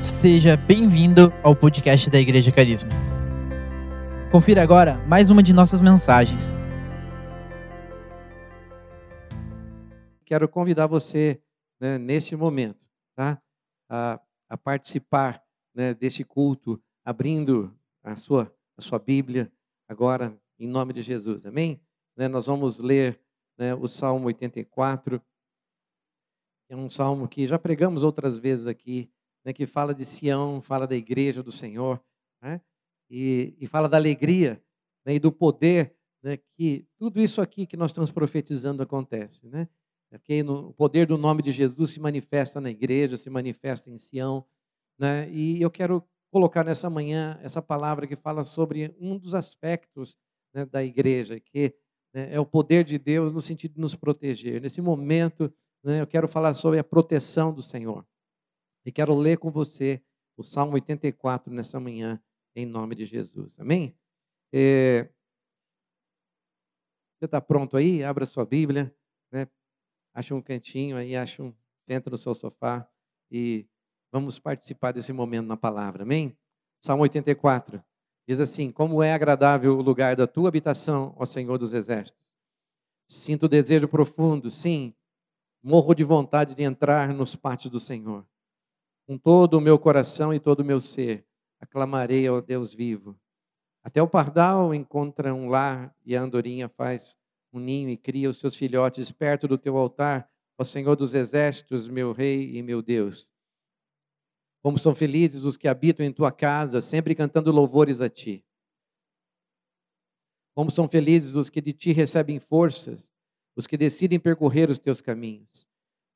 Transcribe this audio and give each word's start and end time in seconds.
Seja 0.00 0.56
bem-vindo 0.56 1.32
ao 1.42 1.56
podcast 1.56 2.08
da 2.08 2.20
Igreja 2.20 2.52
Carisma. 2.52 2.88
Confira 4.30 4.62
agora 4.62 4.96
mais 5.08 5.28
uma 5.28 5.42
de 5.42 5.52
nossas 5.52 5.80
mensagens. 5.80 6.54
Quero 10.24 10.48
convidar 10.48 10.86
você, 10.86 11.42
né, 11.80 11.98
neste 11.98 12.36
momento, 12.36 12.88
tá, 13.16 13.42
a, 13.90 14.20
a 14.48 14.56
participar 14.56 15.42
né, 15.74 15.96
culto, 16.28 16.80
abrindo 17.04 17.76
a 18.00 18.14
sua, 18.14 18.54
a 18.76 18.80
sua 18.80 19.00
Bíblia 19.00 19.50
agora, 19.88 20.32
em 20.60 20.68
nome 20.68 20.92
de 20.92 21.02
Jesus, 21.02 21.44
amém? 21.44 21.80
Né, 22.16 22.28
nós 22.28 22.46
vamos 22.46 22.78
ler 22.78 23.20
né, 23.58 23.74
o 23.74 23.88
Salmo 23.88 24.28
84, 24.28 25.20
é 26.70 26.76
um 26.76 26.88
salmo 26.88 27.26
que 27.26 27.48
já 27.48 27.58
pregamos 27.58 28.02
outras 28.02 28.38
vezes 28.38 28.66
aqui, 28.66 29.10
né, 29.44 29.52
que 29.52 29.66
fala 29.66 29.94
de 29.94 30.04
Sião, 30.04 30.60
fala 30.60 30.86
da 30.86 30.96
igreja 30.96 31.42
do 31.42 31.52
Senhor, 31.52 32.02
né, 32.42 32.60
e, 33.10 33.56
e, 33.58 33.66
fala 33.66 33.88
da 33.88 33.96
alegria 33.96 34.62
né, 35.04 35.14
e 35.14 35.18
do 35.18 35.32
poder 35.32 35.94
né, 36.22 36.38
que 36.56 36.86
tudo 36.98 37.20
isso 37.20 37.40
aqui 37.40 37.66
que 37.66 37.76
nós 37.76 37.90
estamos 37.90 38.10
profetizando 38.10 38.82
acontece. 38.82 39.46
Né? 39.46 39.68
Porque 40.10 40.42
no, 40.42 40.68
o 40.68 40.72
poder 40.72 41.06
do 41.06 41.16
nome 41.16 41.42
de 41.42 41.52
Jesus 41.52 41.90
se 41.90 42.00
manifesta 42.00 42.60
na 42.60 42.70
igreja, 42.70 43.16
se 43.16 43.30
manifesta 43.30 43.90
em 43.90 43.98
Sião. 43.98 44.44
Né? 44.98 45.30
E 45.30 45.60
eu 45.60 45.70
quero 45.70 46.04
colocar 46.30 46.64
nessa 46.64 46.90
manhã 46.90 47.38
essa 47.42 47.62
palavra 47.62 48.06
que 48.06 48.16
fala 48.16 48.44
sobre 48.44 48.94
um 49.00 49.16
dos 49.16 49.34
aspectos 49.34 50.16
né, 50.52 50.64
da 50.66 50.82
igreja, 50.82 51.40
que 51.40 51.74
né, 52.12 52.28
é 52.32 52.40
o 52.40 52.46
poder 52.46 52.84
de 52.84 52.98
Deus 52.98 53.32
no 53.32 53.40
sentido 53.40 53.74
de 53.74 53.80
nos 53.80 53.94
proteger. 53.94 54.60
Nesse 54.60 54.80
momento, 54.80 55.52
né, 55.82 56.00
eu 56.00 56.06
quero 56.06 56.28
falar 56.28 56.54
sobre 56.54 56.78
a 56.78 56.84
proteção 56.84 57.52
do 57.52 57.62
Senhor. 57.62 58.04
E 58.84 58.92
quero 58.92 59.14
ler 59.14 59.38
com 59.38 59.50
você 59.50 60.02
o 60.36 60.42
Salmo 60.42 60.74
84 60.74 61.52
nessa 61.52 61.80
manhã, 61.80 62.22
em 62.54 62.64
nome 62.64 62.94
de 62.94 63.04
Jesus. 63.04 63.58
Amém? 63.58 63.96
É... 64.52 65.08
Você 67.18 67.24
está 67.24 67.40
pronto 67.40 67.76
aí? 67.76 68.04
Abra 68.04 68.24
sua 68.24 68.46
Bíblia, 68.46 68.94
né? 69.32 69.48
acha 70.14 70.34
um 70.34 70.42
cantinho 70.42 70.96
aí, 70.96 71.16
acha 71.16 71.42
um, 71.42 71.52
senta 71.86 72.10
no 72.10 72.18
seu 72.18 72.34
sofá 72.34 72.88
e 73.30 73.66
vamos 74.12 74.38
participar 74.38 74.92
desse 74.92 75.12
momento 75.12 75.46
na 75.46 75.56
palavra. 75.56 76.02
Amém? 76.02 76.36
Salmo 76.80 77.02
84 77.02 77.82
diz 78.26 78.40
assim: 78.40 78.70
Como 78.70 79.02
é 79.02 79.12
agradável 79.12 79.76
o 79.76 79.82
lugar 79.82 80.14
da 80.14 80.26
tua 80.26 80.48
habitação, 80.48 81.14
ó 81.16 81.24
Senhor 81.24 81.58
dos 81.58 81.72
exércitos. 81.72 82.32
Sinto 83.06 83.48
desejo 83.48 83.88
profundo, 83.88 84.50
sim, 84.50 84.94
morro 85.62 85.94
de 85.94 86.04
vontade 86.04 86.54
de 86.54 86.62
entrar 86.62 87.12
nos 87.12 87.34
pátios 87.34 87.70
do 87.70 87.80
Senhor. 87.80 88.26
Com 89.08 89.16
todo 89.16 89.54
o 89.54 89.60
meu 89.62 89.78
coração 89.78 90.34
e 90.34 90.38
todo 90.38 90.60
o 90.60 90.64
meu 90.64 90.82
ser, 90.82 91.24
aclamarei 91.58 92.26
ao 92.26 92.42
Deus 92.42 92.74
vivo. 92.74 93.18
Até 93.82 94.02
o 94.02 94.06
pardal 94.06 94.74
encontra 94.74 95.34
um 95.34 95.48
lar 95.48 95.96
e 96.04 96.14
a 96.14 96.20
andorinha 96.20 96.68
faz 96.68 97.16
um 97.50 97.58
ninho 97.58 97.88
e 97.88 97.96
cria 97.96 98.28
os 98.28 98.36
seus 98.36 98.54
filhotes 98.54 99.10
perto 99.10 99.48
do 99.48 99.56
teu 99.56 99.78
altar, 99.78 100.30
ó 100.58 100.62
Senhor 100.62 100.94
dos 100.94 101.14
exércitos, 101.14 101.88
meu 101.88 102.12
rei 102.12 102.54
e 102.54 102.62
meu 102.62 102.82
Deus. 102.82 103.32
Como 104.60 104.78
são 104.78 104.94
felizes 104.94 105.44
os 105.44 105.56
que 105.56 105.68
habitam 105.68 106.04
em 106.04 106.12
tua 106.12 106.30
casa, 106.30 106.82
sempre 106.82 107.14
cantando 107.14 107.50
louvores 107.50 108.02
a 108.02 108.10
ti. 108.10 108.44
Como 110.54 110.70
são 110.70 110.86
felizes 110.86 111.34
os 111.34 111.48
que 111.48 111.62
de 111.62 111.72
ti 111.72 111.92
recebem 111.92 112.38
forças, 112.38 113.08
os 113.56 113.66
que 113.66 113.78
decidem 113.78 114.20
percorrer 114.20 114.68
os 114.68 114.78
teus 114.78 115.00
caminhos. 115.00 115.66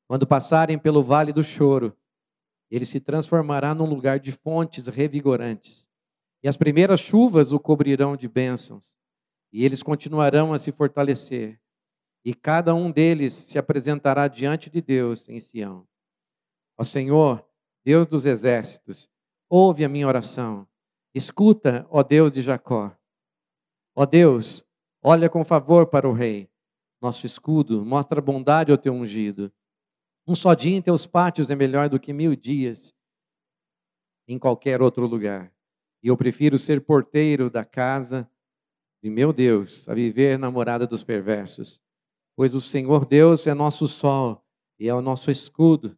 Quando 0.07 0.27
passarem 0.27 0.77
pelo 0.77 1.01
vale 1.01 1.33
do 1.33 1.43
choro, 1.43 1.97
ele 2.69 2.85
se 2.85 2.99
transformará 2.99 3.73
num 3.73 3.85
lugar 3.85 4.19
de 4.19 4.31
fontes 4.31 4.87
revigorantes. 4.87 5.87
E 6.41 6.47
as 6.47 6.57
primeiras 6.57 6.99
chuvas 6.99 7.51
o 7.51 7.59
cobrirão 7.59 8.17
de 8.17 8.27
bênçãos, 8.27 8.97
e 9.51 9.63
eles 9.63 9.81
continuarão 9.83 10.53
a 10.53 10.59
se 10.59 10.71
fortalecer. 10.71 11.59
E 12.25 12.33
cada 12.33 12.73
um 12.73 12.91
deles 12.91 13.33
se 13.33 13.57
apresentará 13.57 14.27
diante 14.27 14.69
de 14.69 14.81
Deus 14.81 15.27
em 15.29 15.39
Sião. 15.39 15.87
Ó 16.77 16.83
Senhor, 16.83 17.45
Deus 17.85 18.07
dos 18.07 18.25
exércitos, 18.25 19.09
ouve 19.49 19.83
a 19.85 19.89
minha 19.89 20.07
oração. 20.07 20.67
Escuta, 21.13 21.85
ó 21.89 22.01
Deus 22.01 22.31
de 22.31 22.41
Jacó. 22.41 22.95
Ó 23.95 24.05
Deus, 24.05 24.65
olha 25.01 25.29
com 25.29 25.45
favor 25.45 25.87
para 25.87 26.09
o 26.09 26.13
rei, 26.13 26.49
nosso 26.99 27.25
escudo, 27.25 27.85
mostra 27.85 28.21
bondade 28.21 28.71
ao 28.71 28.77
teu 28.77 28.93
ungido. 28.93 29.51
Um 30.25 30.35
só 30.35 30.53
dia 30.53 30.75
em 30.75 30.81
teus 30.81 31.05
pátios 31.05 31.49
é 31.49 31.55
melhor 31.55 31.89
do 31.89 31.99
que 31.99 32.13
mil 32.13 32.35
dias 32.35 32.93
em 34.27 34.39
qualquer 34.39 34.81
outro 34.81 35.05
lugar. 35.05 35.53
E 36.01 36.07
eu 36.07 36.15
prefiro 36.15 36.57
ser 36.57 36.81
porteiro 36.81 37.49
da 37.49 37.65
casa 37.65 38.29
de 39.01 39.09
meu 39.09 39.33
Deus 39.33 39.87
a 39.89 39.93
viver 39.93 40.39
na 40.39 40.49
morada 40.49 40.87
dos 40.87 41.03
perversos. 41.03 41.81
Pois 42.35 42.55
o 42.55 42.61
Senhor 42.61 43.05
Deus 43.05 43.45
é 43.47 43.53
nosso 43.53 43.87
sol 43.87 44.43
e 44.79 44.87
é 44.87 44.93
o 44.93 45.01
nosso 45.01 45.29
escudo. 45.29 45.97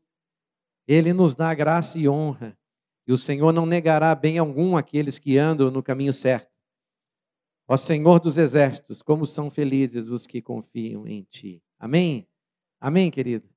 Ele 0.87 1.13
nos 1.13 1.35
dá 1.35 1.53
graça 1.53 1.97
e 1.97 2.09
honra. 2.09 2.57
E 3.07 3.13
o 3.13 3.17
Senhor 3.17 3.53
não 3.53 3.67
negará 3.67 4.13
bem 4.15 4.39
algum 4.39 4.75
àqueles 4.75 5.19
que 5.19 5.37
andam 5.37 5.69
no 5.69 5.83
caminho 5.83 6.13
certo. 6.13 6.51
Ó 7.67 7.77
Senhor 7.77 8.19
dos 8.19 8.37
exércitos, 8.37 9.03
como 9.03 9.27
são 9.27 9.49
felizes 9.49 10.09
os 10.09 10.25
que 10.25 10.41
confiam 10.41 11.07
em 11.07 11.23
Ti. 11.23 11.63
Amém? 11.79 12.27
Amém, 12.79 13.11
querido? 13.11 13.54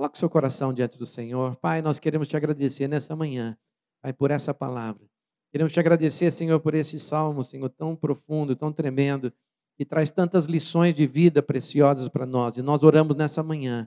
Coloque 0.00 0.16
seu 0.16 0.30
coração 0.30 0.72
diante 0.72 0.96
do 0.96 1.04
Senhor. 1.04 1.56
Pai, 1.56 1.82
nós 1.82 1.98
queremos 1.98 2.26
te 2.26 2.34
agradecer 2.34 2.88
nessa 2.88 3.14
manhã, 3.14 3.54
Pai, 4.00 4.14
por 4.14 4.30
essa 4.30 4.54
palavra. 4.54 5.06
Queremos 5.52 5.74
te 5.74 5.78
agradecer, 5.78 6.30
Senhor, 6.30 6.58
por 6.58 6.74
esse 6.74 6.98
salmo, 6.98 7.44
Senhor, 7.44 7.68
tão 7.68 7.94
profundo, 7.94 8.56
tão 8.56 8.72
tremendo, 8.72 9.30
que 9.76 9.84
traz 9.84 10.10
tantas 10.10 10.46
lições 10.46 10.94
de 10.94 11.06
vida 11.06 11.42
preciosas 11.42 12.08
para 12.08 12.24
nós. 12.24 12.56
E 12.56 12.62
nós 12.62 12.82
oramos 12.82 13.14
nessa 13.14 13.42
manhã, 13.42 13.86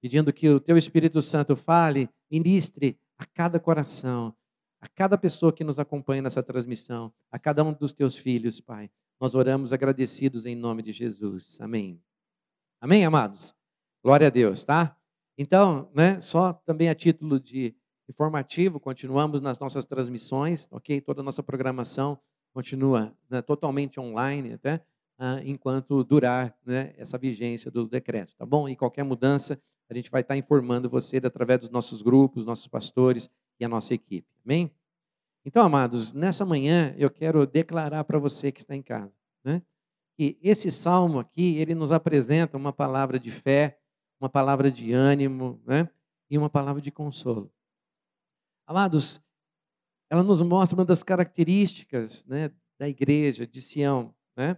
pedindo 0.00 0.32
que 0.32 0.48
o 0.48 0.58
teu 0.58 0.78
Espírito 0.78 1.20
Santo 1.20 1.54
fale, 1.54 2.08
ministre 2.30 2.98
a 3.18 3.26
cada 3.26 3.60
coração, 3.60 4.34
a 4.80 4.88
cada 4.88 5.18
pessoa 5.18 5.52
que 5.52 5.62
nos 5.62 5.78
acompanha 5.78 6.22
nessa 6.22 6.42
transmissão, 6.42 7.12
a 7.30 7.38
cada 7.38 7.62
um 7.62 7.74
dos 7.74 7.92
teus 7.92 8.16
filhos, 8.16 8.58
Pai. 8.58 8.90
Nós 9.20 9.34
oramos 9.34 9.70
agradecidos 9.70 10.46
em 10.46 10.56
nome 10.56 10.82
de 10.82 10.94
Jesus. 10.94 11.60
Amém. 11.60 12.00
Amém, 12.80 13.04
amados? 13.04 13.54
Glória 14.02 14.28
a 14.28 14.30
Deus, 14.30 14.64
tá? 14.64 14.96
Então, 15.36 15.90
né, 15.94 16.20
só 16.20 16.52
também 16.52 16.88
a 16.88 16.94
título 16.94 17.40
de 17.40 17.74
informativo, 18.08 18.78
continuamos 18.78 19.40
nas 19.40 19.58
nossas 19.58 19.84
transmissões, 19.84 20.68
ok? 20.70 21.00
Toda 21.00 21.20
a 21.20 21.24
nossa 21.24 21.42
programação 21.42 22.20
continua 22.52 23.16
né, 23.30 23.40
totalmente 23.40 23.98
online 23.98 24.52
até 24.54 24.84
ah, 25.18 25.40
enquanto 25.44 26.04
durar 26.04 26.54
né, 26.64 26.92
essa 26.96 27.16
vigência 27.16 27.70
do 27.70 27.86
decreto, 27.86 28.34
tá 28.36 28.44
bom? 28.44 28.68
E 28.68 28.76
qualquer 28.76 29.04
mudança, 29.04 29.60
a 29.88 29.94
gente 29.94 30.10
vai 30.10 30.20
estar 30.20 30.36
informando 30.36 30.88
você 30.88 31.18
através 31.18 31.60
dos 31.60 31.70
nossos 31.70 32.02
grupos, 32.02 32.44
nossos 32.44 32.66
pastores 32.66 33.30
e 33.58 33.64
a 33.64 33.68
nossa 33.68 33.94
equipe, 33.94 34.26
amém? 34.44 34.70
Então, 35.44 35.64
amados, 35.64 36.12
nessa 36.12 36.44
manhã 36.44 36.94
eu 36.98 37.10
quero 37.10 37.46
declarar 37.46 38.04
para 38.04 38.18
você 38.18 38.52
que 38.52 38.60
está 38.60 38.76
em 38.76 38.82
casa, 38.82 39.12
né, 39.44 39.62
que 40.16 40.38
esse 40.42 40.70
salmo 40.70 41.18
aqui, 41.18 41.56
ele 41.56 41.74
nos 41.74 41.90
apresenta 41.90 42.56
uma 42.56 42.72
palavra 42.72 43.18
de 43.18 43.30
fé, 43.30 43.78
uma 44.22 44.28
palavra 44.28 44.70
de 44.70 44.92
ânimo, 44.92 45.60
né? 45.66 45.88
E 46.30 46.38
uma 46.38 46.48
palavra 46.48 46.80
de 46.80 46.92
consolo. 46.92 47.52
Amados, 48.64 49.20
ela 50.08 50.22
nos 50.22 50.40
mostra 50.40 50.78
uma 50.78 50.84
das 50.84 51.02
características 51.02 52.24
né, 52.24 52.52
da 52.78 52.88
igreja 52.88 53.44
de 53.44 53.60
Sião, 53.60 54.14
né? 54.36 54.56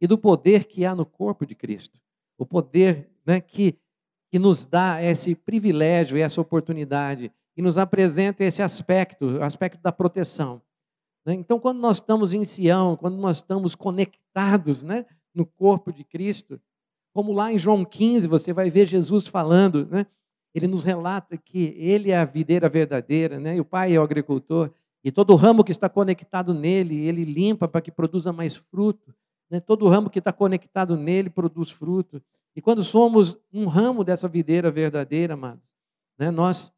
E 0.00 0.06
do 0.06 0.16
poder 0.16 0.64
que 0.64 0.86
há 0.86 0.94
no 0.94 1.04
corpo 1.04 1.44
de 1.44 1.54
Cristo. 1.54 2.00
O 2.38 2.46
poder 2.46 3.10
né, 3.26 3.38
que, 3.40 3.78
que 4.30 4.38
nos 4.38 4.64
dá 4.64 5.02
esse 5.02 5.34
privilégio 5.34 6.16
e 6.16 6.22
essa 6.22 6.40
oportunidade 6.40 7.30
e 7.54 7.60
nos 7.60 7.76
apresenta 7.76 8.42
esse 8.42 8.62
aspecto, 8.62 9.26
o 9.26 9.44
aspecto 9.44 9.80
da 9.82 9.92
proteção. 9.92 10.62
Né? 11.26 11.34
Então, 11.34 11.60
quando 11.60 11.78
nós 11.80 11.98
estamos 11.98 12.32
em 12.32 12.46
Sião, 12.46 12.96
quando 12.96 13.18
nós 13.18 13.36
estamos 13.36 13.74
conectados 13.74 14.82
né, 14.82 15.04
no 15.34 15.44
corpo 15.44 15.92
de 15.92 16.02
Cristo, 16.02 16.58
como 17.12 17.32
lá 17.32 17.52
em 17.52 17.58
João 17.58 17.84
15, 17.84 18.26
você 18.26 18.52
vai 18.52 18.70
ver 18.70 18.86
Jesus 18.86 19.26
falando, 19.26 19.86
né? 19.90 20.06
Ele 20.54 20.66
nos 20.66 20.82
relata 20.82 21.36
que 21.36 21.74
ele 21.78 22.10
é 22.10 22.18
a 22.18 22.24
videira 22.24 22.68
verdadeira, 22.68 23.38
né? 23.38 23.56
E 23.56 23.60
o 23.60 23.64
pai 23.64 23.94
é 23.94 24.00
o 24.00 24.02
agricultor, 24.02 24.70
e 25.04 25.10
todo 25.10 25.34
ramo 25.34 25.64
que 25.64 25.72
está 25.72 25.88
conectado 25.88 26.54
nele, 26.54 26.96
ele 27.06 27.24
limpa 27.24 27.66
para 27.66 27.80
que 27.80 27.90
produza 27.90 28.32
mais 28.32 28.56
fruto. 28.56 29.12
Né? 29.50 29.58
Todo 29.58 29.88
ramo 29.88 30.08
que 30.08 30.20
está 30.20 30.32
conectado 30.32 30.96
nele 30.96 31.28
produz 31.28 31.70
fruto. 31.70 32.22
E 32.54 32.62
quando 32.62 32.84
somos 32.84 33.36
um 33.52 33.66
ramo 33.66 34.04
dessa 34.04 34.28
videira 34.28 34.70
verdadeira, 34.70 35.34
amados, 35.34 35.64
né? 36.16 36.30
nós, 36.30 36.72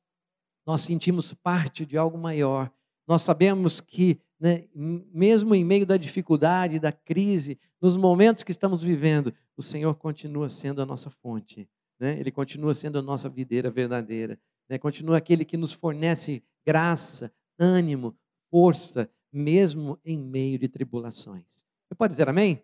nós 0.66 0.80
sentimos 0.80 1.34
parte 1.34 1.84
de 1.84 1.98
algo 1.98 2.16
maior. 2.16 2.70
Nós 3.06 3.20
sabemos 3.20 3.80
que, 3.80 4.18
né, 4.40 4.64
mesmo 4.74 5.54
em 5.54 5.62
meio 5.62 5.84
da 5.84 5.98
dificuldade, 5.98 6.80
da 6.80 6.90
crise, 6.90 7.58
nos 7.78 7.98
momentos 7.98 8.42
que 8.42 8.52
estamos 8.52 8.82
vivendo, 8.82 9.34
o 9.56 9.62
Senhor 9.62 9.94
continua 9.94 10.48
sendo 10.48 10.82
a 10.82 10.86
nossa 10.86 11.10
fonte, 11.10 11.68
né? 11.98 12.18
Ele 12.18 12.30
continua 12.30 12.74
sendo 12.74 12.98
a 12.98 13.02
nossa 13.02 13.28
videira 13.28 13.70
verdadeira, 13.70 14.38
né? 14.68 14.78
Continua 14.78 15.16
aquele 15.16 15.44
que 15.44 15.56
nos 15.56 15.72
fornece 15.72 16.42
graça, 16.66 17.32
ânimo, 17.58 18.16
força, 18.50 19.10
mesmo 19.32 19.98
em 20.04 20.18
meio 20.18 20.58
de 20.58 20.68
tribulações. 20.68 21.64
Você 21.86 21.94
pode 21.96 22.12
dizer 22.12 22.28
amém? 22.28 22.62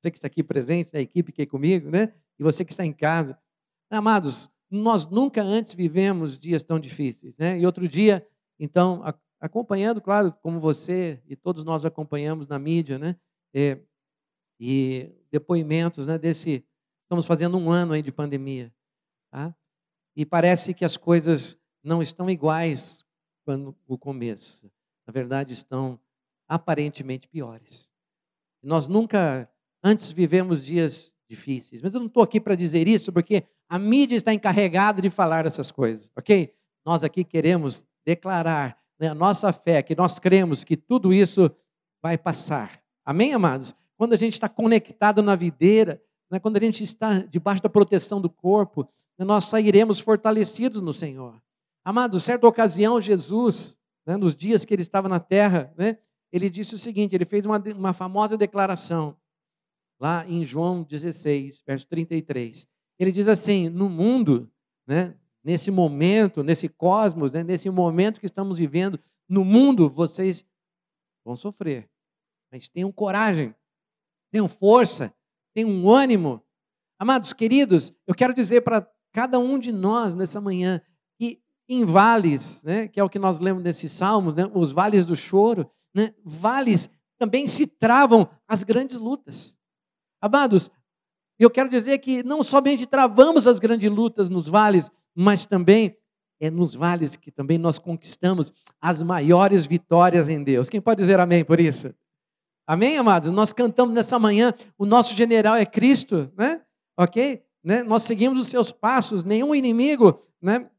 Você 0.00 0.10
que 0.10 0.18
está 0.18 0.26
aqui 0.26 0.42
presente, 0.42 0.92
na 0.92 1.00
equipe 1.00 1.32
que 1.32 1.42
é 1.42 1.46
comigo, 1.46 1.90
né? 1.90 2.14
E 2.38 2.42
você 2.42 2.64
que 2.64 2.72
está 2.72 2.84
em 2.84 2.92
casa. 2.92 3.38
Amados, 3.90 4.50
nós 4.70 5.06
nunca 5.06 5.42
antes 5.42 5.74
vivemos 5.74 6.38
dias 6.38 6.62
tão 6.62 6.78
difíceis, 6.78 7.36
né? 7.36 7.58
E 7.58 7.66
outro 7.66 7.88
dia, 7.88 8.26
então, 8.58 9.02
acompanhando, 9.40 10.00
claro, 10.00 10.32
como 10.42 10.60
você 10.60 11.22
e 11.26 11.34
todos 11.34 11.64
nós 11.64 11.84
acompanhamos 11.84 12.46
na 12.46 12.58
mídia, 12.58 12.98
né? 12.98 13.16
É, 13.52 13.80
e 14.60 15.10
depoimentos, 15.32 16.06
né? 16.06 16.18
Desse, 16.18 16.62
estamos 17.04 17.24
fazendo 17.24 17.56
um 17.56 17.70
ano 17.70 17.94
aí 17.94 18.02
de 18.02 18.12
pandemia, 18.12 18.72
tá? 19.30 19.54
E 20.14 20.26
parece 20.26 20.74
que 20.74 20.84
as 20.84 20.98
coisas 20.98 21.58
não 21.82 22.02
estão 22.02 22.28
iguais 22.28 23.06
quando 23.44 23.74
o 23.88 23.96
começo. 23.96 24.70
Na 25.06 25.12
verdade, 25.12 25.54
estão 25.54 25.98
aparentemente 26.46 27.26
piores. 27.26 27.90
Nós 28.62 28.86
nunca 28.86 29.50
antes 29.82 30.12
vivemos 30.12 30.62
dias 30.62 31.14
difíceis, 31.28 31.80
mas 31.80 31.94
eu 31.94 32.00
não 32.00 32.08
estou 32.08 32.22
aqui 32.22 32.38
para 32.40 32.54
dizer 32.54 32.86
isso 32.86 33.12
porque 33.12 33.44
a 33.68 33.78
mídia 33.78 34.16
está 34.16 34.34
encarregada 34.34 35.00
de 35.00 35.08
falar 35.08 35.46
essas 35.46 35.70
coisas, 35.70 36.10
ok? 36.16 36.52
Nós 36.84 37.02
aqui 37.02 37.24
queremos 37.24 37.86
declarar 38.04 38.78
né, 38.98 39.08
a 39.08 39.14
nossa 39.14 39.52
fé, 39.52 39.82
que 39.82 39.94
nós 39.94 40.18
cremos 40.18 40.64
que 40.64 40.76
tudo 40.76 41.12
isso 41.14 41.50
vai 42.02 42.18
passar. 42.18 42.82
Amém, 43.04 43.32
amados? 43.32 43.74
Quando 44.00 44.14
a 44.14 44.16
gente 44.16 44.32
está 44.32 44.48
conectado 44.48 45.20
na 45.20 45.36
videira, 45.36 46.02
né, 46.30 46.40
quando 46.40 46.56
a 46.56 46.60
gente 46.60 46.82
está 46.82 47.18
debaixo 47.18 47.62
da 47.62 47.68
proteção 47.68 48.18
do 48.18 48.30
corpo, 48.30 48.88
né, 49.18 49.26
nós 49.26 49.44
sairemos 49.44 50.00
fortalecidos 50.00 50.80
no 50.80 50.94
Senhor. 50.94 51.38
Amados, 51.84 52.22
certa 52.22 52.46
ocasião, 52.46 52.98
Jesus, 52.98 53.78
né, 54.06 54.16
nos 54.16 54.34
dias 54.34 54.64
que 54.64 54.72
ele 54.72 54.80
estava 54.80 55.06
na 55.06 55.20
terra, 55.20 55.70
né, 55.76 55.98
ele 56.32 56.48
disse 56.48 56.74
o 56.74 56.78
seguinte: 56.78 57.14
ele 57.14 57.26
fez 57.26 57.44
uma, 57.44 57.58
uma 57.76 57.92
famosa 57.92 58.38
declaração, 58.38 59.14
lá 60.00 60.26
em 60.26 60.46
João 60.46 60.82
16, 60.82 61.62
verso 61.66 61.86
33. 61.86 62.66
Ele 62.98 63.12
diz 63.12 63.28
assim: 63.28 63.68
no 63.68 63.90
mundo, 63.90 64.50
né, 64.86 65.14
nesse 65.44 65.70
momento, 65.70 66.42
nesse 66.42 66.70
cosmos, 66.70 67.32
né, 67.32 67.44
nesse 67.44 67.68
momento 67.68 68.18
que 68.18 68.24
estamos 68.24 68.56
vivendo, 68.56 68.98
no 69.28 69.44
mundo 69.44 69.90
vocês 69.90 70.42
vão 71.22 71.36
sofrer. 71.36 71.86
Mas 72.50 72.66
tenham 72.66 72.90
coragem, 72.90 73.54
tenham 74.30 74.48
força, 74.48 75.12
tenham 75.54 75.88
ânimo. 75.88 76.42
Amados 76.98 77.32
queridos, 77.32 77.92
eu 78.06 78.14
quero 78.14 78.34
dizer 78.34 78.62
para 78.62 78.86
cada 79.12 79.38
um 79.38 79.58
de 79.58 79.72
nós 79.72 80.14
nessa 80.14 80.40
manhã 80.40 80.80
que 81.18 81.40
em 81.68 81.84
vales, 81.84 82.62
né, 82.62 82.88
que 82.88 83.00
é 83.00 83.04
o 83.04 83.08
que 83.08 83.18
nós 83.18 83.38
lemos 83.38 83.62
nesse 83.62 83.88
salmo, 83.88 84.32
né, 84.32 84.50
os 84.54 84.72
vales 84.72 85.04
do 85.04 85.16
choro, 85.16 85.70
né, 85.94 86.14
vales 86.24 86.88
também 87.18 87.46
se 87.46 87.66
travam 87.66 88.28
as 88.48 88.62
grandes 88.62 88.98
lutas. 88.98 89.54
Amados, 90.20 90.70
eu 91.38 91.50
quero 91.50 91.70
dizer 91.70 91.98
que 91.98 92.22
não 92.22 92.42
somente 92.42 92.86
travamos 92.86 93.46
as 93.46 93.58
grandes 93.58 93.90
lutas 93.90 94.28
nos 94.28 94.46
vales, 94.46 94.90
mas 95.14 95.46
também 95.46 95.96
é 96.40 96.50
nos 96.50 96.74
vales 96.74 97.16
que 97.16 97.30
também 97.30 97.58
nós 97.58 97.78
conquistamos 97.78 98.52
as 98.80 99.02
maiores 99.02 99.66
vitórias 99.66 100.28
em 100.28 100.42
Deus. 100.42 100.68
Quem 100.68 100.80
pode 100.80 101.00
dizer 101.00 101.20
amém 101.20 101.44
por 101.44 101.60
isso? 101.60 101.94
Amém, 102.70 102.96
amados? 102.96 103.32
Nós 103.32 103.52
cantamos 103.52 103.92
nessa 103.92 104.16
manhã, 104.16 104.54
o 104.78 104.86
nosso 104.86 105.12
general 105.12 105.56
é 105.56 105.66
Cristo, 105.66 106.32
né? 106.36 106.64
Ok? 106.96 107.42
Né? 107.64 107.82
Nós 107.82 108.04
seguimos 108.04 108.40
os 108.40 108.46
seus 108.46 108.70
passos, 108.70 109.24
nenhum 109.24 109.52
inimigo, 109.56 110.24
né? 110.40 110.70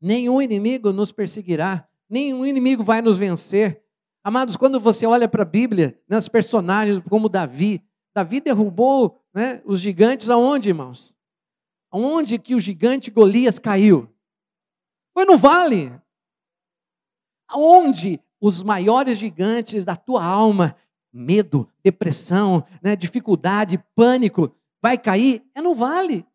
Nenhum 0.00 0.40
inimigo 0.40 0.92
nos 0.92 1.10
perseguirá, 1.10 1.84
nenhum 2.08 2.46
inimigo 2.46 2.84
vai 2.84 3.02
nos 3.02 3.18
vencer. 3.18 3.82
Amados, 4.22 4.56
quando 4.56 4.78
você 4.78 5.04
olha 5.04 5.28
para 5.28 5.42
a 5.42 5.44
Bíblia, 5.44 6.00
né, 6.08 6.16
os 6.16 6.28
personagens 6.28 7.00
como 7.08 7.28
Davi, 7.28 7.84
Davi 8.14 8.40
derrubou 8.40 9.20
né, 9.34 9.60
os 9.64 9.80
gigantes 9.80 10.30
aonde, 10.30 10.68
irmãos? 10.68 11.16
Onde 11.92 12.38
que 12.38 12.54
o 12.54 12.60
gigante 12.60 13.10
Golias 13.10 13.58
caiu? 13.58 14.08
Foi 15.12 15.24
no 15.24 15.36
vale. 15.36 15.92
Onde 17.52 18.20
os 18.40 18.62
maiores 18.62 19.18
gigantes 19.18 19.84
da 19.84 19.96
tua 19.96 20.24
alma, 20.24 20.76
medo, 21.12 21.68
depressão, 21.82 22.66
né, 22.82 22.94
dificuldade, 22.94 23.82
pânico, 23.94 24.54
vai 24.82 24.96
cair? 24.96 25.44
É 25.54 25.60
no 25.60 25.74
vale. 25.74 26.26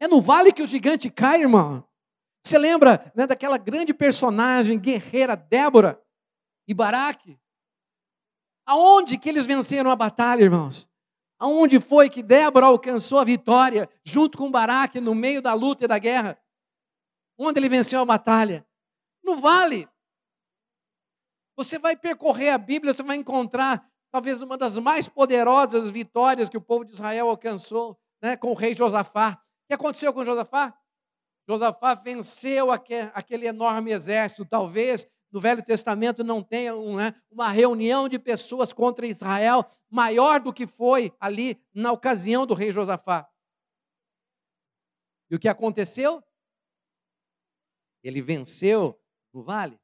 É 0.00 0.06
no 0.06 0.20
vale 0.20 0.52
que 0.52 0.62
o 0.62 0.66
gigante 0.66 1.10
cai, 1.10 1.40
irmão. 1.40 1.86
Você 2.44 2.58
lembra 2.58 3.10
né, 3.14 3.26
daquela 3.26 3.58
grande 3.58 3.92
personagem 3.92 4.78
guerreira 4.78 5.34
Débora 5.34 6.00
e 6.68 6.72
Baraque? 6.72 7.38
Aonde 8.64 9.18
que 9.18 9.28
eles 9.28 9.46
venceram 9.46 9.90
a 9.90 9.96
batalha, 9.96 10.42
irmãos? 10.42 10.88
Aonde 11.38 11.78
foi 11.80 12.08
que 12.08 12.22
Débora 12.22 12.66
alcançou 12.66 13.18
a 13.18 13.24
vitória 13.24 13.88
junto 14.04 14.38
com 14.38 14.50
Baraque 14.50 15.00
no 15.00 15.14
meio 15.14 15.42
da 15.42 15.54
luta 15.54 15.84
e 15.84 15.88
da 15.88 15.98
guerra? 15.98 16.38
Onde 17.38 17.58
ele 17.58 17.68
venceu 17.68 18.00
a 18.00 18.06
batalha? 18.06 18.66
No 19.22 19.36
vale. 19.36 19.88
Você 21.56 21.78
vai 21.78 21.96
percorrer 21.96 22.50
a 22.50 22.58
Bíblia, 22.58 22.94
você 22.94 23.02
vai 23.02 23.16
encontrar 23.16 23.90
talvez 24.16 24.40
uma 24.40 24.56
das 24.56 24.78
mais 24.78 25.06
poderosas 25.06 25.90
vitórias 25.90 26.48
que 26.48 26.56
o 26.56 26.60
povo 26.60 26.86
de 26.86 26.92
Israel 26.92 27.28
alcançou 27.28 28.00
né, 28.22 28.34
com 28.34 28.50
o 28.50 28.54
rei 28.54 28.74
Josafá. 28.74 29.32
O 29.32 29.66
que 29.66 29.74
aconteceu 29.74 30.10
com 30.10 30.24
Josafá? 30.24 30.74
Josafá 31.46 31.92
venceu 31.92 32.70
aquele 32.70 33.46
enorme 33.46 33.92
exército, 33.92 34.46
talvez 34.46 35.06
no 35.30 35.38
Velho 35.38 35.62
Testamento 35.62 36.24
não 36.24 36.42
tenha 36.42 36.74
né, 36.74 37.14
uma 37.30 37.50
reunião 37.50 38.08
de 38.08 38.18
pessoas 38.18 38.72
contra 38.72 39.06
Israel 39.06 39.70
maior 39.90 40.40
do 40.40 40.50
que 40.50 40.66
foi 40.66 41.14
ali 41.20 41.62
na 41.74 41.92
ocasião 41.92 42.46
do 42.46 42.54
rei 42.54 42.72
Josafá. 42.72 43.28
E 45.30 45.36
o 45.36 45.38
que 45.38 45.46
aconteceu? 45.46 46.24
Ele 48.02 48.22
venceu 48.22 48.98
no 49.30 49.42
vale. 49.42 49.78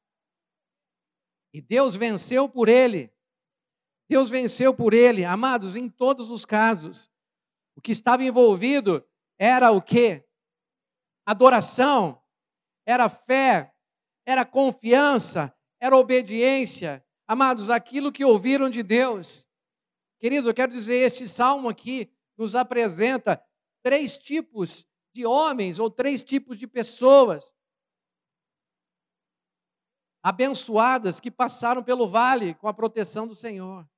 E 1.52 1.60
Deus 1.60 1.94
venceu 1.94 2.48
por 2.48 2.66
ele. 2.66 3.11
Deus 4.12 4.28
venceu 4.28 4.74
por 4.74 4.92
ele. 4.92 5.24
Amados, 5.24 5.74
em 5.74 5.88
todos 5.88 6.30
os 6.30 6.44
casos, 6.44 7.10
o 7.74 7.80
que 7.80 7.92
estava 7.92 8.22
envolvido 8.22 9.02
era 9.38 9.70
o 9.70 9.80
quê? 9.80 10.28
Adoração, 11.24 12.22
era 12.84 13.08
fé, 13.08 13.74
era 14.26 14.44
confiança, 14.44 15.50
era 15.80 15.96
obediência. 15.96 17.02
Amados, 17.26 17.70
aquilo 17.70 18.12
que 18.12 18.22
ouviram 18.22 18.68
de 18.68 18.82
Deus. 18.82 19.46
Queridos, 20.20 20.46
eu 20.46 20.52
quero 20.52 20.70
dizer, 20.70 20.96
este 20.96 21.26
salmo 21.26 21.70
aqui 21.70 22.12
nos 22.36 22.54
apresenta 22.54 23.42
três 23.82 24.18
tipos 24.18 24.84
de 25.14 25.24
homens 25.24 25.78
ou 25.78 25.90
três 25.90 26.22
tipos 26.22 26.58
de 26.58 26.66
pessoas 26.66 27.50
abençoadas 30.22 31.18
que 31.18 31.30
passaram 31.30 31.82
pelo 31.82 32.06
vale 32.06 32.52
com 32.52 32.68
a 32.68 32.74
proteção 32.74 33.26
do 33.26 33.34
Senhor. 33.34 33.88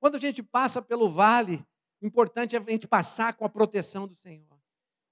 Quando 0.00 0.16
a 0.16 0.18
gente 0.18 0.42
passa 0.42 0.80
pelo 0.80 1.10
vale, 1.10 1.64
importante 2.02 2.54
é 2.54 2.58
a 2.58 2.70
gente 2.70 2.86
passar 2.86 3.32
com 3.34 3.44
a 3.44 3.48
proteção 3.48 4.06
do 4.06 4.14
Senhor. 4.14 4.58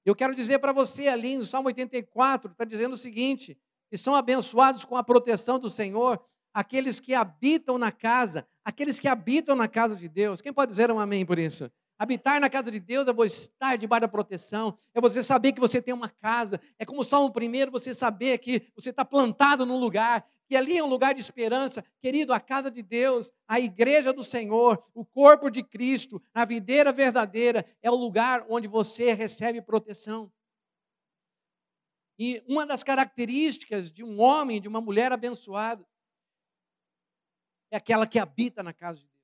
Eu 0.05 0.15
quero 0.15 0.35
dizer 0.35 0.61
para 0.61 0.73
você 0.73 1.09
ali 1.09 1.37
no 1.37 1.45
Salmo 1.45 1.69
84, 1.69 2.53
está 2.53 2.65
dizendo 2.65 2.93
o 2.93 2.97
seguinte: 2.97 3.59
que 3.91 3.99
são 3.99 4.15
abençoados 4.15 4.85
com 4.85 4.97
a 4.97 5.03
proteção 5.03 5.59
do 5.59 5.69
Senhor, 5.69 6.25
aqueles 6.55 7.01
que 7.01 7.15
habitam 7.15 7.77
na 7.77 7.91
casa, 7.91 8.47
aqueles 8.65 8.99
que 8.99 9.09
habitam 9.09 9.57
na 9.57 9.69
casa 9.69 9.97
de 9.97 10.09
Deus. 10.09 10.41
Quem 10.41 10.53
pode 10.53 10.71
dizer 10.71 10.91
um 10.91 11.01
amém 11.01 11.27
por 11.27 11.39
isso? 11.39 11.71
Habitar 11.99 12.41
na 12.41 12.51
casa 12.51 12.71
de 12.71 12.79
Deus 12.79 13.09
é 13.09 13.13
você 13.13 13.43
estar 13.43 13.77
debaixo 13.77 14.03
da 14.03 14.09
proteção, 14.09 14.79
é 14.95 15.01
você 15.01 15.23
saber 15.23 15.53
que 15.53 15.61
você 15.61 15.81
tem 15.81 15.95
uma 15.95 16.11
casa, 16.11 16.61
é 16.79 16.85
como 16.85 17.01
o 17.01 17.05
Salmo 17.05 17.33
primeiro, 17.33 17.71
você 17.71 17.95
saber 17.95 18.37
que 18.39 18.69
você 18.77 18.91
está 18.91 19.03
plantado 19.05 19.65
num 19.65 19.79
lugar, 19.79 20.27
que 20.49 20.57
ali 20.57 20.77
é 20.77 20.83
um 20.83 20.89
lugar 20.89 21.15
de 21.15 21.21
esperança. 21.21 21.85
Querido, 22.01 22.33
a 22.33 22.41
casa 22.41 22.71
de 22.71 22.83
Deus, 22.83 23.33
a 23.47 23.59
igreja 23.59 24.13
do 24.13 24.23
Senhor, 24.23 24.83
o 24.95 25.05
corpo 25.05 25.51
de 25.51 25.63
Cristo, 25.63 26.23
a 26.33 26.45
videira 26.45 26.93
verdadeira, 26.93 27.67
é 27.83 27.91
o 27.91 27.95
lugar 27.95 28.47
onde 28.49 28.69
você 28.69 29.13
recebe 29.13 29.61
proteção. 29.61 30.33
E 32.19 32.43
uma 32.49 32.65
das 32.65 32.83
características 32.83 33.91
de 33.91 34.03
um 34.03 34.21
homem, 34.21 34.61
de 34.61 34.69
uma 34.69 34.81
mulher 34.81 35.13
abençoada, 35.13 35.87
é 37.71 37.77
aquela 37.77 38.07
que 38.07 38.19
habita 38.19 38.63
na 38.63 38.73
casa 38.73 39.01
de 39.01 39.07
Deus. 39.07 39.17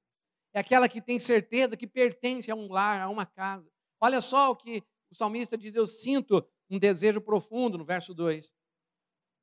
É 0.52 0.60
aquela 0.60 0.88
que 0.88 1.00
tem 1.00 1.18
certeza 1.18 1.76
que 1.76 1.86
pertence 1.86 2.50
a 2.50 2.54
um 2.54 2.70
lar, 2.70 3.00
a 3.00 3.08
uma 3.08 3.24
casa. 3.24 3.70
Olha 4.00 4.20
só 4.20 4.50
o 4.50 4.56
que 4.56 4.82
o 5.10 5.14
salmista 5.14 5.56
diz: 5.56 5.74
Eu 5.74 5.86
sinto 5.86 6.46
um 6.68 6.78
desejo 6.78 7.20
profundo, 7.20 7.78
no 7.78 7.84
verso 7.84 8.12
2. 8.12 8.52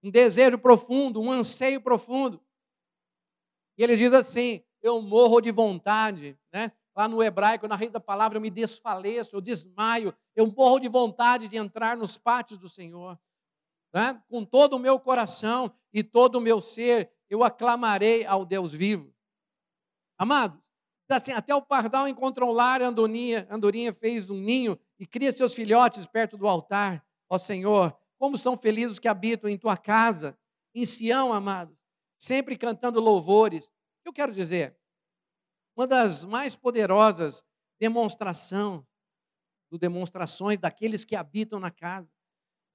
Um 0.01 0.09
desejo 0.09 0.57
profundo, 0.57 1.21
um 1.21 1.31
anseio 1.31 1.81
profundo. 1.81 2.41
E 3.77 3.83
ele 3.83 3.95
diz 3.95 4.13
assim: 4.13 4.63
Eu 4.81 5.01
morro 5.01 5.41
de 5.41 5.51
vontade, 5.51 6.37
né? 6.53 6.71
Lá 6.95 7.07
no 7.07 7.23
hebraico, 7.23 7.67
na 7.67 7.75
raiz 7.75 7.91
da 7.91 7.99
palavra, 7.99 8.37
eu 8.37 8.41
me 8.41 8.49
desfaleço, 8.49 9.35
eu 9.35 9.41
desmaio, 9.41 10.13
eu 10.35 10.47
morro 10.47 10.79
de 10.79 10.89
vontade 10.89 11.47
de 11.47 11.55
entrar 11.55 11.95
nos 11.95 12.17
pátios 12.17 12.59
do 12.59 12.67
Senhor 12.67 13.17
né? 13.93 14.21
com 14.29 14.43
todo 14.45 14.75
o 14.75 14.79
meu 14.79 14.99
coração. 14.99 15.73
e 15.91 16.03
todo 16.03 16.35
o 16.35 16.41
meu 16.41 16.61
ser 16.61 17.11
eu 17.29 17.43
aclamarei 17.43 18.23
ao 18.25 18.45
Deus 18.45 18.71
vivo. 18.71 19.11
Amados, 20.17 20.59
assim, 21.09 21.31
até 21.31 21.53
o 21.55 21.61
pardal 21.61 22.07
encontrou 22.07 22.51
um 22.51 22.53
lar, 22.53 22.81
andorinha, 22.81 23.47
andorinha 23.49 23.91
fez 23.91 24.29
um 24.29 24.37
ninho 24.37 24.79
e 24.99 25.07
cria 25.07 25.31
seus 25.31 25.55
filhotes 25.55 26.05
perto 26.05 26.37
do 26.37 26.47
altar. 26.47 27.03
Ó 27.27 27.39
Senhor, 27.39 27.97
como 28.19 28.37
são 28.37 28.55
felizes 28.55 28.93
os 28.93 28.99
que 28.99 29.07
habitam 29.07 29.49
em 29.49 29.57
tua 29.57 29.77
casa, 29.77 30.37
em 30.75 30.85
Sião, 30.85 31.33
amados, 31.33 31.83
sempre 32.17 32.57
cantando 32.57 32.99
louvores. 32.99 33.67
Eu 34.05 34.13
quero 34.13 34.33
dizer? 34.33 34.77
Uma 35.75 35.87
das 35.87 36.25
mais 36.25 36.55
poderosas 36.55 37.43
demonstração, 37.79 38.85
do 39.71 39.77
demonstrações 39.77 40.59
daqueles 40.59 41.05
que 41.05 41.15
habitam 41.15 41.59
na 41.59 41.71
casa. 41.71 42.11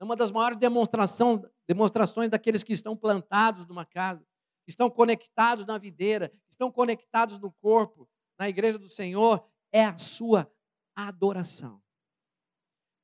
É 0.01 0.05
uma 0.05 0.17
das 0.17 0.31
maiores 0.31 0.57
demonstração, 0.57 1.45
demonstrações 1.69 2.31
daqueles 2.31 2.65
que 2.65 2.73
estão 2.73 2.97
plantados 2.97 3.67
numa 3.67 3.85
casa, 3.85 4.27
estão 4.67 4.89
conectados 4.89 5.67
na 5.67 5.77
videira, 5.77 6.33
estão 6.51 6.71
conectados 6.71 7.39
no 7.39 7.53
corpo, 7.53 8.09
na 8.39 8.49
igreja 8.49 8.79
do 8.79 8.89
Senhor, 8.89 9.47
é 9.71 9.85
a 9.85 9.99
sua 9.99 10.51
adoração. 10.97 11.83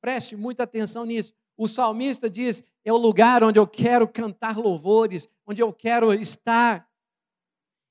Preste 0.01 0.35
muita 0.35 0.63
atenção 0.63 1.05
nisso. 1.05 1.33
O 1.61 1.67
salmista 1.67 2.27
diz: 2.27 2.63
é 2.83 2.91
o 2.91 2.97
lugar 2.97 3.43
onde 3.43 3.59
eu 3.59 3.67
quero 3.67 4.07
cantar 4.07 4.57
louvores, 4.57 5.29
onde 5.45 5.61
eu 5.61 5.71
quero 5.71 6.11
estar. 6.11 6.89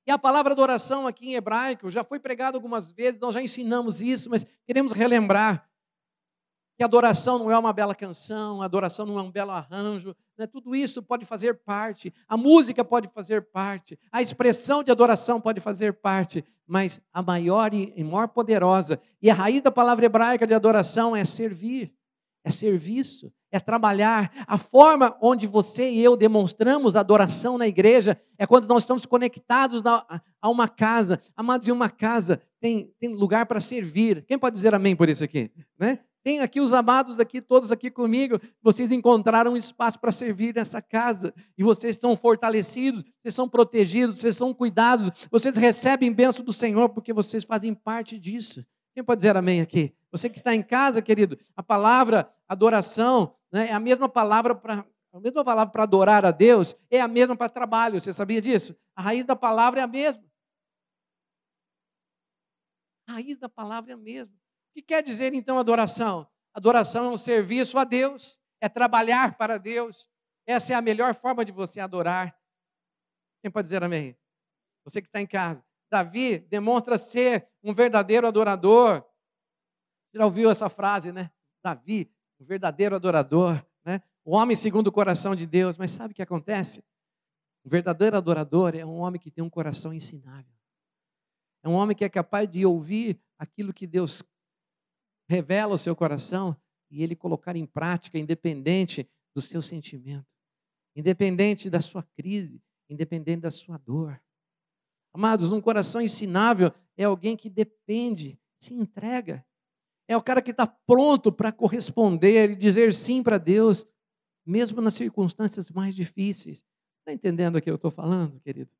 E 0.04 0.10
a 0.10 0.18
palavra 0.18 0.52
adoração 0.52 1.06
aqui 1.06 1.28
em 1.28 1.34
hebraico 1.36 1.88
já 1.88 2.02
foi 2.02 2.18
pregada 2.18 2.56
algumas 2.56 2.90
vezes, 2.90 3.20
nós 3.20 3.32
já 3.32 3.40
ensinamos 3.40 4.00
isso, 4.00 4.28
mas 4.28 4.44
queremos 4.66 4.90
relembrar 4.90 5.70
que 6.76 6.82
adoração 6.82 7.38
não 7.38 7.48
é 7.48 7.56
uma 7.56 7.72
bela 7.72 7.94
canção, 7.94 8.60
adoração 8.60 9.06
não 9.06 9.16
é 9.16 9.22
um 9.22 9.30
belo 9.30 9.52
arranjo, 9.52 10.16
né? 10.36 10.48
tudo 10.48 10.74
isso 10.74 11.00
pode 11.00 11.24
fazer 11.24 11.54
parte, 11.62 12.12
a 12.26 12.36
música 12.36 12.84
pode 12.84 13.06
fazer 13.06 13.52
parte, 13.52 13.96
a 14.10 14.20
expressão 14.20 14.82
de 14.82 14.90
adoração 14.90 15.40
pode 15.40 15.60
fazer 15.60 15.92
parte, 15.92 16.44
mas 16.66 17.00
a 17.12 17.22
maior 17.22 17.72
e 17.72 18.02
maior 18.02 18.26
poderosa, 18.26 19.00
e 19.22 19.30
a 19.30 19.34
raiz 19.34 19.62
da 19.62 19.70
palavra 19.70 20.06
hebraica 20.06 20.44
de 20.44 20.54
adoração 20.54 21.14
é 21.14 21.24
servir, 21.24 21.94
é 22.42 22.50
serviço, 22.50 23.32
é 23.50 23.59
trabalhar. 23.59 24.30
A 24.47 24.59
forma 24.59 25.16
onde 25.21 25.47
você 25.47 25.90
e 25.90 26.02
eu 26.02 26.16
demonstramos 26.16 26.97
adoração 26.97 27.59
na 27.59 27.66
igreja 27.66 28.21
é 28.38 28.47
quando 28.47 28.69
nós 28.69 28.83
estamos 28.83 29.07
conectados 29.07 29.83
a 29.87 30.49
uma 30.49 30.69
casa. 30.69 31.21
Amados, 31.37 31.66
em 31.66 31.73
uma 31.73 31.88
casa 31.88 32.40
tem, 32.61 32.92
tem 32.99 33.14
lugar 33.14 33.47
para 33.47 33.61
servir. 33.61 34.25
Quem 34.26 34.38
pode 34.38 34.57
dizer 34.57 34.75
amém 34.75 34.95
por 34.95 35.09
isso 35.09 35.25
aqui? 35.25 35.50
Né? 35.78 35.99
Tem 36.23 36.40
aqui 36.40 36.61
os 36.61 36.73
amados 36.73 37.19
aqui, 37.19 37.40
todos 37.40 37.73
aqui 37.73 37.90
comigo. 37.90 38.38
Vocês 38.62 38.92
encontraram 38.92 39.52
um 39.52 39.57
espaço 39.57 39.99
para 39.99 40.12
servir 40.12 40.54
nessa 40.54 40.83
casa. 40.83 41.33
E 41.57 41.62
vocês 41.62 41.97
estão 41.97 42.14
fortalecidos, 42.14 43.02
vocês 43.23 43.35
são 43.35 43.49
protegidos, 43.49 44.19
vocês 44.19 44.37
são 44.37 44.52
cuidados. 44.52 45.11
Vocês 45.30 45.57
recebem 45.57 46.12
bênção 46.12 46.45
do 46.45 46.52
Senhor 46.52 46.90
porque 46.90 47.12
vocês 47.12 47.45
fazem 47.45 47.75
parte 47.75 48.19
disso. 48.19 48.64
Quem 48.94 49.04
pode 49.04 49.20
dizer 49.20 49.37
amém 49.37 49.61
aqui? 49.61 49.94
Você 50.11 50.28
que 50.28 50.38
está 50.38 50.54
em 50.54 50.62
casa, 50.62 51.00
querido, 51.00 51.38
a 51.56 51.62
palavra 51.62 52.32
adoração 52.49 53.37
né, 53.52 53.68
é 53.68 53.73
a 53.73 53.80
mesma 53.80 54.09
palavra 54.09 54.54
para 54.54 54.85
a 55.12 55.18
mesma 55.18 55.44
palavra 55.44 55.73
para 55.73 55.82
adorar 55.82 56.25
a 56.25 56.30
Deus 56.30 56.76
é 56.88 57.00
a 57.00 57.09
mesma 57.09 57.37
para 57.37 57.49
trabalho. 57.49 58.00
Você 58.00 58.12
sabia 58.12 58.40
disso? 58.40 58.76
A 58.94 59.02
raiz 59.02 59.25
da 59.25 59.35
palavra 59.35 59.80
é 59.80 59.82
a 59.82 59.87
mesma. 59.87 60.23
A 63.09 63.14
raiz 63.14 63.37
da 63.37 63.49
palavra 63.49 63.90
é 63.90 63.94
a 63.94 63.97
mesma. 63.97 64.32
O 64.32 64.75
que 64.75 64.82
quer 64.82 65.02
dizer 65.02 65.35
então 65.35 65.59
adoração? 65.59 66.28
Adoração 66.54 67.06
é 67.06 67.09
um 67.11 67.16
serviço 67.16 67.76
a 67.76 67.82
Deus, 67.82 68.38
é 68.61 68.68
trabalhar 68.68 69.37
para 69.37 69.59
Deus. 69.59 70.09
Essa 70.47 70.75
é 70.75 70.76
a 70.76 70.82
melhor 70.82 71.14
forma 71.14 71.44
de 71.44 71.50
você 71.50 71.80
adorar. 71.80 72.37
Quem 73.42 73.50
pode 73.50 73.66
dizer 73.66 73.82
amém? 73.82 74.16
Você 74.85 75.00
que 75.00 75.09
está 75.09 75.20
em 75.20 75.26
casa. 75.26 75.64
Davi 75.90 76.38
demonstra 76.38 76.97
ser 76.97 77.49
um 77.62 77.75
verdadeiro 77.75 78.26
adorador. 78.26 79.04
Você 80.11 80.18
já 80.18 80.25
ouviu 80.25 80.50
essa 80.50 80.68
frase, 80.68 81.11
né? 81.11 81.30
Davi, 81.62 82.11
um 82.38 82.44
verdadeiro 82.44 82.94
adorador, 82.94 83.64
né? 83.85 84.00
O 84.25 84.35
homem 84.35 84.56
segundo 84.56 84.87
o 84.87 84.92
coração 84.92 85.35
de 85.35 85.47
Deus. 85.47 85.76
Mas 85.76 85.90
sabe 85.90 86.12
o 86.12 86.14
que 86.14 86.23
acontece? 86.23 86.85
Um 87.64 87.68
verdadeiro 87.68 88.16
adorador 88.16 88.75
é 88.75 88.85
um 88.85 89.00
homem 89.00 89.20
que 89.20 89.30
tem 89.30 89.42
um 89.42 89.50
coração 89.50 89.92
ensinável. 89.92 90.52
É 91.62 91.68
um 91.68 91.75
homem 91.75 91.97
que 91.97 92.04
é 92.04 92.09
capaz 92.09 92.49
de 92.49 92.64
ouvir 92.64 93.20
aquilo 93.38 93.73
que 93.73 93.87
Deus 93.87 94.23
revela 95.28 95.75
o 95.75 95.78
seu 95.78 95.94
coração 95.94 96.56
e 96.90 97.02
ele 97.02 97.14
colocar 97.14 97.54
em 97.54 97.66
prática, 97.66 98.18
independente 98.18 99.09
do 99.35 99.42
seu 99.42 99.61
sentimento, 99.61 100.26
independente 100.97 101.68
da 101.68 101.80
sua 101.80 102.02
crise, 102.02 102.62
independente 102.88 103.42
da 103.42 103.50
sua 103.50 103.76
dor. 103.76 104.20
Amados, 105.12 105.50
um 105.52 105.60
coração 105.60 106.00
ensinável 106.00 106.72
é 106.96 107.04
alguém 107.04 107.36
que 107.36 107.50
depende, 107.50 108.38
se 108.60 108.74
entrega. 108.74 109.44
É 110.06 110.16
o 110.16 110.22
cara 110.22 110.42
que 110.42 110.50
está 110.50 110.66
pronto 110.66 111.32
para 111.32 111.52
corresponder 111.52 112.50
e 112.50 112.56
dizer 112.56 112.92
sim 112.92 113.22
para 113.22 113.38
Deus, 113.38 113.86
mesmo 114.46 114.80
nas 114.80 114.94
circunstâncias 114.94 115.70
mais 115.70 115.94
difíceis. 115.94 116.64
Está 117.00 117.12
entendendo 117.12 117.56
o 117.56 117.62
que 117.62 117.70
eu 117.70 117.76
estou 117.76 117.90
falando, 117.90 118.40
querido? 118.40 118.70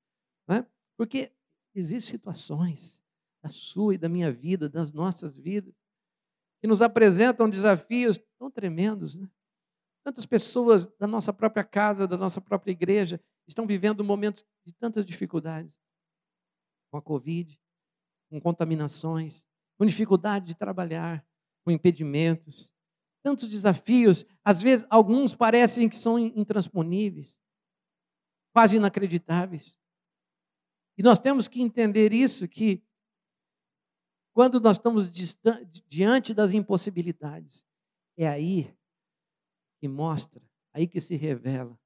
É? 0.49 0.65
Porque 0.97 1.33
existem 1.75 2.19
situações 2.19 3.01
da 3.43 3.49
sua 3.49 3.95
e 3.95 3.99
da 3.99 4.09
minha 4.09 4.31
vida, 4.31 4.69
das 4.69 4.93
nossas 4.93 5.37
vidas, 5.37 5.75
que 6.61 6.69
nos 6.69 6.83
apresentam 6.83 7.49
desafios 7.49 8.21
tão 8.39 8.51
tremendos. 8.51 9.15
Né? 9.15 9.29
Tantas 10.05 10.27
pessoas 10.27 10.87
da 10.99 11.07
nossa 11.07 11.33
própria 11.33 11.65
casa, 11.65 12.07
da 12.07 12.17
nossa 12.17 12.41
própria 12.41 12.73
igreja, 12.73 13.21
estão 13.49 13.67
vivendo 13.67 14.05
momentos 14.05 14.45
de 14.65 14.73
tantas 14.73 15.05
dificuldades 15.05 15.79
com 16.91 16.97
a 16.97 17.03
Covid, 17.03 17.59
com 18.29 18.41
contaminações, 18.41 19.47
com 19.79 19.87
dificuldade 19.87 20.47
de 20.47 20.55
trabalhar, 20.55 21.25
com 21.65 21.71
impedimentos, 21.71 22.73
tantos 23.23 23.49
desafios, 23.49 24.25
às 24.45 24.63
vezes 24.63 24.87
alguns 24.89 25.35
parecem 25.35 25.89
que 25.89 25.97
são 25.97 26.19
intransponíveis, 26.19 27.39
quase 28.53 28.77
inacreditáveis. 28.77 29.79
E 30.97 31.03
nós 31.03 31.19
temos 31.19 31.49
que 31.49 31.63
entender 31.63 32.13
isso 32.13 32.49
que 32.49 32.83
quando 34.33 34.61
nós 34.61 34.77
estamos 34.77 35.11
diante 35.87 36.33
das 36.33 36.53
impossibilidades, 36.53 37.65
é 38.17 38.29
aí 38.29 38.75
que 39.81 39.89
mostra, 39.89 40.43
aí 40.73 40.87
que 40.87 41.01
se 41.01 41.17
revela 41.17 41.79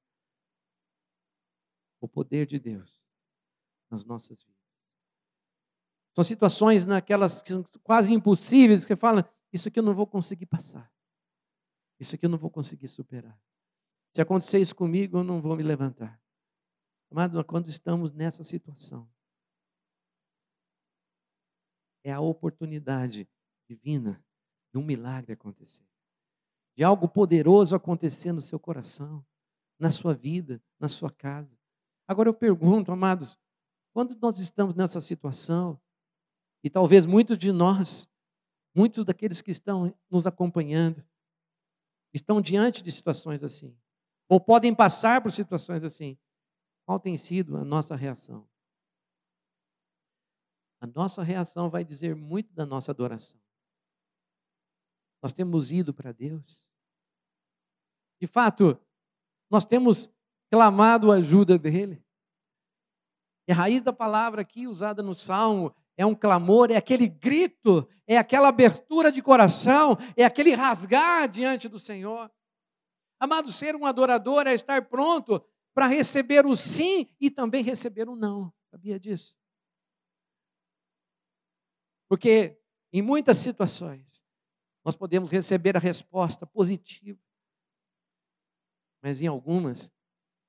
o 2.00 2.08
poder 2.08 2.46
de 2.46 2.58
Deus 2.58 3.04
nas 3.90 4.04
nossas 4.04 4.42
vidas. 4.42 4.53
São 6.14 6.22
situações 6.22 6.86
naquelas 6.86 7.42
que 7.42 7.48
são 7.48 7.64
quase 7.82 8.12
impossíveis, 8.12 8.84
que 8.84 8.94
falam, 8.94 9.24
isso 9.52 9.68
aqui 9.68 9.78
eu 9.78 9.82
não 9.82 9.94
vou 9.94 10.06
conseguir 10.06 10.46
passar. 10.46 10.92
Isso 11.98 12.14
aqui 12.14 12.26
eu 12.26 12.30
não 12.30 12.38
vou 12.38 12.50
conseguir 12.50 12.88
superar. 12.88 13.38
Se 14.14 14.20
acontecer 14.20 14.58
isso 14.58 14.74
comigo, 14.74 15.18
eu 15.18 15.24
não 15.24 15.42
vou 15.42 15.56
me 15.56 15.62
levantar. 15.62 16.20
Mas 17.10 17.30
quando 17.46 17.68
estamos 17.68 18.12
nessa 18.12 18.44
situação, 18.44 19.08
é 22.04 22.12
a 22.12 22.20
oportunidade 22.20 23.28
divina 23.68 24.22
de 24.72 24.78
um 24.78 24.84
milagre 24.84 25.32
acontecer, 25.32 25.86
de 26.76 26.84
algo 26.84 27.08
poderoso 27.08 27.74
acontecer 27.74 28.30
no 28.32 28.42
seu 28.42 28.58
coração, 28.58 29.24
na 29.78 29.90
sua 29.90 30.14
vida, 30.14 30.62
na 30.78 30.88
sua 30.88 31.10
casa. 31.10 31.56
Agora 32.06 32.28
eu 32.28 32.34
pergunto, 32.34 32.92
amados, 32.92 33.38
quando 33.92 34.16
nós 34.20 34.38
estamos 34.38 34.74
nessa 34.74 35.00
situação, 35.00 35.80
e 36.64 36.70
talvez 36.70 37.04
muitos 37.04 37.36
de 37.36 37.52
nós, 37.52 38.08
muitos 38.74 39.04
daqueles 39.04 39.42
que 39.42 39.50
estão 39.50 39.94
nos 40.10 40.26
acompanhando, 40.26 41.04
estão 42.10 42.40
diante 42.40 42.82
de 42.82 42.90
situações 42.90 43.44
assim, 43.44 43.76
ou 44.26 44.40
podem 44.40 44.74
passar 44.74 45.20
por 45.20 45.30
situações 45.30 45.84
assim, 45.84 46.16
qual 46.86 46.98
tem 46.98 47.18
sido 47.18 47.58
a 47.58 47.64
nossa 47.64 47.94
reação? 47.94 48.48
A 50.80 50.86
nossa 50.86 51.22
reação 51.22 51.68
vai 51.68 51.84
dizer 51.84 52.16
muito 52.16 52.50
da 52.54 52.64
nossa 52.64 52.90
adoração. 52.90 53.38
Nós 55.22 55.34
temos 55.34 55.70
ido 55.70 55.92
para 55.92 56.12
Deus. 56.12 56.72
De 58.20 58.26
fato, 58.26 58.78
nós 59.50 59.66
temos 59.66 60.10
clamado 60.50 61.12
a 61.12 61.16
ajuda 61.16 61.58
dEle. 61.58 62.02
E 63.46 63.52
a 63.52 63.54
raiz 63.54 63.82
da 63.82 63.92
palavra 63.92 64.40
aqui 64.40 64.66
usada 64.66 65.02
no 65.02 65.14
Salmo 65.14 65.74
é 65.96 66.04
um 66.04 66.14
clamor, 66.14 66.70
é 66.70 66.76
aquele 66.76 67.08
grito, 67.08 67.88
é 68.06 68.16
aquela 68.16 68.48
abertura 68.48 69.10
de 69.12 69.22
coração, 69.22 69.96
é 70.16 70.24
aquele 70.24 70.54
rasgar 70.54 71.28
diante 71.28 71.68
do 71.68 71.78
Senhor. 71.78 72.30
Amado, 73.18 73.50
ser 73.52 73.76
um 73.76 73.86
adorador 73.86 74.46
é 74.46 74.54
estar 74.54 74.88
pronto 74.88 75.44
para 75.72 75.86
receber 75.86 76.46
o 76.46 76.56
sim 76.56 77.08
e 77.20 77.30
também 77.30 77.62
receber 77.62 78.08
o 78.08 78.16
não. 78.16 78.52
Sabia 78.70 78.98
disso? 78.98 79.36
Porque 82.08 82.58
em 82.92 83.02
muitas 83.02 83.38
situações 83.38 84.22
nós 84.84 84.94
podemos 84.94 85.30
receber 85.30 85.76
a 85.76 85.80
resposta 85.80 86.46
positiva, 86.46 87.18
mas 89.02 89.20
em 89.20 89.26
algumas 89.26 89.92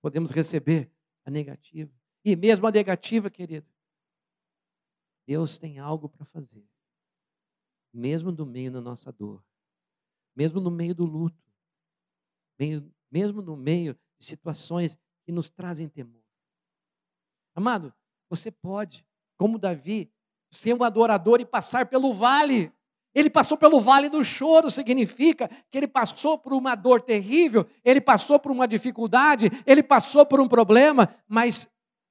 podemos 0.01 0.31
receber 0.31 0.91
a 1.23 1.31
negativa. 1.31 1.91
E 2.23 2.35
mesmo 2.35 2.67
a 2.67 2.71
negativa, 2.71 3.29
querido, 3.29 3.67
Deus 5.25 5.57
tem 5.57 5.79
algo 5.79 6.07
para 6.07 6.25
fazer. 6.25 6.63
Mesmo 7.93 8.31
no 8.31 8.45
meio 8.45 8.71
da 8.71 8.81
nossa 8.81 9.11
dor, 9.11 9.43
mesmo 10.35 10.59
no 10.59 10.69
meio 10.69 10.93
do 10.93 11.05
luto, 11.05 11.51
mesmo 13.09 13.41
no 13.41 13.55
meio 13.55 13.97
de 14.19 14.25
situações 14.25 14.97
que 15.23 15.31
nos 15.31 15.49
trazem 15.49 15.87
temor. 15.87 16.21
Amado, 17.55 17.93
você 18.29 18.51
pode, 18.51 19.05
como 19.37 19.57
Davi, 19.57 20.11
ser 20.51 20.73
um 20.73 20.83
adorador 20.83 21.39
e 21.39 21.45
passar 21.45 21.85
pelo 21.87 22.13
vale. 22.13 22.71
Ele 23.13 23.29
passou 23.29 23.57
pelo 23.57 23.79
vale 23.79 24.09
do 24.09 24.23
choro, 24.25 24.69
significa 24.69 25.47
que 25.71 25.77
ele 25.77 25.87
passou 25.87 26.37
por 26.37 26.53
uma 26.53 26.75
dor 26.75 27.01
terrível, 27.01 27.65
ele 27.83 28.01
passou 28.01 28.37
por 28.37 28.51
uma 28.51 28.67
dificuldade, 28.67 29.49
ele 29.65 29.81
passou 29.81 30.25
por 30.25 30.41
um 30.41 30.49
problema, 30.49 31.09
mas 31.27 31.65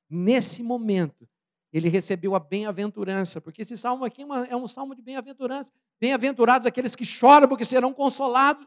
nesse 0.09 0.63
momento 0.63 1.29
ele 1.75 1.89
recebeu 1.89 2.37
a 2.37 2.39
bem-aventurança, 2.39 3.41
porque 3.41 3.63
esse 3.63 3.77
salmo 3.77 4.05
aqui 4.05 4.23
é, 4.23 4.53
é 4.53 4.57
um 4.57 4.69
salmo 4.69 4.95
de 4.95 5.03
bem-aventurança. 5.03 5.73
Bem-aventurados 6.01 6.67
aqueles 6.67 6.95
que 6.95 7.05
choram, 7.05 7.49
porque 7.49 7.65
serão 7.65 7.93
consolados. 7.93 8.65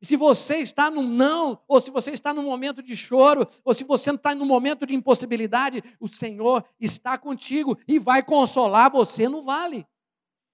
E 0.00 0.06
se 0.06 0.16
você 0.16 0.56
está 0.56 0.90
no 0.90 1.02
não, 1.02 1.62
ou 1.68 1.78
se 1.78 1.90
você 1.90 2.12
está 2.12 2.32
no 2.32 2.42
momento 2.42 2.82
de 2.82 2.96
choro, 2.96 3.46
ou 3.62 3.74
se 3.74 3.84
você 3.84 4.12
está 4.12 4.34
no 4.34 4.46
momento 4.46 4.86
de 4.86 4.94
impossibilidade, 4.94 5.84
o 6.00 6.08
Senhor 6.08 6.64
está 6.80 7.18
contigo 7.18 7.78
e 7.86 7.98
vai 7.98 8.22
consolar 8.22 8.90
você 8.90 9.28
no 9.28 9.42
vale. 9.42 9.86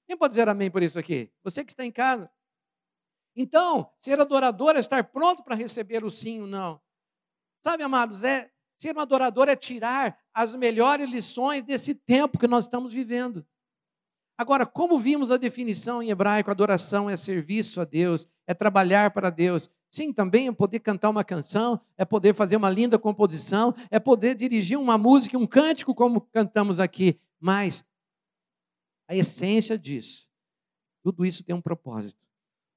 Quem 0.04 0.16
pode 0.16 0.32
dizer 0.32 0.48
amém 0.48 0.68
por 0.68 0.82
isso 0.82 0.98
aqui? 0.98 1.30
Você 1.44 1.64
que 1.64 1.70
está 1.70 1.84
em 1.84 1.92
casa. 1.92 2.28
Então, 3.36 3.88
ser 4.00 4.20
adorador 4.20 4.74
é 4.74 4.80
estar 4.80 5.04
pronto 5.04 5.44
para 5.44 5.54
receber 5.54 6.02
o 6.02 6.10
sim 6.10 6.40
ou 6.40 6.46
não. 6.48 6.80
Sabe, 7.62 7.84
amados, 7.84 8.24
é 8.24 8.50
ser 8.78 8.96
um 8.96 9.00
adorador 9.00 9.48
é 9.48 9.56
tirar 9.56 10.16
as 10.32 10.54
melhores 10.54 11.10
lições 11.10 11.64
desse 11.64 11.94
tempo 11.94 12.38
que 12.38 12.46
nós 12.46 12.64
estamos 12.64 12.92
vivendo. 12.92 13.44
Agora, 14.38 14.64
como 14.64 15.00
vimos 15.00 15.32
a 15.32 15.36
definição 15.36 16.00
em 16.00 16.10
hebraico, 16.10 16.48
adoração 16.48 17.10
é 17.10 17.16
serviço 17.16 17.80
a 17.80 17.84
Deus, 17.84 18.28
é 18.46 18.54
trabalhar 18.54 19.10
para 19.10 19.30
Deus. 19.30 19.68
Sim, 19.90 20.12
também 20.12 20.46
é 20.46 20.52
poder 20.52 20.78
cantar 20.78 21.10
uma 21.10 21.24
canção, 21.24 21.80
é 21.96 22.04
poder 22.04 22.34
fazer 22.34 22.54
uma 22.54 22.70
linda 22.70 22.98
composição, 22.98 23.74
é 23.90 23.98
poder 23.98 24.36
dirigir 24.36 24.78
uma 24.78 24.96
música, 24.96 25.36
um 25.36 25.46
cântico, 25.46 25.92
como 25.92 26.20
cantamos 26.20 26.78
aqui. 26.78 27.18
Mas 27.40 27.84
a 29.08 29.16
essência 29.16 29.76
disso, 29.76 30.28
tudo 31.02 31.26
isso 31.26 31.42
tem 31.42 31.54
um 31.54 31.60
propósito. 31.60 32.24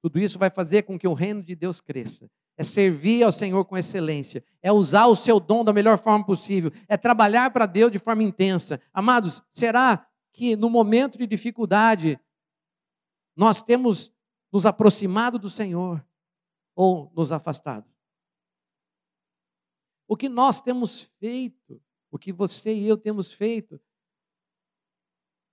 Tudo 0.01 0.17
isso 0.17 0.39
vai 0.39 0.50
fazer 0.50 0.81
com 0.81 0.98
que 0.98 1.08
o 1.08 1.13
reino 1.13 1.43
de 1.43 1.53
Deus 1.53 1.79
cresça. 1.79 2.27
É 2.58 2.63
servir 2.63 3.24
ao 3.24 3.31
Senhor 3.31 3.65
com 3.65 3.77
excelência, 3.77 4.43
é 4.62 4.72
usar 4.72 5.08
o 5.08 5.15
seu 5.15 5.39
dom 5.39 5.63
da 5.63 5.74
melhor 5.74 5.98
forma 5.98 6.25
possível, 6.25 6.72
é 6.88 6.96
trabalhar 6.96 7.51
para 7.51 7.65
Deus 7.65 7.91
de 7.91 7.98
forma 7.98 8.24
intensa. 8.24 8.79
Amados, 8.93 9.41
será 9.51 10.08
que 10.31 10.55
no 10.55 10.70
momento 10.70 11.17
de 11.17 11.25
dificuldade 11.25 12.20
nós 13.36 13.62
temos 13.62 14.13
nos 14.51 14.65
aproximado 14.65 15.39
do 15.39 15.50
Senhor 15.50 16.05
ou 16.75 17.12
nos 17.15 17.31
afastado? 17.31 17.89
O 20.08 20.17
que 20.17 20.27
nós 20.27 20.62
temos 20.62 21.01
feito, 21.20 21.81
o 22.12 22.20
que 22.20 22.34
você 22.34 22.75
e 22.75 22.86
eu 22.86 22.98
temos 22.98 23.31
feito 23.31 23.79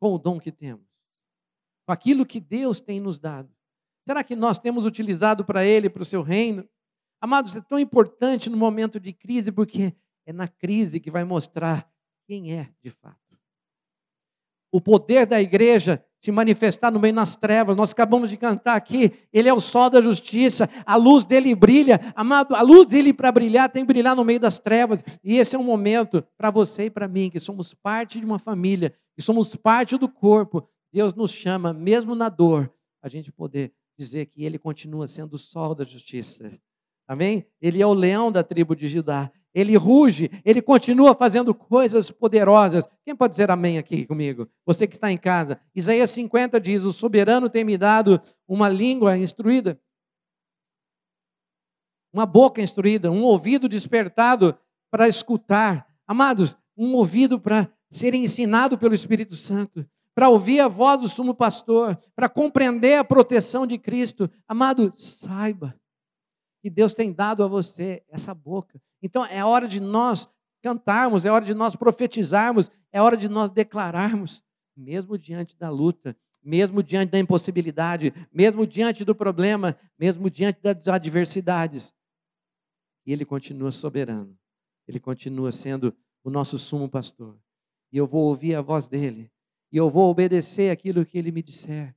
com 0.00 0.14
o 0.14 0.18
dom 0.18 0.38
que 0.38 0.50
temos, 0.50 0.86
com 1.86 1.92
aquilo 1.92 2.26
que 2.26 2.40
Deus 2.40 2.80
tem 2.80 3.00
nos 3.00 3.18
dado. 3.18 3.52
Será 4.04 4.24
que 4.24 4.34
nós 4.34 4.58
temos 4.58 4.84
utilizado 4.84 5.44
para 5.44 5.64
Ele, 5.64 5.88
para 5.90 6.02
o 6.02 6.04
seu 6.04 6.22
reino? 6.22 6.68
Amados, 7.20 7.56
é 7.56 7.60
tão 7.60 7.78
importante 7.78 8.48
no 8.48 8.56
momento 8.56 9.00
de 9.00 9.12
crise, 9.12 9.50
porque 9.50 9.94
é 10.26 10.32
na 10.32 10.48
crise 10.48 11.00
que 11.00 11.10
vai 11.10 11.24
mostrar 11.24 11.90
quem 12.26 12.52
é 12.52 12.70
de 12.82 12.90
fato 12.90 13.28
o 14.70 14.80
poder 14.80 15.26
da 15.26 15.40
igreja 15.40 16.04
se 16.20 16.32
manifestar 16.32 16.90
no 16.90 16.98
meio 16.98 17.14
das 17.14 17.36
trevas. 17.36 17.76
Nós 17.76 17.92
acabamos 17.92 18.28
de 18.28 18.36
cantar 18.36 18.76
aqui, 18.76 19.12
ele 19.32 19.48
é 19.48 19.54
o 19.54 19.60
sol 19.60 19.88
da 19.88 20.00
justiça, 20.00 20.68
a 20.84 20.96
luz 20.96 21.24
dele 21.24 21.54
brilha. 21.54 22.00
Amado, 22.14 22.54
a 22.54 22.60
luz 22.60 22.86
dele 22.86 23.12
para 23.12 23.30
brilhar 23.30 23.70
tem 23.70 23.84
que 23.84 23.92
brilhar 23.92 24.16
no 24.16 24.24
meio 24.24 24.40
das 24.40 24.58
trevas. 24.58 25.02
E 25.22 25.36
esse 25.36 25.54
é 25.54 25.58
um 25.58 25.64
momento 25.64 26.22
para 26.36 26.50
você 26.50 26.86
e 26.86 26.90
para 26.90 27.06
mim, 27.06 27.30
que 27.30 27.38
somos 27.38 27.72
parte 27.72 28.18
de 28.18 28.26
uma 28.26 28.38
família, 28.38 28.92
que 29.16 29.22
somos 29.22 29.54
parte 29.54 29.96
do 29.96 30.08
corpo. 30.08 30.68
Deus 30.92 31.14
nos 31.14 31.30
chama, 31.30 31.72
mesmo 31.72 32.14
na 32.14 32.28
dor, 32.28 32.72
a 33.00 33.08
gente 33.08 33.30
poder 33.30 33.72
dizer 33.96 34.26
que 34.26 34.44
ele 34.44 34.58
continua 34.58 35.06
sendo 35.06 35.34
o 35.34 35.38
sol 35.38 35.74
da 35.74 35.84
justiça. 35.84 36.50
Amém? 37.08 37.46
Ele 37.60 37.82
é 37.82 37.86
o 37.86 37.94
leão 37.94 38.30
da 38.30 38.44
tribo 38.44 38.76
de 38.76 38.86
Judá 38.86 39.32
ele 39.54 39.76
ruge, 39.76 40.30
ele 40.44 40.62
continua 40.62 41.14
fazendo 41.14 41.54
coisas 41.54 42.10
poderosas. 42.10 42.88
Quem 43.04 43.16
pode 43.16 43.32
dizer 43.32 43.50
amém 43.50 43.78
aqui 43.78 44.06
comigo? 44.06 44.48
Você 44.64 44.86
que 44.86 44.94
está 44.94 45.10
em 45.10 45.18
casa. 45.18 45.58
Isaías 45.74 46.10
50 46.10 46.60
diz: 46.60 46.84
O 46.84 46.92
soberano 46.92 47.48
tem 47.48 47.64
me 47.64 47.76
dado 47.76 48.20
uma 48.46 48.68
língua 48.68 49.16
instruída, 49.16 49.80
uma 52.12 52.26
boca 52.26 52.62
instruída, 52.62 53.10
um 53.10 53.22
ouvido 53.22 53.68
despertado 53.68 54.56
para 54.90 55.08
escutar. 55.08 55.88
Amados, 56.06 56.56
um 56.76 56.94
ouvido 56.94 57.40
para 57.40 57.68
ser 57.90 58.14
ensinado 58.14 58.78
pelo 58.78 58.94
Espírito 58.94 59.34
Santo, 59.34 59.84
para 60.14 60.28
ouvir 60.28 60.60
a 60.60 60.68
voz 60.68 61.00
do 61.00 61.08
sumo 61.08 61.34
pastor, 61.34 61.98
para 62.14 62.28
compreender 62.28 62.96
a 62.96 63.04
proteção 63.04 63.66
de 63.66 63.76
Cristo. 63.76 64.30
Amado, 64.46 64.92
saiba 64.94 65.74
que 66.60 66.70
Deus 66.70 66.94
tem 66.94 67.12
dado 67.12 67.42
a 67.42 67.48
você 67.48 68.02
essa 68.08 68.34
boca. 68.34 68.80
Então 69.02 69.24
é 69.24 69.44
hora 69.44 69.68
de 69.68 69.80
nós 69.80 70.28
cantarmos, 70.62 71.24
é 71.24 71.30
hora 71.30 71.44
de 71.44 71.54
nós 71.54 71.76
profetizarmos, 71.76 72.70
é 72.92 73.00
hora 73.00 73.16
de 73.16 73.28
nós 73.28 73.50
declararmos, 73.50 74.42
mesmo 74.76 75.16
diante 75.16 75.56
da 75.56 75.70
luta, 75.70 76.16
mesmo 76.42 76.82
diante 76.82 77.10
da 77.10 77.18
impossibilidade, 77.18 78.12
mesmo 78.32 78.66
diante 78.66 79.04
do 79.04 79.14
problema, 79.14 79.76
mesmo 79.98 80.30
diante 80.30 80.60
das 80.60 80.76
adversidades. 80.88 81.92
E 83.04 83.12
Ele 83.12 83.24
continua 83.24 83.70
soberano, 83.70 84.36
Ele 84.86 85.00
continua 85.00 85.52
sendo 85.52 85.94
o 86.24 86.30
nosso 86.30 86.58
sumo 86.58 86.88
pastor. 86.88 87.38
E 87.92 87.96
eu 87.96 88.06
vou 88.06 88.24
ouvir 88.24 88.54
a 88.54 88.60
voz 88.60 88.86
dele, 88.86 89.30
e 89.72 89.76
eu 89.76 89.88
vou 89.90 90.10
obedecer 90.10 90.70
aquilo 90.70 91.04
que 91.04 91.18
ele 91.18 91.30
me 91.30 91.42
disser. 91.42 91.94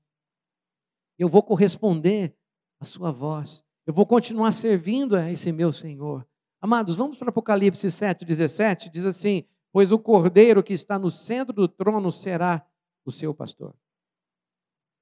Eu 1.17 1.27
vou 1.27 1.43
corresponder 1.43 2.35
à 2.79 2.85
sua 2.85 3.11
voz. 3.11 3.63
Eu 3.85 3.93
vou 3.93 4.05
continuar 4.05 4.51
servindo 4.51 5.15
a 5.15 5.31
esse 5.31 5.51
meu 5.51 5.73
Senhor. 5.73 6.27
Amados, 6.59 6.95
vamos 6.95 7.17
para 7.17 7.29
Apocalipse 7.29 7.89
7, 7.89 8.23
17, 8.23 8.89
diz 8.89 9.03
assim: 9.05 9.47
Pois 9.71 9.91
o 9.91 9.97
cordeiro 9.97 10.61
que 10.61 10.73
está 10.73 10.99
no 10.99 11.09
centro 11.09 11.53
do 11.53 11.67
trono 11.67 12.11
será 12.11 12.65
o 13.03 13.11
seu 13.11 13.33
pastor. 13.33 13.75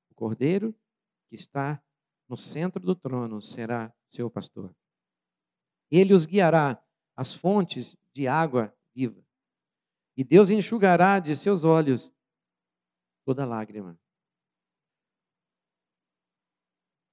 O 0.09 0.15
cordeiro 0.15 0.73
que 1.27 1.35
está 1.35 1.81
no 2.27 2.37
centro 2.37 2.79
do 2.79 2.95
trono 2.95 3.41
será 3.41 3.93
seu 4.07 4.29
pastor. 4.29 4.73
Ele 5.91 6.13
os 6.13 6.25
guiará 6.25 6.81
às 7.15 7.33
fontes 7.33 7.97
de 8.13 8.27
água 8.27 8.73
viva. 8.95 9.21
E 10.15 10.23
Deus 10.23 10.49
enxugará 10.49 11.19
de 11.19 11.35
seus 11.35 11.63
olhos 11.63 12.13
toda 13.25 13.45
lágrima. 13.45 13.99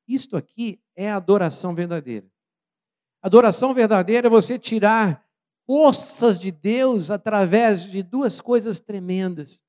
Isto 0.07 0.37
aqui 0.37 0.81
é 0.95 1.11
adoração 1.11 1.75
verdadeira. 1.75 2.31
Adoração 3.23 3.75
verdadeira 3.75 4.29
é 4.29 4.31
você 4.31 4.59
tirar 4.59 5.27
forças 5.67 6.39
de 6.39 6.53
Deus 6.53 7.11
através 7.11 7.83
de 7.83 8.03
duas 8.03 8.41
coisas 8.41 8.79
tremendas. 8.79 9.63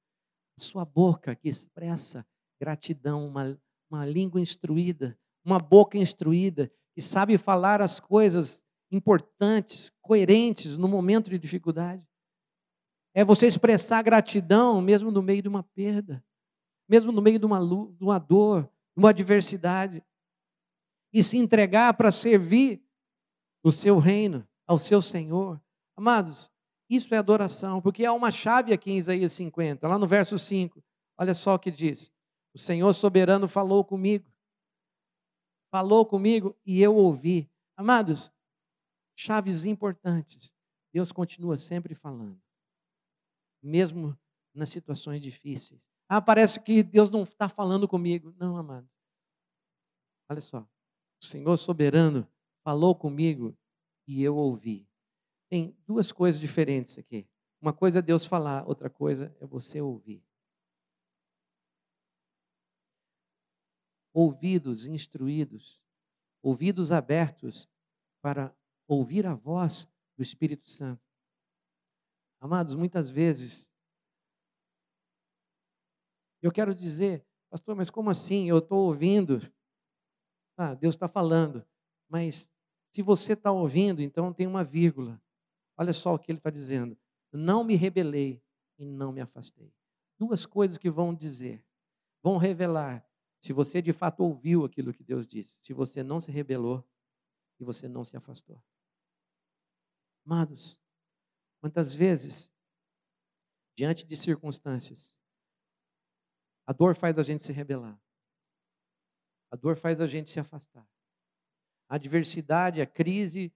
Sua 0.58 0.86
boca 0.86 1.36
que 1.36 1.50
expressa 1.50 2.26
gratidão, 2.60 3.26
uma, 3.28 3.60
uma 3.90 4.06
língua 4.06 4.40
instruída, 4.40 5.18
uma 5.44 5.60
boca 5.60 5.98
instruída, 5.98 6.72
que 6.94 7.02
sabe 7.02 7.38
falar 7.38 7.82
as 7.82 8.00
coisas 8.00 8.64
importantes, 8.92 9.92
coerentes 10.02 10.78
no 10.78 10.88
momento 10.88 11.30
de 11.30 11.38
dificuldade. 11.38 12.08
É 13.14 13.24
você 13.24 13.48
expressar 13.48 14.04
gratidão 14.04 14.82
mesmo 14.82 15.12
no 15.12 15.22
meio 15.22 15.42
de 15.42 15.48
uma 15.48 15.64
perda, 15.64 16.24
mesmo 16.88 17.12
no 17.12 17.22
meio 17.22 17.40
de 17.40 17.46
uma, 17.46 17.60
de 17.60 18.04
uma 18.04 18.20
dor, 18.20 18.64
de 18.64 19.00
uma 19.04 19.10
adversidade. 19.10 20.04
E 21.14 21.24
se 21.24 21.38
entregar 21.38 21.94
para 21.94 22.12
servir 22.12 22.82
o 23.64 23.72
seu 23.72 23.98
reino, 24.00 24.48
ao 24.66 24.78
seu 24.78 25.02
Senhor. 25.02 25.62
Amados, 25.96 26.52
isso 26.90 27.14
é 27.14 27.18
adoração, 27.18 27.82
porque 27.82 28.06
há 28.06 28.14
uma 28.14 28.32
chave 28.32 28.74
aqui 28.74 28.92
em 28.92 28.98
Isaías 28.98 29.32
50, 29.34 29.88
lá 29.88 29.98
no 29.98 30.08
verso 30.08 30.38
5. 30.38 30.84
Olha 31.18 31.34
só 31.34 31.56
o 31.56 31.60
que 31.60 31.72
diz: 31.72 32.12
O 32.54 32.60
Senhor 32.60 32.94
soberano 32.94 33.48
falou 33.48 33.84
comigo, 33.84 34.32
falou 35.72 36.06
comigo 36.06 36.56
e 36.66 36.82
eu 36.82 36.96
ouvi. 36.96 37.50
Amados, 37.76 38.32
chaves 39.16 39.66
importantes. 39.66 40.54
Deus 40.94 41.12
continua 41.12 41.58
sempre 41.58 41.94
falando, 41.94 42.42
mesmo 43.62 44.18
nas 44.54 44.70
situações 44.70 45.22
difíceis. 45.22 45.80
Ah, 46.10 46.22
parece 46.22 46.60
que 46.62 46.82
Deus 46.82 47.10
não 47.10 47.24
está 47.24 47.50
falando 47.50 47.88
comigo. 47.88 48.34
Não, 48.40 48.56
amados. 48.56 48.90
Olha 50.30 50.42
só. 50.42 50.68
O 51.22 51.26
Senhor 51.26 51.58
soberano 51.58 52.28
falou 52.64 52.96
comigo 52.96 53.58
e 54.08 54.22
eu 54.24 54.36
ouvi. 54.36 54.88
Tem 55.50 55.76
duas 55.86 56.12
coisas 56.12 56.40
diferentes 56.40 56.98
aqui. 56.98 57.28
Uma 57.62 57.74
coisa 57.74 58.00
é 58.00 58.02
Deus 58.02 58.26
falar, 58.26 58.68
outra 58.68 58.90
coisa 58.90 59.36
é 59.40 59.46
você 59.46 59.82
ouvir. 59.82 60.24
Ouvidos 64.14 64.86
instruídos, 64.86 65.82
ouvidos 66.42 66.92
abertos 66.92 67.70
para 68.22 68.56
ouvir 68.88 69.26
a 69.26 69.34
voz 69.34 69.88
do 70.16 70.24
Espírito 70.24 70.70
Santo. 70.70 71.02
Amados, 72.40 72.76
muitas 72.76 73.10
vezes, 73.10 73.72
eu 76.42 76.52
quero 76.52 76.74
dizer, 76.74 77.26
pastor, 77.50 77.76
mas 77.76 77.90
como 77.90 78.10
assim? 78.10 78.48
Eu 78.48 78.60
estou 78.60 78.88
ouvindo. 78.88 79.42
Ah, 80.58 80.74
Deus 80.74 80.96
está 80.96 81.08
falando. 81.08 81.66
Mas 82.10 82.50
se 82.92 83.02
você 83.02 83.34
está 83.34 83.52
ouvindo, 83.52 84.02
então 84.02 84.34
tem 84.34 84.48
uma 84.48 84.64
vírgula. 84.64 85.22
Olha 85.78 85.94
só 85.94 86.16
o 86.16 86.20
que 86.20 86.32
ele 86.32 86.40
está 86.40 86.50
dizendo. 86.50 86.98
Não 87.32 87.64
me 87.64 87.76
rebelei 87.76 88.42
e 88.78 88.86
não 88.86 89.12
me 89.12 89.22
afastei. 89.22 89.72
Duas 90.18 90.46
coisas 90.46 90.78
que 90.78 90.90
vão 90.90 91.14
dizer, 91.14 91.64
vão 92.24 92.38
revelar 92.38 93.08
se 93.40 93.54
você 93.54 93.82
de 93.82 93.94
fato 93.94 94.24
ouviu 94.24 94.66
aquilo 94.66 94.94
que 94.94 95.04
Deus 95.04 95.28
disse, 95.28 95.58
se 95.62 95.74
você 95.74 96.02
não 96.02 96.20
se 96.20 96.32
rebelou 96.32 96.84
e 97.60 97.64
você 97.64 97.88
não 97.88 98.04
se 98.04 98.18
afastou. 98.18 98.62
Amados, 100.26 100.82
quantas 101.62 101.94
vezes, 101.94 102.52
diante 103.76 104.06
de 104.06 104.18
circunstâncias, 104.18 105.16
a 106.66 106.74
dor 106.74 106.96
faz 106.96 107.18
a 107.18 107.24
gente 107.24 107.44
se 107.44 107.54
rebelar, 107.54 107.98
a 109.52 109.56
dor 109.56 109.78
faz 109.78 110.02
a 110.02 110.08
gente 110.08 110.30
se 110.30 110.40
afastar, 110.40 110.88
a 111.90 111.96
adversidade, 111.96 112.82
a 112.82 112.86
crise, 112.86 113.54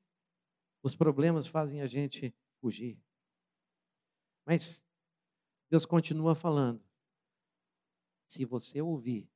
os 0.84 0.96
problemas 0.96 1.48
fazem 1.48 1.82
a 1.82 1.88
gente 1.88 2.34
fugir. 2.60 3.00
Mas 4.46 4.86
Deus 5.70 5.86
continua 5.86 6.34
falando. 6.34 6.84
Se 8.28 8.46
você 8.46 8.82
ouvir, 8.82 9.30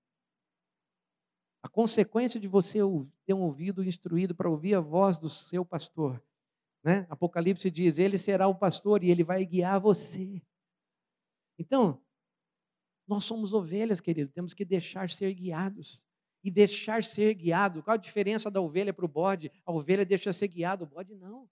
a 1.61 1.67
consequência 1.67 2.39
de 2.39 2.47
você 2.47 2.79
ter 3.25 3.33
um 3.33 3.41
ouvido 3.41 3.83
instruído 3.83 4.35
para 4.35 4.49
ouvir 4.49 4.75
a 4.75 4.79
voz 4.79 5.17
do 5.17 5.29
seu 5.29 5.65
pastor, 5.65 6.23
né? 6.83 7.07
Apocalipse 7.09 7.71
diz: 7.71 7.97
Ele 7.97 8.17
será 8.17 8.47
o 8.47 8.53
pastor 8.53 9.03
e 9.03 9.09
ele 9.09 9.23
vai 9.23 9.43
guiar 9.43 9.79
você. 9.79 10.41
Então, 11.57 11.99
nós 13.07 13.23
somos 13.23 13.53
ovelhas, 13.53 13.99
querido, 13.99 14.31
temos 14.31 14.53
que 14.53 14.63
deixar 14.63 15.09
ser 15.09 15.33
guiados. 15.33 16.05
E 16.45 16.51
deixar 16.51 17.03
ser 17.03 17.33
guiado, 17.33 17.81
qual 17.81 17.95
a 17.95 17.97
diferença 17.97 18.51
da 18.51 18.61
ovelha 18.61 18.93
para 18.93 19.03
o 19.03 19.07
bode? 19.07 19.51
A 19.65 19.71
ovelha 19.71 20.05
deixa 20.05 20.31
ser 20.31 20.47
guiado, 20.47 20.83
o 20.83 20.87
bode 20.87 21.15
não. 21.15 21.49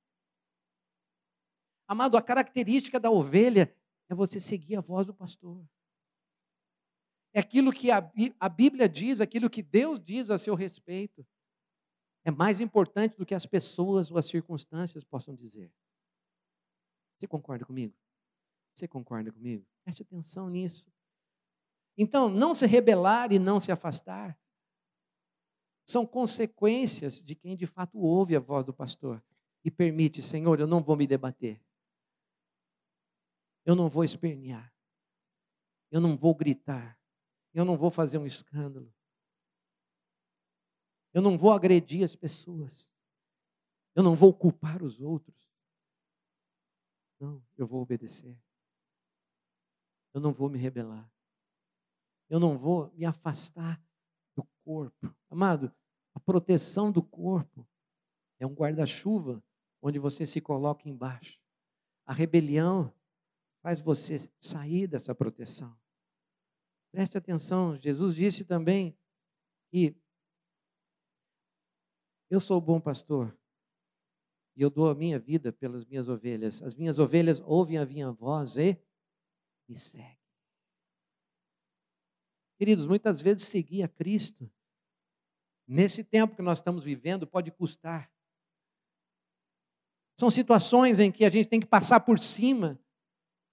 Amado, 1.88 2.16
a 2.16 2.22
característica 2.22 3.00
da 3.00 3.10
ovelha 3.10 3.76
é 4.08 4.14
você 4.14 4.40
seguir 4.40 4.76
a 4.76 4.82
voz 4.82 5.08
do 5.08 5.12
pastor. 5.12 5.68
É 7.34 7.40
aquilo 7.40 7.74
que 7.74 7.90
a, 7.90 8.02
Bíblia 8.48 8.88
diz, 8.88 9.20
aquilo 9.20 9.50
que 9.50 9.64
Deus 9.64 10.00
diz 10.00 10.30
a 10.30 10.38
seu 10.38 10.54
respeito. 10.54 11.26
É 12.24 12.30
mais 12.30 12.62
importante 12.62 13.18
do 13.18 13.26
que 13.26 13.34
as 13.34 13.48
pessoas 13.48 14.12
ou 14.12 14.20
as 14.20 14.28
circunstâncias 14.28 15.04
possam 15.04 15.34
dizer. 15.34 15.74
Você 17.18 17.26
concorda 17.26 17.66
comigo? 17.66 17.96
Você 18.76 18.88
concorda 18.88 19.32
comigo? 19.32 19.66
Preste 19.84 20.04
atenção 20.04 20.52
nisso. 20.52 20.94
Então, 21.98 22.30
não 22.30 22.54
se 22.54 22.68
rebelar 22.68 23.32
e 23.32 23.40
não 23.40 23.60
se 23.60 23.72
afastar 23.72 24.38
são 25.86 26.06
consequências 26.06 27.24
de 27.24 27.36
quem 27.36 27.56
de 27.56 27.68
fato 27.68 28.00
ouve 28.00 28.36
a 28.36 28.40
voz 28.40 28.66
do 28.66 28.74
pastor 28.74 29.24
e 29.64 29.72
permite, 29.72 30.22
Senhor, 30.22 30.60
eu 30.60 30.68
não 30.68 30.82
vou 30.82 30.96
me 30.96 31.08
debater. 31.08 31.62
Eu 33.66 33.76
não 33.76 33.90
vou 33.90 34.04
espernear. 34.04 34.74
Eu 35.92 36.02
não 36.02 36.18
vou 36.18 36.34
gritar. 36.34 37.00
Eu 37.54 37.64
não 37.64 37.78
vou 37.78 37.92
fazer 37.92 38.18
um 38.18 38.26
escândalo. 38.26 38.94
Eu 41.14 41.22
não 41.22 41.38
vou 41.38 41.52
agredir 41.52 42.04
as 42.04 42.16
pessoas. 42.16 42.92
Eu 43.96 44.04
não 44.04 44.16
vou 44.16 44.34
culpar 44.34 44.82
os 44.82 45.00
outros. 45.00 45.54
Não, 47.20 47.42
eu 47.58 47.68
vou 47.68 47.82
obedecer. 47.82 48.38
Eu 50.14 50.20
não 50.20 50.34
vou 50.34 50.50
me 50.50 50.58
rebelar. 50.58 51.10
Eu 52.30 52.40
não 52.40 52.58
vou 52.58 52.92
me 52.96 53.06
afastar 53.06 53.82
corpo. 54.64 55.16
Amado, 55.30 55.74
a 56.14 56.20
proteção 56.20 56.92
do 56.92 57.02
corpo 57.02 57.68
é 58.40 58.46
um 58.46 58.54
guarda-chuva 58.54 59.44
onde 59.82 60.00
você 60.00 60.26
se 60.26 60.40
coloca 60.40 60.88
embaixo. 60.88 61.40
A 62.06 62.14
rebelião 62.14 62.94
faz 63.62 63.82
você 63.82 64.30
sair 64.40 64.88
dessa 64.88 65.14
proteção. 65.16 65.76
Preste 66.92 67.18
atenção, 67.18 67.78
Jesus 67.78 68.16
disse 68.16 68.46
também 68.46 68.98
que 69.72 69.96
eu 72.30 72.40
sou 72.40 72.58
o 72.58 72.62
bom 72.62 72.80
pastor 72.80 73.38
e 74.56 74.62
eu 74.62 74.70
dou 74.70 74.90
a 74.90 74.96
minha 74.96 75.18
vida 75.18 75.52
pelas 75.52 75.86
minhas 75.86 76.08
ovelhas. 76.08 76.62
As 76.62 76.76
minhas 76.76 77.00
ovelhas 77.00 77.40
ouvem 77.42 77.78
a 77.78 77.86
minha 77.86 78.12
voz 78.12 78.58
e 78.58 78.78
me 79.68 79.76
seguem. 79.76 80.23
Queridos, 82.64 82.88
muitas 82.88 83.22
vezes 83.22 83.44
seguir 83.44 83.84
a 83.84 83.90
Cristo, 83.90 84.50
nesse 85.68 86.02
tempo 86.02 86.34
que 86.34 86.42
nós 86.42 86.60
estamos 86.60 86.86
vivendo, 86.86 87.28
pode 87.28 87.52
custar. 87.52 88.10
São 90.18 90.32
situações 90.32 90.98
em 90.98 91.12
que 91.12 91.26
a 91.26 91.30
gente 91.30 91.50
tem 91.50 91.60
que 91.60 91.66
passar 91.66 92.00
por 92.00 92.18
cima 92.18 92.80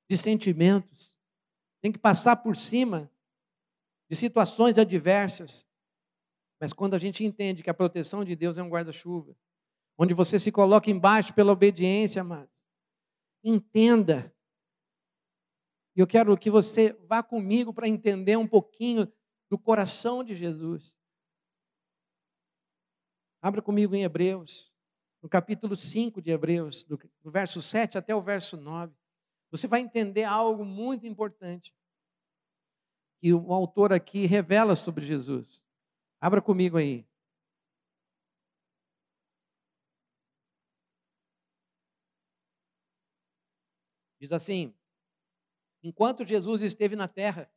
de 0.09 0.17
sentimentos, 0.17 1.21
tem 1.83 1.91
que 1.91 1.99
passar 1.99 2.37
por 2.37 2.57
cima 2.57 3.11
de 4.09 4.15
situações 4.15 4.79
adversas. 4.79 5.67
Mas 6.61 6.73
quando 6.73 6.95
a 6.95 6.99
gente 6.99 7.25
entende 7.25 7.65
que 7.65 7.71
a 7.71 7.75
proteção 7.75 8.25
de 8.25 8.37
Deus 8.37 8.59
é 8.59 8.63
um 8.63 8.71
guarda-chuva, 8.71 9.37
onde 9.99 10.15
você 10.15 10.39
se 10.39 10.53
coloca 10.53 10.89
embaixo 10.89 11.35
pela 11.35 11.51
obediência, 11.51 12.21
amados, 12.23 12.55
entenda. 13.43 14.33
E 15.97 16.01
eu 16.01 16.07
quero 16.07 16.37
que 16.37 16.51
você 16.51 16.93
vá 17.09 17.23
comigo 17.23 17.75
para 17.75 17.89
entender 17.89 18.37
um 18.37 18.47
pouquinho 18.47 19.11
do 19.49 19.59
coração 19.59 20.23
de 20.23 20.35
Jesus. 20.35 20.97
Abra 23.43 23.61
comigo 23.61 23.95
em 23.95 24.03
Hebreus, 24.03 24.73
no 25.23 25.29
capítulo 25.29 25.75
5 25.75 26.21
de 26.23 26.31
Hebreus, 26.31 26.85
do, 26.85 26.99
verso 27.25 27.61
7 27.61 27.99
até 27.99 28.15
o 28.15 28.23
verso 28.23 28.57
9. 28.57 28.95
Você 29.51 29.67
vai 29.67 29.81
entender 29.81 30.25
algo 30.25 30.65
muito 30.65 31.07
importante 31.07 31.75
que 33.21 33.33
o 33.33 33.53
autor 33.53 33.93
aqui 33.93 34.27
revela 34.27 34.77
sobre 34.77 35.05
Jesus. 35.05 35.67
Abra 36.21 36.41
comigo 36.41 36.77
aí. 36.77 37.07
Diz 44.21 44.33
assim: 44.33 44.75
enquanto 45.83 46.25
Jesus 46.25 46.63
esteve 46.63 46.97
na 46.97 47.09
terra, 47.09 47.51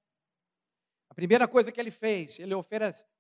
a 1.10 1.14
primeira 1.14 1.48
coisa 1.48 1.72
que 1.72 1.80
ele 1.80 1.92
fez, 1.92 2.40
ele 2.40 2.56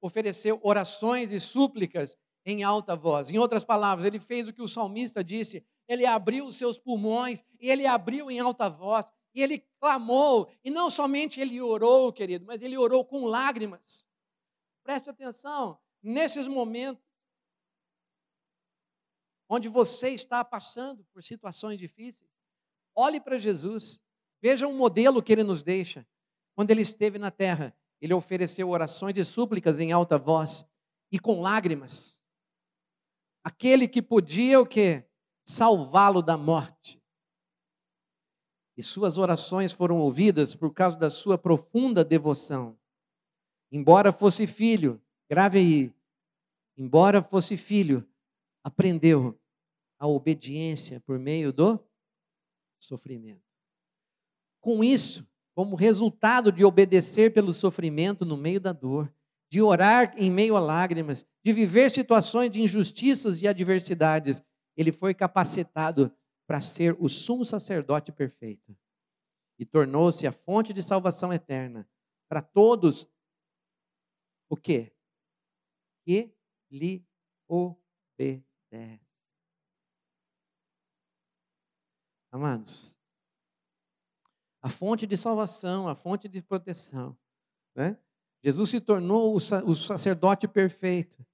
ofereceu 0.02 0.60
orações 0.64 1.32
e 1.32 1.40
súplicas 1.40 2.18
em 2.46 2.64
alta 2.64 2.96
voz. 2.96 3.30
Em 3.30 3.38
outras 3.38 3.64
palavras, 3.64 4.06
ele 4.06 4.20
fez 4.20 4.48
o 4.48 4.54
que 4.54 4.62
o 4.62 4.68
salmista 4.68 5.24
disse: 5.24 5.64
ele 5.88 6.06
abriu 6.06 6.48
os 6.48 6.56
seus 6.56 6.80
pulmões 6.80 7.44
e 7.60 7.70
ele 7.70 7.86
abriu 7.86 8.32
em 8.32 8.40
alta 8.40 8.70
voz 8.70 9.06
e 9.36 9.42
ele 9.42 9.60
clamou, 9.80 10.52
e 10.64 10.70
não 10.70 10.92
somente 10.92 11.42
ele 11.42 11.60
orou, 11.60 12.14
querido, 12.14 12.46
mas 12.46 12.62
ele 12.62 12.78
orou 12.78 13.04
com 13.04 13.26
lágrimas. 13.26 14.06
Preste 14.84 15.10
atenção, 15.10 15.80
nesses 16.02 16.48
momentos 16.48 17.04
onde 19.50 19.68
você 19.68 20.10
está 20.10 20.44
passando 20.44 21.04
por 21.06 21.24
situações 21.24 21.80
difíceis, 21.80 22.30
olhe 22.96 23.20
para 23.20 23.40
Jesus, 23.40 24.00
veja 24.44 24.68
um 24.68 24.76
modelo 24.76 25.24
que 25.24 25.32
ele 25.32 25.42
nos 25.42 25.64
deixa. 25.64 26.06
Quando 26.54 26.70
ele 26.70 26.82
esteve 26.82 27.18
na 27.18 27.32
terra, 27.32 27.74
ele 28.02 28.14
ofereceu 28.14 28.70
orações 28.70 29.18
e 29.18 29.24
súplicas 29.24 29.80
em 29.80 29.94
alta 29.94 30.18
voz 30.18 30.66
e 31.10 31.18
com 31.18 31.42
lágrimas. 31.42 32.22
Aquele 33.42 33.88
que 33.88 34.02
podia 34.02 34.60
o 34.60 34.66
quê? 34.66 35.06
Salvá-lo 35.46 36.22
da 36.22 36.36
morte. 36.36 37.02
E 38.76 38.84
suas 38.84 39.18
orações 39.18 39.72
foram 39.72 40.02
ouvidas 40.02 40.54
por 40.54 40.74
causa 40.74 40.98
da 40.98 41.10
sua 41.10 41.38
profunda 41.38 42.04
devoção. 42.04 42.78
Embora 43.72 44.12
fosse 44.12 44.46
filho, 44.46 45.02
grave 45.30 45.60
aí, 45.60 45.96
embora 46.76 47.22
fosse 47.22 47.56
filho, 47.56 48.06
aprendeu 48.62 49.40
a 49.98 50.06
obediência 50.06 51.00
por 51.00 51.18
meio 51.18 51.54
do 51.54 51.80
sofrimento. 52.78 53.43
Com 54.64 54.82
isso, 54.82 55.28
como 55.54 55.76
resultado 55.76 56.50
de 56.50 56.64
obedecer 56.64 57.34
pelo 57.34 57.52
sofrimento 57.52 58.24
no 58.24 58.38
meio 58.38 58.62
da 58.62 58.72
dor, 58.72 59.14
de 59.52 59.62
orar 59.62 60.14
em 60.18 60.32
meio 60.32 60.56
a 60.56 60.60
lágrimas, 60.62 61.26
de 61.44 61.52
viver 61.52 61.92
situações 61.92 62.50
de 62.50 62.62
injustiças 62.62 63.42
e 63.42 63.48
adversidades, 63.48 64.42
ele 64.78 64.94
foi 64.94 65.14
capacitado 65.14 66.16
para 66.48 66.62
ser 66.62 66.96
o 66.98 67.10
sumo 67.10 67.44
sacerdote 67.44 68.10
perfeito 68.14 68.74
e 69.60 69.66
tornou-se 69.66 70.26
a 70.26 70.32
fonte 70.32 70.72
de 70.72 70.82
salvação 70.82 71.34
eterna 71.34 71.86
para 72.30 72.42
todos 72.42 73.06
o 74.50 74.56
quê? 74.56 74.96
Que 76.06 76.34
lhe 76.72 77.06
obedece. 77.50 79.02
Amados, 82.32 82.96
a 84.64 84.70
fonte 84.70 85.06
de 85.06 85.18
salvação, 85.18 85.90
a 85.90 85.94
fonte 85.94 86.30
de 86.30 86.42
proteção, 86.42 87.18
né? 87.76 87.98
Jesus 88.42 88.70
se 88.70 88.80
tornou 88.80 89.36
o 89.36 89.76
sacerdote 89.76 90.48
perfeito, 90.48 91.26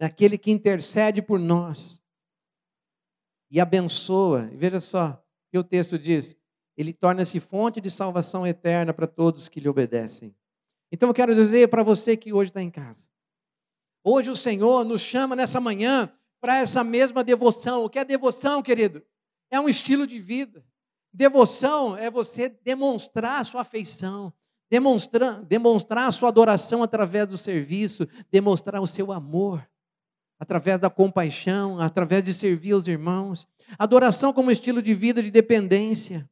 aquele 0.00 0.38
que 0.38 0.50
intercede 0.50 1.20
por 1.20 1.38
nós 1.38 2.00
e 3.50 3.60
abençoa. 3.60 4.48
E 4.52 4.56
veja 4.56 4.80
só 4.80 5.10
o 5.10 5.18
que 5.50 5.58
o 5.58 5.64
texto 5.64 5.98
diz: 5.98 6.36
ele 6.76 6.92
torna-se 6.92 7.38
fonte 7.38 7.80
de 7.80 7.90
salvação 7.90 8.46
eterna 8.46 8.92
para 8.92 9.06
todos 9.06 9.48
que 9.48 9.60
lhe 9.60 9.68
obedecem. 9.68 10.34
Então 10.90 11.10
eu 11.10 11.14
quero 11.14 11.34
dizer 11.34 11.68
para 11.68 11.82
você 11.82 12.16
que 12.16 12.32
hoje 12.32 12.50
está 12.50 12.62
em 12.62 12.70
casa. 12.70 13.06
Hoje 14.02 14.30
o 14.30 14.36
Senhor 14.36 14.84
nos 14.84 15.00
chama 15.00 15.36
nessa 15.36 15.60
manhã 15.60 16.12
para 16.40 16.58
essa 16.58 16.82
mesma 16.82 17.22
devoção. 17.22 17.84
O 17.84 17.90
que 17.90 17.98
é 17.98 18.04
devoção, 18.04 18.62
querido? 18.62 19.04
É 19.50 19.60
um 19.60 19.68
estilo 19.68 20.06
de 20.06 20.20
vida. 20.20 20.64
Devoção 21.12 21.96
é 21.96 22.10
você 22.10 22.48
demonstrar 22.48 23.40
a 23.40 23.44
sua 23.44 23.62
afeição, 23.62 24.32
demonstrar, 24.70 25.42
demonstrar 25.44 26.08
a 26.08 26.12
sua 26.12 26.28
adoração 26.28 26.82
através 26.82 27.26
do 27.26 27.36
serviço, 27.36 28.06
demonstrar 28.30 28.80
o 28.80 28.86
seu 28.86 29.10
amor 29.10 29.68
através 30.38 30.80
da 30.80 30.88
compaixão, 30.88 31.78
através 31.78 32.24
de 32.24 32.32
servir 32.32 32.72
os 32.72 32.88
irmãos. 32.88 33.46
Adoração 33.78 34.32
como 34.32 34.50
estilo 34.50 34.80
de 34.80 34.94
vida 34.94 35.22
de 35.22 35.30
dependência, 35.30 36.28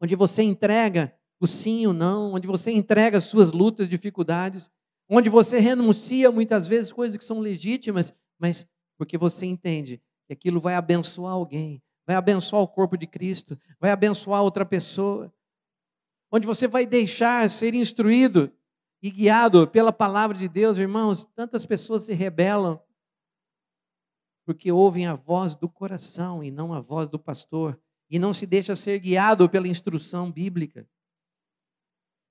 onde 0.00 0.16
você 0.16 0.42
entrega 0.42 1.14
o 1.40 1.46
sim 1.46 1.82
e 1.82 1.86
o 1.86 1.92
não, 1.92 2.32
onde 2.32 2.46
você 2.46 2.70
entrega 2.70 3.18
as 3.18 3.24
suas 3.24 3.52
lutas, 3.52 3.88
dificuldades, 3.88 4.70
onde 5.08 5.28
você 5.28 5.58
renuncia 5.58 6.30
muitas 6.30 6.66
vezes 6.66 6.92
coisas 6.92 7.16
que 7.16 7.24
são 7.24 7.40
legítimas, 7.40 8.14
mas 8.38 8.66
porque 8.96 9.18
você 9.18 9.46
entende 9.46 10.00
que 10.26 10.32
aquilo 10.32 10.60
vai 10.60 10.74
abençoar 10.74 11.32
alguém, 11.32 11.82
vai 12.08 12.16
abençoar 12.16 12.62
o 12.62 12.66
corpo 12.66 12.96
de 12.96 13.06
Cristo, 13.06 13.60
vai 13.78 13.90
abençoar 13.90 14.40
outra 14.42 14.64
pessoa. 14.64 15.30
Onde 16.32 16.46
você 16.46 16.66
vai 16.66 16.86
deixar 16.86 17.50
ser 17.50 17.74
instruído 17.74 18.50
e 19.02 19.10
guiado 19.10 19.68
pela 19.68 19.92
palavra 19.92 20.34
de 20.34 20.48
Deus, 20.48 20.78
irmãos, 20.78 21.26
tantas 21.36 21.66
pessoas 21.66 22.04
se 22.04 22.14
rebelam 22.14 22.82
porque 24.46 24.72
ouvem 24.72 25.06
a 25.06 25.14
voz 25.14 25.54
do 25.54 25.68
coração 25.68 26.42
e 26.42 26.50
não 26.50 26.72
a 26.72 26.80
voz 26.80 27.10
do 27.10 27.18
pastor, 27.18 27.78
e 28.08 28.18
não 28.18 28.32
se 28.32 28.46
deixa 28.46 28.74
ser 28.74 28.98
guiado 28.98 29.46
pela 29.46 29.68
instrução 29.68 30.32
bíblica. 30.32 30.88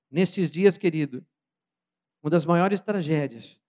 Nestes 0.10 0.50
dias, 0.50 0.80
querido, 0.80 1.24
uma 2.24 2.32
das 2.32 2.48
maiores 2.48 2.82
tragédias, 2.82 3.62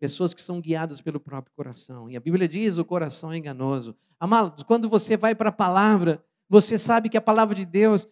pessoas 0.00 0.32
que 0.32 0.40
são 0.40 0.60
guiadas 0.60 1.02
pelo 1.02 1.20
próprio 1.20 1.54
coração. 1.54 2.10
E 2.10 2.16
a 2.16 2.20
Bíblia 2.20 2.48
diz: 2.48 2.78
o 2.78 2.84
coração 2.84 3.30
é 3.30 3.36
enganoso. 3.36 3.94
Amados, 4.18 4.64
quando 4.64 4.88
você 4.88 5.16
vai 5.16 5.34
para 5.34 5.50
a 5.50 5.52
palavra, 5.52 6.24
você 6.48 6.78
sabe 6.78 7.08
que 7.08 7.16
a 7.16 7.20
palavra 7.20 7.54
de 7.54 7.66
Deus, 7.66 8.08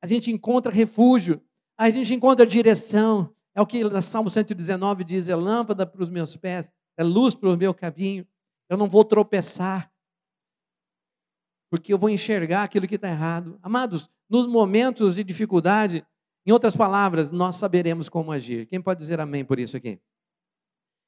a 0.00 0.06
gente 0.06 0.30
encontra 0.30 0.72
refúgio, 0.72 1.42
a 1.76 1.90
gente 1.90 2.14
encontra 2.14 2.46
direção. 2.46 3.34
É 3.54 3.60
o 3.60 3.66
que 3.66 3.84
o 3.84 4.02
Salmo 4.02 4.30
119 4.30 5.04
diz: 5.04 5.28
é 5.28 5.34
lâmpada 5.34 5.84
para 5.84 6.02
os 6.02 6.08
meus 6.08 6.36
pés, 6.36 6.72
é 6.96 7.02
luz 7.02 7.34
para 7.34 7.50
o 7.50 7.56
meu 7.56 7.74
caminho. 7.74 8.26
Eu 8.68 8.76
não 8.76 8.88
vou 8.88 9.04
tropeçar, 9.04 9.92
porque 11.70 11.92
eu 11.92 11.98
vou 11.98 12.08
enxergar 12.08 12.62
aquilo 12.62 12.86
que 12.86 12.94
está 12.94 13.08
errado. 13.08 13.58
Amados, 13.62 14.08
nos 14.28 14.46
momentos 14.46 15.14
de 15.14 15.22
dificuldade, 15.22 16.04
em 16.44 16.52
outras 16.52 16.76
palavras, 16.76 17.30
nós 17.30 17.56
saberemos 17.56 18.08
como 18.08 18.30
agir. 18.30 18.66
Quem 18.66 18.80
pode 18.80 19.00
dizer 19.00 19.20
amém 19.20 19.44
por 19.44 19.58
isso 19.58 19.76
aqui? 19.76 20.00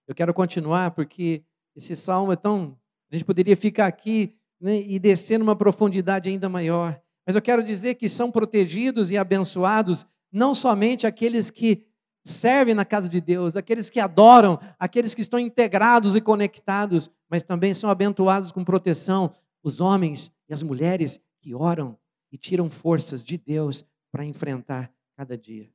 Eu 0.08 0.14
quero 0.14 0.32
continuar 0.32 0.92
porque 0.92 1.44
esse 1.76 1.94
salmo 1.94 2.32
é 2.32 2.36
tão. 2.36 2.76
A 3.12 3.14
gente 3.14 3.24
poderia 3.24 3.56
ficar 3.56 3.86
aqui 3.86 4.34
né, 4.58 4.80
e 4.80 4.98
descer 4.98 5.38
numa 5.38 5.54
profundidade 5.54 6.30
ainda 6.30 6.48
maior. 6.48 7.00
Mas 7.26 7.36
eu 7.36 7.42
quero 7.42 7.62
dizer 7.62 7.96
que 7.96 8.08
são 8.08 8.30
protegidos 8.32 9.10
e 9.10 9.18
abençoados 9.18 10.06
não 10.32 10.54
somente 10.54 11.06
aqueles 11.06 11.50
que 11.50 11.86
servem 12.24 12.74
na 12.74 12.84
casa 12.84 13.08
de 13.08 13.20
Deus, 13.20 13.54
aqueles 13.54 13.90
que 13.90 14.00
adoram, 14.00 14.58
aqueles 14.78 15.14
que 15.14 15.20
estão 15.20 15.38
integrados 15.38 16.16
e 16.16 16.20
conectados, 16.20 17.10
mas 17.28 17.42
também 17.42 17.74
são 17.74 17.90
abençoados 17.90 18.50
com 18.50 18.64
proteção 18.64 19.32
os 19.62 19.80
homens 19.80 20.32
e 20.48 20.54
as 20.54 20.62
mulheres 20.62 21.20
que 21.40 21.54
oram 21.54 21.98
e 22.32 22.38
tiram 22.38 22.70
forças 22.70 23.22
de 23.22 23.36
Deus 23.36 23.84
para 24.10 24.24
enfrentar 24.24 24.90
cada 25.16 25.36
dia. 25.36 25.70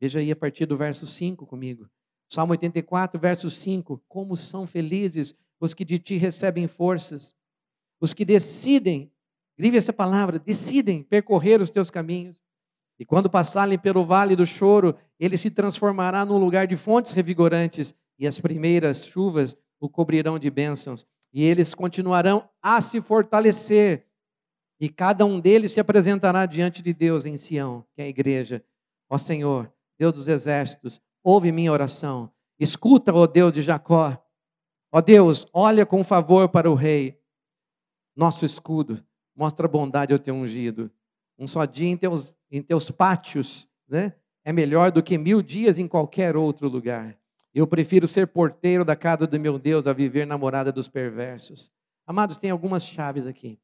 Veja 0.00 0.18
aí 0.18 0.30
a 0.30 0.36
partir 0.36 0.66
do 0.66 0.76
verso 0.76 1.06
5 1.06 1.46
comigo. 1.46 1.88
Salmo 2.34 2.50
84, 2.50 3.20
verso 3.20 3.48
5. 3.48 4.02
Como 4.08 4.36
são 4.36 4.66
felizes 4.66 5.36
os 5.60 5.72
que 5.72 5.84
de 5.84 6.00
ti 6.00 6.16
recebem 6.16 6.66
forças, 6.66 7.32
os 8.00 8.12
que 8.12 8.24
decidem, 8.24 9.12
grive 9.56 9.76
essa 9.76 9.92
palavra, 9.92 10.36
decidem 10.36 11.00
percorrer 11.04 11.60
os 11.60 11.70
teus 11.70 11.92
caminhos. 11.92 12.40
E 12.98 13.04
quando 13.04 13.30
passarem 13.30 13.78
pelo 13.78 14.04
vale 14.04 14.34
do 14.34 14.44
choro, 14.44 14.96
ele 15.18 15.36
se 15.36 15.48
transformará 15.48 16.24
num 16.24 16.36
lugar 16.36 16.66
de 16.66 16.76
fontes 16.76 17.12
revigorantes, 17.12 17.94
e 18.18 18.26
as 18.26 18.40
primeiras 18.40 19.06
chuvas 19.06 19.56
o 19.78 19.88
cobrirão 19.88 20.36
de 20.36 20.50
bênçãos. 20.50 21.06
E 21.32 21.44
eles 21.44 21.72
continuarão 21.72 22.48
a 22.60 22.80
se 22.80 23.00
fortalecer, 23.00 24.06
e 24.80 24.88
cada 24.88 25.24
um 25.24 25.38
deles 25.38 25.70
se 25.70 25.78
apresentará 25.78 26.46
diante 26.46 26.82
de 26.82 26.92
Deus 26.92 27.26
em 27.26 27.36
Sião, 27.36 27.84
que 27.94 28.02
é 28.02 28.06
a 28.06 28.08
igreja. 28.08 28.64
Ó 29.08 29.18
Senhor, 29.18 29.72
Deus 29.96 30.12
dos 30.12 30.26
exércitos, 30.26 31.00
ouve 31.24 31.50
minha 31.50 31.72
oração. 31.72 32.30
Escuta, 32.60 33.12
ó 33.12 33.26
Deus 33.26 33.52
de 33.52 33.62
Jacó. 33.62 34.16
Ó 34.92 35.00
Deus, 35.00 35.46
olha 35.52 35.84
com 35.84 36.04
favor 36.04 36.48
para 36.48 36.70
o 36.70 36.74
rei, 36.74 37.20
nosso 38.14 38.44
escudo. 38.44 39.04
Mostra 39.34 39.66
bondade 39.66 40.12
ao 40.12 40.18
teu 40.20 40.34
ungido. 40.34 40.88
Um 41.36 41.48
só 41.48 41.64
dia 41.64 41.88
em 41.88 41.96
teus 41.96 42.32
em 42.48 42.62
teus 42.62 42.88
pátios, 42.88 43.68
né? 43.88 44.14
É 44.44 44.52
melhor 44.52 44.92
do 44.92 45.02
que 45.02 45.18
mil 45.18 45.42
dias 45.42 45.76
em 45.78 45.88
qualquer 45.88 46.36
outro 46.36 46.68
lugar. 46.68 47.18
Eu 47.52 47.66
prefiro 47.66 48.06
ser 48.06 48.28
porteiro 48.28 48.84
da 48.84 48.94
casa 48.94 49.26
do 49.26 49.40
meu 49.40 49.58
Deus 49.58 49.88
a 49.88 49.92
viver 49.92 50.24
namorada 50.24 50.70
dos 50.70 50.88
perversos. 50.88 51.72
Amados, 52.06 52.36
tem 52.36 52.50
algumas 52.50 52.84
chaves 52.84 53.26
aqui. 53.26 53.58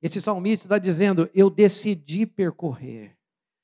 Esse 0.00 0.20
salmista 0.20 0.66
está 0.66 0.78
dizendo: 0.78 1.30
Eu 1.32 1.48
decidi 1.48 2.26
percorrer. 2.26 3.16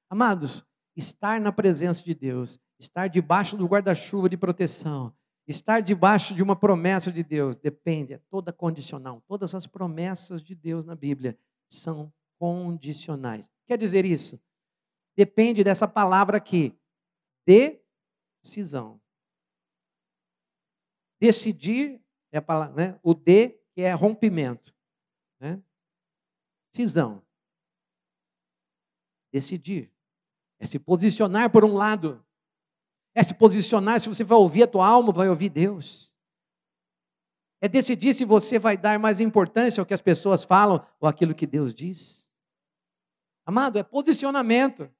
Amados, 0.08 0.64
estar 0.98 1.40
na 1.40 1.52
presença 1.52 2.02
de 2.04 2.12
Deus, 2.12 2.58
estar 2.78 3.06
debaixo 3.06 3.56
do 3.56 3.66
guarda-chuva 3.66 4.28
de 4.28 4.36
proteção, 4.36 5.14
estar 5.46 5.80
debaixo 5.80 6.34
de 6.34 6.42
uma 6.42 6.56
promessa 6.56 7.12
de 7.12 7.22
Deus, 7.22 7.56
depende, 7.56 8.14
é 8.14 8.20
toda 8.28 8.52
condicional. 8.52 9.22
Todas 9.26 9.54
as 9.54 9.66
promessas 9.66 10.42
de 10.42 10.56
Deus 10.56 10.84
na 10.84 10.96
Bíblia 10.96 11.38
são 11.68 12.12
condicionais. 12.36 13.48
Quer 13.66 13.78
dizer 13.78 14.04
isso? 14.04 14.40
Depende 15.16 15.62
dessa 15.62 15.86
palavra 15.86 16.36
aqui, 16.36 16.76
decisão. 17.46 19.00
Decidir 21.20 22.00
é 22.32 22.38
a 22.38 22.42
palavra, 22.42 22.74
né? 22.74 23.00
o 23.02 23.14
de 23.14 23.50
que 23.72 23.82
é 23.82 23.92
rompimento, 23.92 24.74
né? 25.40 25.62
Cisão. 26.72 27.22
Decidir 29.32 29.92
é 30.58 30.66
se 30.66 30.78
posicionar 30.78 31.50
por 31.50 31.64
um 31.64 31.74
lado, 31.74 32.24
é 33.14 33.22
se 33.22 33.34
posicionar. 33.34 34.00
Se 34.00 34.08
você 34.08 34.24
vai 34.24 34.38
ouvir 34.38 34.64
a 34.64 34.66
tua 34.66 34.86
alma, 34.86 35.12
vai 35.12 35.28
ouvir 35.28 35.48
Deus. 35.48 36.12
É 37.60 37.68
decidir 37.68 38.14
se 38.14 38.24
você 38.24 38.58
vai 38.58 38.76
dar 38.76 38.98
mais 38.98 39.20
importância 39.20 39.80
ao 39.80 39.86
que 39.86 39.94
as 39.94 40.00
pessoas 40.00 40.44
falam 40.44 40.84
ou 41.00 41.08
aquilo 41.08 41.34
que 41.34 41.46
Deus 41.46 41.74
diz. 41.74 42.32
Amado, 43.44 43.78
é 43.78 43.82
posicionamento. 43.82 44.90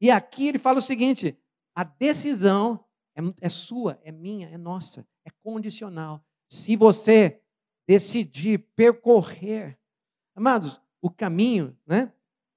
E 0.00 0.10
aqui 0.10 0.48
ele 0.48 0.58
fala 0.58 0.78
o 0.78 0.82
seguinte: 0.82 1.36
a 1.74 1.82
decisão 1.82 2.84
é, 3.16 3.20
é 3.40 3.48
sua, 3.48 3.98
é 4.02 4.12
minha, 4.12 4.48
é 4.48 4.58
nossa, 4.58 5.06
é 5.24 5.30
condicional. 5.42 6.24
Se 6.48 6.76
você 6.76 7.40
decidir 7.88 8.58
percorrer, 8.76 9.78
amados, 10.34 10.80
o 11.00 11.10
caminho, 11.10 11.76
né? 11.86 12.12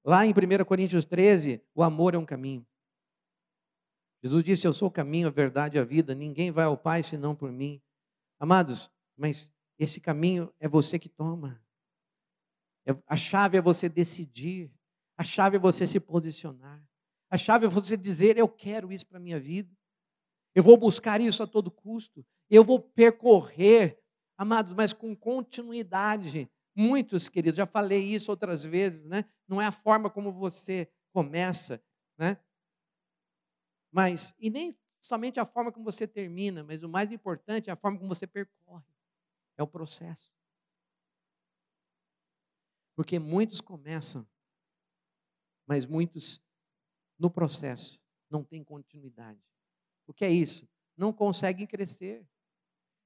Lá 0.09 0.25
em 0.25 0.31
1 0.31 0.65
Coríntios 0.65 1.05
13, 1.05 1.61
o 1.75 1.83
amor 1.83 2.15
é 2.15 2.17
um 2.17 2.25
caminho. 2.25 2.65
Jesus 4.23 4.43
disse: 4.43 4.65
Eu 4.65 4.73
sou 4.73 4.87
o 4.87 4.91
caminho, 4.91 5.27
a 5.27 5.29
verdade 5.29 5.77
e 5.77 5.79
a 5.79 5.83
vida, 5.83 6.15
ninguém 6.15 6.49
vai 6.49 6.65
ao 6.65 6.75
Pai 6.75 7.03
senão 7.03 7.35
por 7.35 7.51
mim. 7.51 7.79
Amados, 8.39 8.89
mas 9.15 9.51
esse 9.77 10.01
caminho 10.01 10.51
é 10.59 10.67
você 10.67 10.97
que 10.97 11.07
toma. 11.07 11.63
É, 12.87 12.97
a 13.05 13.15
chave 13.15 13.59
é 13.59 13.61
você 13.61 13.87
decidir. 13.87 14.73
A 15.15 15.23
chave 15.23 15.57
é 15.57 15.59
você 15.59 15.85
se 15.85 15.99
posicionar. 15.99 16.83
A 17.29 17.37
chave 17.37 17.67
é 17.67 17.69
você 17.69 17.95
dizer: 17.95 18.35
Eu 18.35 18.49
quero 18.49 18.91
isso 18.91 19.05
para 19.05 19.19
a 19.19 19.21
minha 19.21 19.39
vida. 19.39 19.71
Eu 20.55 20.63
vou 20.63 20.75
buscar 20.75 21.21
isso 21.21 21.43
a 21.43 21.47
todo 21.47 21.69
custo. 21.69 22.25
Eu 22.49 22.63
vou 22.63 22.79
percorrer 22.79 23.99
Amados, 24.39 24.73
mas 24.73 24.93
com 24.93 25.13
continuidade. 25.13 26.49
Muitos, 26.75 27.27
queridos, 27.27 27.57
já 27.57 27.65
falei 27.65 28.03
isso 28.03 28.31
outras 28.31 28.63
vezes, 28.63 29.03
né? 29.05 29.25
Não 29.47 29.61
é 29.61 29.65
a 29.65 29.71
forma 29.71 30.09
como 30.09 30.31
você 30.31 30.89
começa, 31.11 31.81
né? 32.17 32.37
Mas, 33.91 34.33
e 34.39 34.49
nem 34.49 34.77
somente 35.01 35.39
a 35.39 35.45
forma 35.45 35.71
como 35.71 35.85
você 35.85 36.07
termina, 36.07 36.63
mas 36.63 36.83
o 36.83 36.89
mais 36.89 37.11
importante 37.11 37.69
é 37.69 37.73
a 37.73 37.75
forma 37.75 37.97
como 37.97 38.13
você 38.13 38.27
percorre. 38.27 38.85
É 39.57 39.63
o 39.63 39.67
processo. 39.67 40.33
Porque 42.95 43.17
muitos 43.17 43.61
começam, 43.61 44.27
mas 45.65 45.85
muitos 45.85 46.41
no 47.17 47.29
processo 47.29 47.99
não 48.29 48.43
têm 48.43 48.63
continuidade. 48.63 49.39
O 50.07 50.13
que 50.13 50.25
é 50.25 50.29
isso? 50.29 50.67
Não 50.97 51.13
conseguem 51.13 51.65
crescer. 51.65 52.27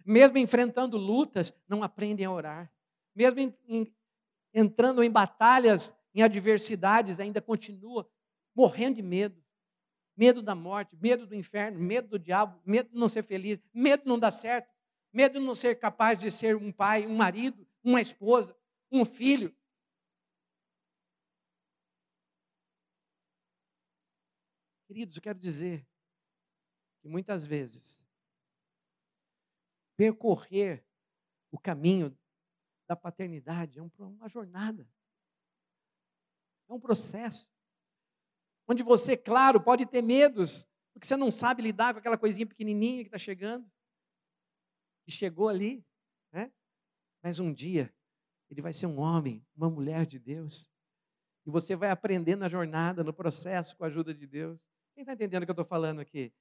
Mesmo 0.06 0.38
enfrentando 0.38 0.98
lutas, 0.98 1.54
não 1.68 1.84
aprendem 1.84 2.26
a 2.26 2.32
orar. 2.32 2.74
Mesmo 3.16 3.40
em, 3.40 3.58
em, 3.68 3.96
entrando 4.54 5.04
em 5.04 5.12
batalhas, 5.12 5.96
em 6.14 6.22
adversidades, 6.22 7.20
ainda 7.20 7.42
continua 7.42 8.10
morrendo 8.56 8.98
de 8.98 9.02
medo 9.02 9.44
medo 10.16 10.42
da 10.42 10.56
morte, 10.56 10.96
medo 10.96 11.26
do 11.26 11.36
inferno, 11.36 11.80
medo 11.80 12.08
do 12.10 12.20
diabo, 12.20 12.62
medo 12.66 12.90
de 12.90 12.98
não 12.98 13.08
ser 13.08 13.24
feliz, 13.24 13.60
medo 13.74 14.04
de 14.04 14.10
não 14.10 14.20
dar 14.20 14.32
certo, 14.32 14.72
medo 15.12 15.40
de 15.40 15.46
não 15.46 15.56
ser 15.56 15.76
capaz 15.80 16.20
de 16.20 16.30
ser 16.32 16.56
um 16.56 16.72
pai, 16.72 17.06
um 17.08 17.16
marido, 17.16 17.68
uma 17.84 18.02
esposa, 18.02 18.56
um 18.92 19.04
filho. 19.04 19.56
Queridos, 24.88 25.18
eu 25.18 25.24
quero 25.24 25.40
dizer 25.40 25.86
que 27.02 27.08
muitas 27.08 27.46
vezes 27.46 28.04
percorrer 29.98 30.86
o 31.52 31.60
caminho 31.60 32.16
da 32.88 32.96
paternidade 32.96 33.80
é 33.80 33.82
uma 33.82 34.28
jornada, 34.28 34.88
é 36.70 36.74
um 36.74 36.80
processo 36.80 37.52
onde 38.68 38.84
você, 38.84 39.18
claro, 39.18 39.62
pode 39.62 39.86
ter 39.86 40.02
medos, 40.02 40.66
porque 40.94 41.08
você 41.08 41.18
não 41.18 41.32
sabe 41.32 41.62
lidar 41.62 41.94
com 41.94 42.00
aquela 42.00 42.18
coisinha 42.18 42.48
pequenininha 42.48 43.04
que 43.04 43.08
está 43.08 43.18
chegando, 43.18 43.70
e 45.06 45.12
chegou 45.12 45.50
ali, 45.50 45.86
né? 46.32 46.52
Mas 47.22 47.40
um 47.40 47.54
dia 47.54 47.94
ele 48.50 48.62
vai 48.62 48.72
ser 48.72 48.86
um 48.86 49.00
homem, 49.00 49.46
uma 49.56 49.70
mulher 49.70 50.06
de 50.06 50.20
Deus, 50.20 50.70
e 51.46 51.50
você 51.50 51.76
vai 51.76 51.90
aprender 51.90 52.36
na 52.36 52.48
jornada, 52.48 53.04
no 53.04 53.14
processo, 53.14 53.76
com 53.76 53.84
a 53.84 53.88
ajuda 53.88 54.14
de 54.14 54.26
Deus. 54.26 54.66
Quem 54.94 55.02
está 55.02 55.14
entendendo 55.14 55.44
o 55.44 55.46
que 55.46 55.52
eu 55.52 55.54
estou 55.54 55.66
falando 55.66 56.00
aqui? 56.00 56.34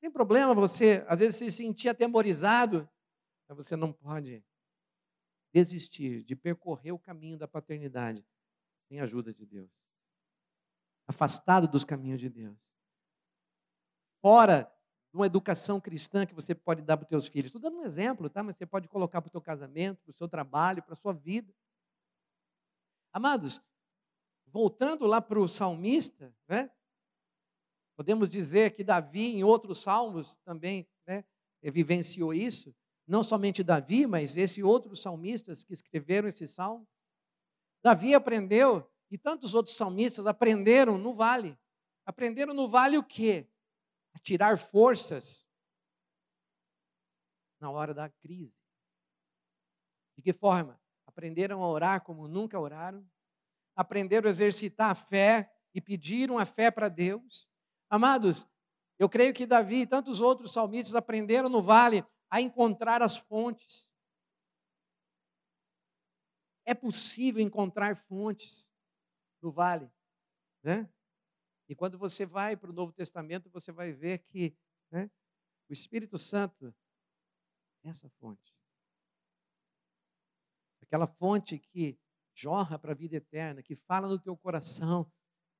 Tem 0.00 0.10
problema 0.10 0.54
você, 0.54 1.04
às 1.08 1.18
vezes, 1.18 1.36
se 1.36 1.50
sentir 1.50 1.88
atemorizado, 1.88 2.88
mas 3.48 3.56
você 3.56 3.74
não 3.74 3.92
pode 3.92 4.44
desistir 5.52 6.24
de 6.24 6.34
percorrer 6.34 6.92
o 6.92 6.98
caminho 6.98 7.36
da 7.36 7.46
paternidade 7.46 8.24
sem 8.88 9.00
a 9.00 9.04
ajuda 9.04 9.32
de 9.32 9.44
Deus 9.44 9.92
afastado 11.06 11.68
dos 11.68 11.84
caminhos 11.84 12.20
de 12.20 12.28
Deus. 12.28 12.72
Fora 14.20 14.72
de 15.10 15.16
uma 15.16 15.26
educação 15.26 15.80
cristã 15.80 16.24
que 16.24 16.34
você 16.34 16.54
pode 16.54 16.82
dar 16.82 16.96
para 16.96 17.04
os 17.04 17.08
seus 17.08 17.26
filhos. 17.26 17.46
Estou 17.48 17.60
dando 17.60 17.78
um 17.78 17.84
exemplo, 17.84 18.30
tá? 18.30 18.42
mas 18.42 18.56
você 18.56 18.64
pode 18.64 18.88
colocar 18.88 19.20
para 19.20 19.28
o 19.28 19.30
seu 19.30 19.40
casamento, 19.40 20.02
para 20.02 20.10
o 20.10 20.14
seu 20.14 20.28
trabalho, 20.28 20.82
para 20.82 20.94
a 20.94 20.96
sua 20.96 21.12
vida. 21.12 21.52
Amados, 23.12 23.60
voltando 24.46 25.06
lá 25.06 25.20
para 25.20 25.38
o 25.38 25.48
salmista, 25.48 26.34
né? 26.48 26.70
podemos 27.94 28.30
dizer 28.30 28.74
que 28.74 28.82
Davi, 28.82 29.36
em 29.36 29.44
outros 29.44 29.82
salmos, 29.82 30.36
também 30.36 30.88
né, 31.06 31.24
vivenciou 31.62 32.32
isso. 32.32 32.74
Não 33.06 33.22
somente 33.22 33.62
Davi, 33.62 34.06
mas 34.06 34.36
esses 34.36 34.62
outros 34.62 35.02
salmistas 35.02 35.64
que 35.64 35.72
escreveram 35.72 36.28
esse 36.28 36.46
salmo. 36.46 36.86
Davi 37.82 38.14
aprendeu 38.14 38.88
e 39.10 39.18
tantos 39.18 39.54
outros 39.54 39.76
salmistas 39.76 40.26
aprenderam 40.26 40.96
no 40.96 41.14
vale. 41.14 41.58
Aprenderam 42.06 42.54
no 42.54 42.68
vale 42.68 42.96
o 42.96 43.02
quê? 43.02 43.48
A 44.14 44.18
tirar 44.18 44.56
forças 44.56 45.46
na 47.60 47.70
hora 47.70 47.92
da 47.92 48.08
crise. 48.08 48.56
De 50.16 50.22
que 50.22 50.32
forma? 50.32 50.80
Aprenderam 51.06 51.62
a 51.62 51.68
orar 51.68 52.02
como 52.02 52.26
nunca 52.28 52.58
oraram. 52.58 53.06
Aprenderam 53.74 54.28
a 54.28 54.30
exercitar 54.30 54.90
a 54.90 54.94
fé 54.94 55.52
e 55.74 55.80
pediram 55.80 56.38
a 56.38 56.44
fé 56.44 56.70
para 56.70 56.88
Deus. 56.88 57.48
Amados, 57.88 58.46
eu 58.98 59.08
creio 59.08 59.34
que 59.34 59.46
Davi 59.46 59.82
e 59.82 59.86
tantos 59.86 60.20
outros 60.20 60.52
salmistas 60.52 60.94
aprenderam 60.94 61.48
no 61.48 61.62
vale 61.62 62.04
a 62.32 62.40
encontrar 62.40 63.02
as 63.02 63.18
fontes. 63.18 63.92
É 66.64 66.72
possível 66.72 67.42
encontrar 67.42 67.94
fontes 67.94 68.74
no 69.42 69.52
vale, 69.52 69.92
né? 70.62 70.90
E 71.68 71.74
quando 71.74 71.98
você 71.98 72.24
vai 72.24 72.56
para 72.56 72.70
o 72.70 72.72
Novo 72.72 72.90
Testamento, 72.90 73.50
você 73.50 73.70
vai 73.70 73.92
ver 73.92 74.20
que 74.20 74.56
né, 74.90 75.10
o 75.68 75.74
Espírito 75.74 76.16
Santo 76.16 76.74
é 77.84 77.90
essa 77.90 78.08
fonte. 78.08 78.56
Aquela 80.80 81.06
fonte 81.06 81.58
que 81.58 81.98
jorra 82.32 82.78
para 82.78 82.92
a 82.92 82.96
vida 82.96 83.16
eterna, 83.16 83.62
que 83.62 83.76
fala 83.76 84.08
no 84.08 84.18
teu 84.18 84.34
coração, 84.38 85.10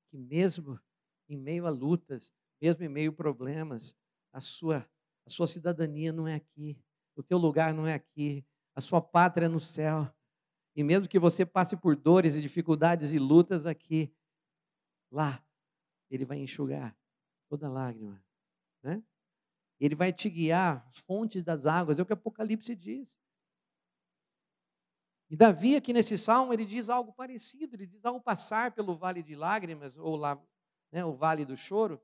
que 0.09 0.17
mesmo 0.17 0.81
em 1.29 1.37
meio 1.37 1.67
a 1.67 1.71
lutas, 1.71 2.33
mesmo 2.59 2.83
em 2.83 2.89
meio 2.89 3.11
a 3.11 3.15
problemas, 3.15 3.95
a 4.33 4.41
sua, 4.41 4.91
a 5.27 5.31
sua 5.31 5.47
cidadania 5.47 6.13
não 6.13 6.27
é 6.27 6.35
aqui, 6.35 6.79
o 7.17 7.23
teu 7.23 7.39
lugar 7.39 7.73
não 7.75 7.87
é 7.87 7.95
aqui, 7.95 8.45
a 8.75 8.81
sua 8.81 9.01
pátria 9.01 9.47
é 9.47 9.49
no 9.49 9.61
céu. 9.61 10.13
E 10.75 10.83
mesmo 10.83 11.09
que 11.09 11.19
você 11.19 11.45
passe 11.45 11.77
por 11.77 11.95
dores 11.95 12.37
e 12.37 12.41
dificuldades 12.41 13.13
e 13.13 13.19
lutas 13.19 13.67
aqui, 13.67 14.15
lá, 15.11 15.45
Ele 16.11 16.25
vai 16.25 16.39
enxugar 16.39 16.97
toda 17.49 17.69
lágrima. 17.69 18.23
Né? 18.83 19.03
Ele 19.79 19.95
vai 19.95 20.13
te 20.13 20.31
guiar 20.31 20.87
as 20.89 20.99
fontes 20.99 21.43
das 21.43 21.67
águas, 21.67 21.99
é 21.99 22.03
o 22.03 22.07
que 22.07 22.13
Apocalipse 22.13 22.75
diz. 22.75 23.21
E 25.33 25.37
Davi, 25.37 25.77
aqui 25.77 25.95
nesse 25.95 26.19
salmo, 26.19 26.53
ele 26.53 26.67
diz 26.67 26.91
algo 26.91 27.11
parecido. 27.11 27.75
Ele 27.75 27.87
diz: 27.87 28.05
ao 28.05 28.21
passar 28.21 28.73
pelo 28.73 28.95
vale 28.95 29.23
de 29.23 29.35
lágrimas, 29.35 29.97
ou 29.97 30.15
lá, 30.15 30.39
né, 30.93 31.03
o 31.07 31.15
vale 31.15 31.47
do 31.47 31.57
choro, 31.57 31.99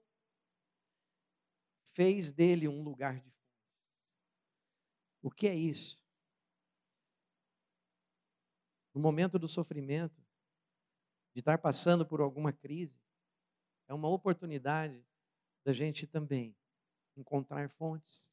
fez 1.98 2.30
dele 2.30 2.68
um 2.68 2.80
lugar 2.80 3.18
de. 3.20 3.34
O 5.20 5.32
que 5.32 5.48
é 5.48 5.54
isso? 5.56 6.00
no 8.98 9.02
momento 9.02 9.38
do 9.38 9.46
sofrimento, 9.46 10.20
de 11.32 11.38
estar 11.38 11.56
passando 11.58 12.04
por 12.04 12.20
alguma 12.20 12.52
crise, 12.52 13.00
é 13.86 13.94
uma 13.94 14.08
oportunidade 14.08 15.00
da 15.64 15.72
gente 15.72 16.04
também 16.04 16.56
encontrar 17.16 17.70
fontes. 17.70 18.28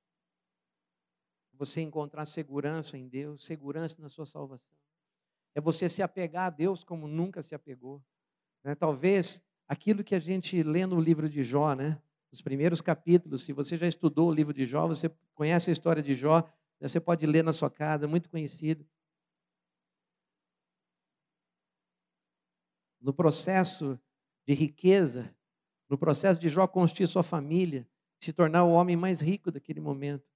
Você 1.54 1.82
encontrar 1.82 2.25
segurança 2.25 2.97
em 2.97 3.08
Deus, 3.08 3.45
segurança 3.45 4.01
na 4.01 4.10
sua 4.10 4.25
salvação. 4.25 4.75
É 5.54 5.62
você 5.62 5.88
se 5.88 6.01
apegar 6.01 6.47
a 6.47 6.49
Deus 6.49 6.84
como 6.84 7.08
nunca 7.08 7.43
se 7.43 7.54
apegou. 7.54 8.04
Né? 8.63 8.73
Talvez 8.73 9.45
aquilo 9.67 10.04
que 10.04 10.15
a 10.15 10.19
gente 10.19 10.63
lê 10.63 10.88
no 10.88 10.99
livro 10.99 11.30
de 11.30 11.43
Jó, 11.43 11.75
né? 11.75 12.01
Os 12.35 12.41
primeiros 12.41 12.81
capítulos, 12.81 13.43
se 13.43 13.53
você 13.53 13.77
já 13.77 13.87
estudou 13.87 14.27
o 14.27 14.33
livro 14.33 14.53
de 14.53 14.65
Jó, 14.65 14.85
você 14.85 15.09
conhece 15.33 15.69
a 15.69 15.73
história 15.73 16.03
de 16.03 16.13
Jó, 16.13 16.43
você 16.81 16.99
pode 16.99 17.25
ler 17.25 17.45
na 17.45 17.53
sua 17.53 17.69
casa, 17.69 18.09
muito 18.09 18.29
conhecido. 18.29 18.85
no 22.99 23.13
processo 23.13 23.97
de 24.45 24.53
riqueza, 24.53 25.33
no 25.88 25.97
processo 25.97 26.41
de 26.41 26.49
Jó 26.49 26.67
constituir 26.67 27.07
sua 27.07 27.21
família, 27.23 27.88
se 28.19 28.33
tornar 28.33 28.65
o 28.65 28.71
homem 28.71 28.97
mais 28.97 29.21
rico 29.21 29.49
daquele 29.51 29.79
momento. 29.79 30.27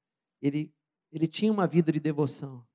Ele, 0.41 0.71
ele 1.11 1.27
tinha 1.27 1.51
uma 1.51 1.65
vida 1.67 1.91
de 1.91 1.99
devoção. 1.99 2.65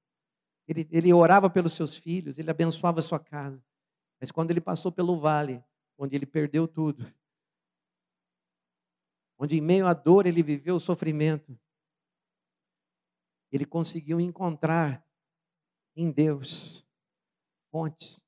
Ele, 0.69 0.87
ele 0.91 1.13
orava 1.13 1.49
pelos 1.49 1.73
seus 1.73 1.97
filhos, 1.97 2.39
ele 2.39 2.51
abençoava 2.51 3.01
sua 3.01 3.21
casa. 3.21 3.65
Mas 4.21 4.31
quando 4.31 4.51
ele 4.51 4.61
passou 4.61 4.93
pelo 4.93 5.19
vale, 5.19 5.65
onde 5.97 6.15
ele 6.15 6.27
perdeu 6.27 6.67
tudo, 6.69 7.07
onde 9.39 9.57
em 9.57 9.61
meio 9.61 9.87
à 9.87 9.95
dor 9.95 10.27
ele 10.27 10.43
viveu 10.43 10.77
o 10.77 10.81
sofrimento, 10.81 11.59
ele 13.51 13.65
conseguiu 13.65 14.21
encontrar 14.21 15.05
em 15.97 16.11
Deus 16.11 16.85
fontes 17.71 18.25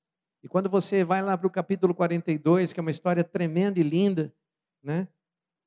e 0.46 0.48
quando 0.48 0.70
você 0.70 1.02
vai 1.02 1.20
lá 1.22 1.36
para 1.36 1.48
o 1.48 1.50
capítulo 1.50 1.92
42, 1.92 2.72
que 2.72 2.78
é 2.78 2.80
uma 2.80 2.92
história 2.92 3.24
tremenda 3.24 3.80
e 3.80 3.82
linda, 3.82 4.32
né? 4.80 5.08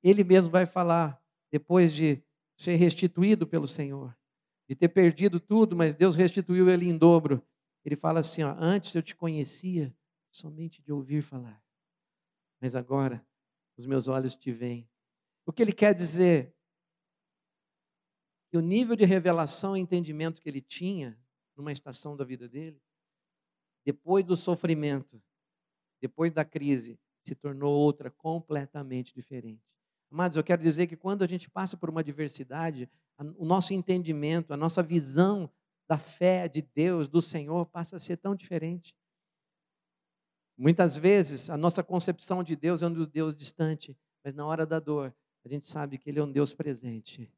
Ele 0.01 0.23
mesmo 0.23 0.49
vai 0.49 0.65
falar, 0.65 1.21
depois 1.51 1.93
de 1.93 2.23
ser 2.55 2.77
restituído 2.77 3.45
pelo 3.45 3.67
Senhor, 3.67 4.17
de 4.69 4.75
ter 4.75 4.87
perdido 4.87 5.37
tudo, 5.37 5.75
mas 5.75 5.93
Deus 5.93 6.15
restituiu 6.15 6.69
ele 6.69 6.87
em 6.87 6.97
dobro. 6.97 7.45
Ele 7.83 7.97
fala 7.97 8.21
assim: 8.21 8.41
ó, 8.41 8.55
Antes 8.57 8.95
eu 8.95 9.03
te 9.03 9.13
conhecia 9.13 9.93
somente 10.31 10.81
de 10.81 10.93
ouvir 10.93 11.23
falar, 11.23 11.61
mas 12.61 12.73
agora 12.73 13.21
os 13.77 13.85
meus 13.85 14.07
olhos 14.07 14.33
te 14.33 14.49
veem. 14.49 14.89
O 15.49 15.51
que 15.51 15.63
ele 15.63 15.73
quer 15.73 15.95
dizer? 15.95 16.53
que 18.51 18.57
o 18.57 18.61
nível 18.61 18.95
de 18.95 19.05
revelação 19.05 19.75
e 19.75 19.79
entendimento 19.79 20.41
que 20.41 20.49
ele 20.49 20.61
tinha 20.61 21.17
numa 21.55 21.71
estação 21.71 22.15
da 22.15 22.23
vida 22.23 22.47
dele, 22.47 22.81
depois 23.85 24.25
do 24.25 24.35
sofrimento, 24.35 25.21
depois 26.01 26.31
da 26.31 26.43
crise, 26.43 26.99
se 27.23 27.35
tornou 27.35 27.73
outra 27.73 28.09
completamente 28.09 29.13
diferente. 29.13 29.75
Amados, 30.11 30.35
eu 30.35 30.43
quero 30.43 30.61
dizer 30.61 30.87
que 30.87 30.95
quando 30.95 31.23
a 31.23 31.27
gente 31.27 31.49
passa 31.49 31.77
por 31.77 31.89
uma 31.89 31.99
adversidade, 31.99 32.89
o 33.37 33.45
nosso 33.45 33.73
entendimento, 33.73 34.51
a 34.51 34.57
nossa 34.57 34.81
visão 34.81 35.51
da 35.87 35.97
fé 35.97 36.47
de 36.47 36.61
Deus, 36.61 37.07
do 37.07 37.21
Senhor, 37.21 37.65
passa 37.67 37.97
a 37.97 37.99
ser 37.99 38.17
tão 38.17 38.35
diferente. 38.35 38.95
Muitas 40.57 40.97
vezes 40.97 41.49
a 41.49 41.57
nossa 41.57 41.83
concepção 41.83 42.43
de 42.43 42.55
Deus 42.55 42.81
é 42.81 42.87
um 42.87 43.05
Deus 43.05 43.35
distante, 43.35 43.95
mas 44.23 44.33
na 44.33 44.45
hora 44.45 44.65
da 44.65 44.79
dor, 44.79 45.15
a 45.45 45.49
gente 45.49 45.67
sabe 45.67 45.97
que 45.97 46.09
Ele 46.09 46.19
é 46.19 46.23
um 46.23 46.31
Deus 46.31 46.53
presente. 46.53 47.31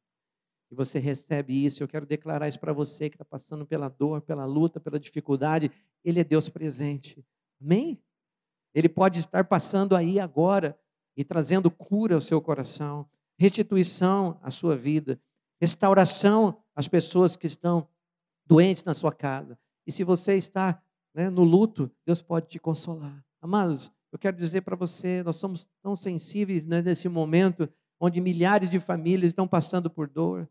E 0.72 0.76
você 0.76 1.00
recebe 1.00 1.66
isso. 1.66 1.84
Eu 1.84 1.88
quero 1.88 2.06
declarar 2.06 2.48
isso 2.48 2.60
para 2.60 2.72
você 2.72 3.10
que 3.10 3.16
está 3.16 3.26
passando 3.26 3.66
pela 3.66 3.90
dor, 3.90 4.22
pela 4.22 4.46
luta, 4.46 4.80
pela 4.80 5.00
dificuldade. 5.00 5.70
Ele 6.04 6.20
é 6.20 6.24
Deus 6.24 6.48
presente. 6.48 7.24
Amém? 7.62 8.02
Ele 8.74 8.88
pode 8.88 9.20
estar 9.20 9.44
passando 9.44 9.96
aí 9.96 10.20
agora 10.20 10.80
e 11.16 11.26
trazendo 11.26 11.70
cura 11.70 12.16
ao 12.16 12.22
seu 12.22 12.42
coração, 12.42 13.08
restituição 13.38 14.40
à 14.42 14.50
sua 14.50 14.78
vida, 14.78 15.20
restauração 15.60 16.64
às 16.74 16.88
pessoas 16.88 17.36
que 17.36 17.48
estão 17.48 17.88
doentes 18.46 18.84
na 18.84 18.94
sua 18.94 19.12
casa. 19.12 19.60
E 19.86 19.92
se 19.92 20.06
você 20.06 20.36
está 20.36 20.82
né, 21.14 21.30
no 21.30 21.44
luto, 21.44 21.92
Deus 22.06 22.22
pode 22.22 22.48
te 22.48 22.60
consolar. 22.60 23.24
Amados, 23.42 23.92
eu 24.12 24.18
quero 24.18 24.38
dizer 24.38 24.62
para 24.62 24.76
você, 24.76 25.22
nós 25.24 25.36
somos 25.36 25.68
tão 25.82 25.96
sensíveis 25.96 26.66
né, 26.66 26.82
nesse 26.82 27.10
momento 27.10 27.68
onde 28.02 28.20
milhares 28.20 28.68
de 28.68 28.80
famílias 28.80 29.30
estão 29.30 29.48
passando 29.48 29.88
por 29.88 30.10
dor. 30.10 30.50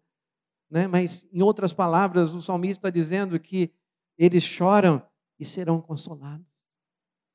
Né? 0.70 0.86
Mas, 0.86 1.26
em 1.32 1.42
outras 1.42 1.72
palavras, 1.72 2.32
o 2.32 2.40
salmista 2.40 2.78
está 2.78 2.90
dizendo 2.90 3.38
que 3.40 3.72
eles 4.16 4.44
choram 4.44 5.03
e 5.36 5.44
serão 5.44 5.80
consolados. 5.80 6.46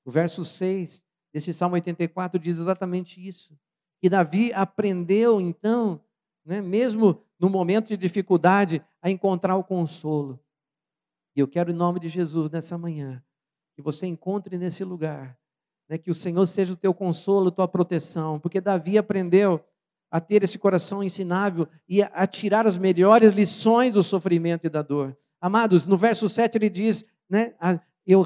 O 0.05 0.09
verso 0.09 0.45
6 0.45 1.03
desse 1.34 1.53
Salmo 1.53 1.76
84 1.76 2.39
diz 2.39 2.57
exatamente 2.57 3.20
isso. 3.28 3.59
Que 3.99 4.07
Davi 4.07 4.53
aprendeu, 4.53 5.41
então, 5.41 6.01
né, 6.45 6.61
mesmo 6.61 7.22
no 7.38 7.49
momento 7.49 7.88
de 7.88 7.97
dificuldade, 7.97 8.82
a 9.01 9.11
encontrar 9.11 9.57
o 9.57 9.63
consolo. 9.63 10.39
E 11.36 11.41
eu 11.41 11.47
quero, 11.47 11.72
em 11.72 11.76
nome 11.76 11.99
de 11.99 12.07
Jesus, 12.07 12.49
nessa 12.49 12.78
manhã, 12.78 13.22
que 13.76 13.82
você 13.82 14.07
encontre 14.07 14.57
nesse 14.57 14.86
lugar, 14.86 15.38
né, 15.89 15.97
que 15.97 16.09
o 16.09 16.13
Senhor 16.16 16.45
seja 16.45 16.72
o 16.72 16.78
teu 16.78 16.93
consolo, 16.93 17.51
tua 17.51 17.68
proteção, 17.68 18.39
porque 18.39 18.61
Davi 18.61 18.97
aprendeu 18.97 19.61
a 20.16 20.22
ter 20.22 20.43
esse 20.43 20.57
coração 20.57 21.03
ensinável 21.03 21.68
e 21.89 22.01
a 22.01 22.26
tirar 22.26 22.66
as 22.66 22.78
melhores 22.78 23.34
lições 23.34 23.91
do 23.91 24.01
sofrimento 24.01 24.66
e 24.66 24.70
da 24.70 24.82
dor. 24.82 25.13
Amados, 25.41 25.86
no 25.86 25.97
verso 25.97 26.30
7 26.30 26.57
ele 26.57 26.70
diz, 26.70 27.03
né, 27.30 27.53
a, 27.59 27.78
eu, 28.07 28.26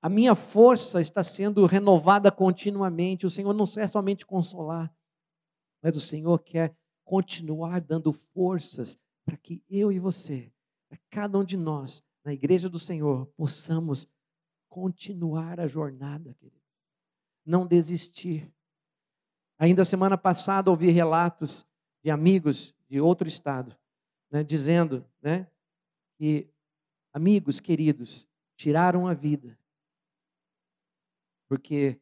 a 0.00 0.08
minha 0.08 0.34
força 0.34 1.02
está 1.02 1.22
sendo 1.22 1.66
renovada 1.66 2.32
continuamente. 2.32 3.26
O 3.26 3.30
Senhor 3.30 3.52
não 3.52 3.66
quer 3.66 3.90
somente 3.90 4.24
consolar, 4.24 4.90
mas 5.82 5.94
o 5.94 6.00
Senhor 6.00 6.38
quer 6.38 6.74
continuar 7.04 7.82
dando 7.82 8.10
forças 8.14 8.98
para 9.22 9.36
que 9.36 9.62
eu 9.68 9.92
e 9.92 9.98
você, 9.98 10.50
cada 11.10 11.38
um 11.38 11.44
de 11.44 11.58
nós, 11.58 12.02
na 12.24 12.32
igreja 12.32 12.70
do 12.70 12.78
Senhor, 12.78 13.26
possamos 13.36 14.08
continuar 14.66 15.60
a 15.60 15.66
jornada, 15.68 16.32
querido. 16.32 16.62
Não 17.44 17.66
desistir. 17.66 18.50
Ainda 19.62 19.84
semana 19.84 20.18
passada 20.18 20.72
ouvi 20.72 20.90
relatos 20.90 21.64
de 22.02 22.10
amigos 22.10 22.74
de 22.88 23.00
outro 23.00 23.28
estado, 23.28 23.78
né, 24.28 24.42
dizendo 24.42 25.06
né, 25.22 25.48
que 26.18 26.50
amigos 27.12 27.60
queridos 27.60 28.28
tiraram 28.56 29.06
a 29.06 29.14
vida 29.14 29.56
porque 31.46 32.00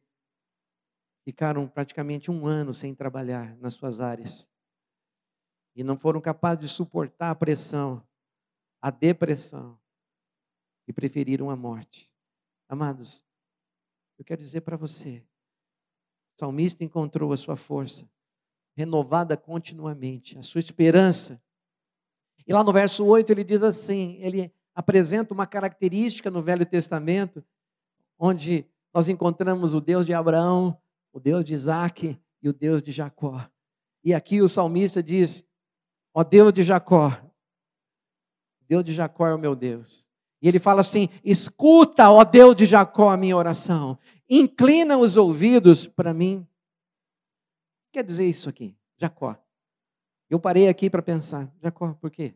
ficaram 1.23 1.67
praticamente 1.67 2.31
um 2.31 2.47
ano 2.47 2.73
sem 2.73 2.95
trabalhar 2.95 3.55
nas 3.57 3.75
suas 3.75 3.99
áreas 3.99 4.49
e 5.75 5.83
não 5.83 5.95
foram 5.95 6.19
capazes 6.19 6.61
de 6.61 6.67
suportar 6.67 7.29
a 7.29 7.35
pressão, 7.35 8.03
a 8.81 8.89
depressão 8.89 9.79
e 10.87 10.91
preferiram 10.91 11.51
a 11.51 11.55
morte. 11.55 12.11
Amados, 12.67 13.23
eu 14.17 14.25
quero 14.25 14.41
dizer 14.41 14.61
para 14.61 14.75
você, 14.75 15.23
o 16.41 16.45
salmista 16.45 16.83
encontrou 16.83 17.31
a 17.31 17.37
sua 17.37 17.55
força 17.55 18.09
renovada 18.75 19.37
continuamente, 19.37 20.39
a 20.39 20.41
sua 20.41 20.59
esperança. 20.59 21.39
E 22.47 22.51
lá 22.51 22.63
no 22.63 22.73
verso 22.73 23.05
8 23.05 23.31
ele 23.31 23.43
diz 23.43 23.61
assim: 23.61 24.17
ele 24.19 24.51
apresenta 24.73 25.35
uma 25.35 25.45
característica 25.45 26.31
no 26.31 26.41
Velho 26.41 26.65
Testamento, 26.65 27.43
onde 28.17 28.65
nós 28.91 29.07
encontramos 29.07 29.75
o 29.75 29.79
Deus 29.81 30.03
de 30.03 30.15
Abraão, 30.15 30.75
o 31.13 31.19
Deus 31.19 31.45
de 31.45 31.53
Isaac 31.53 32.19
e 32.41 32.49
o 32.49 32.53
Deus 32.53 32.81
de 32.81 32.91
Jacó. 32.91 33.47
E 34.03 34.11
aqui 34.11 34.41
o 34.41 34.49
salmista 34.49 35.03
diz: 35.03 35.43
Ó 36.11 36.23
Deus 36.23 36.51
de 36.51 36.63
Jacó, 36.63 37.11
Deus 38.67 38.83
de 38.83 38.93
Jacó 38.93 39.27
é 39.27 39.35
o 39.35 39.39
meu 39.39 39.55
Deus. 39.55 40.09
E 40.41 40.47
ele 40.47 40.57
fala 40.57 40.81
assim: 40.81 41.07
escuta, 41.23 42.09
ó 42.09 42.23
Deus 42.23 42.55
de 42.55 42.65
Jacó, 42.65 43.11
a 43.11 43.17
minha 43.17 43.37
oração, 43.37 43.97
inclina 44.31 44.97
os 44.97 45.17
ouvidos 45.17 45.85
para 45.85 46.13
mim. 46.13 46.37
O 46.37 46.45
que 47.87 47.91
quer 47.99 48.03
dizer 48.03 48.25
isso 48.25 48.47
aqui? 48.47 48.73
Jacó. 48.97 49.35
Eu 50.29 50.39
parei 50.39 50.69
aqui 50.69 50.89
para 50.89 51.01
pensar: 51.01 51.53
Jacó, 51.61 51.93
por 51.95 52.09
quê? 52.09 52.33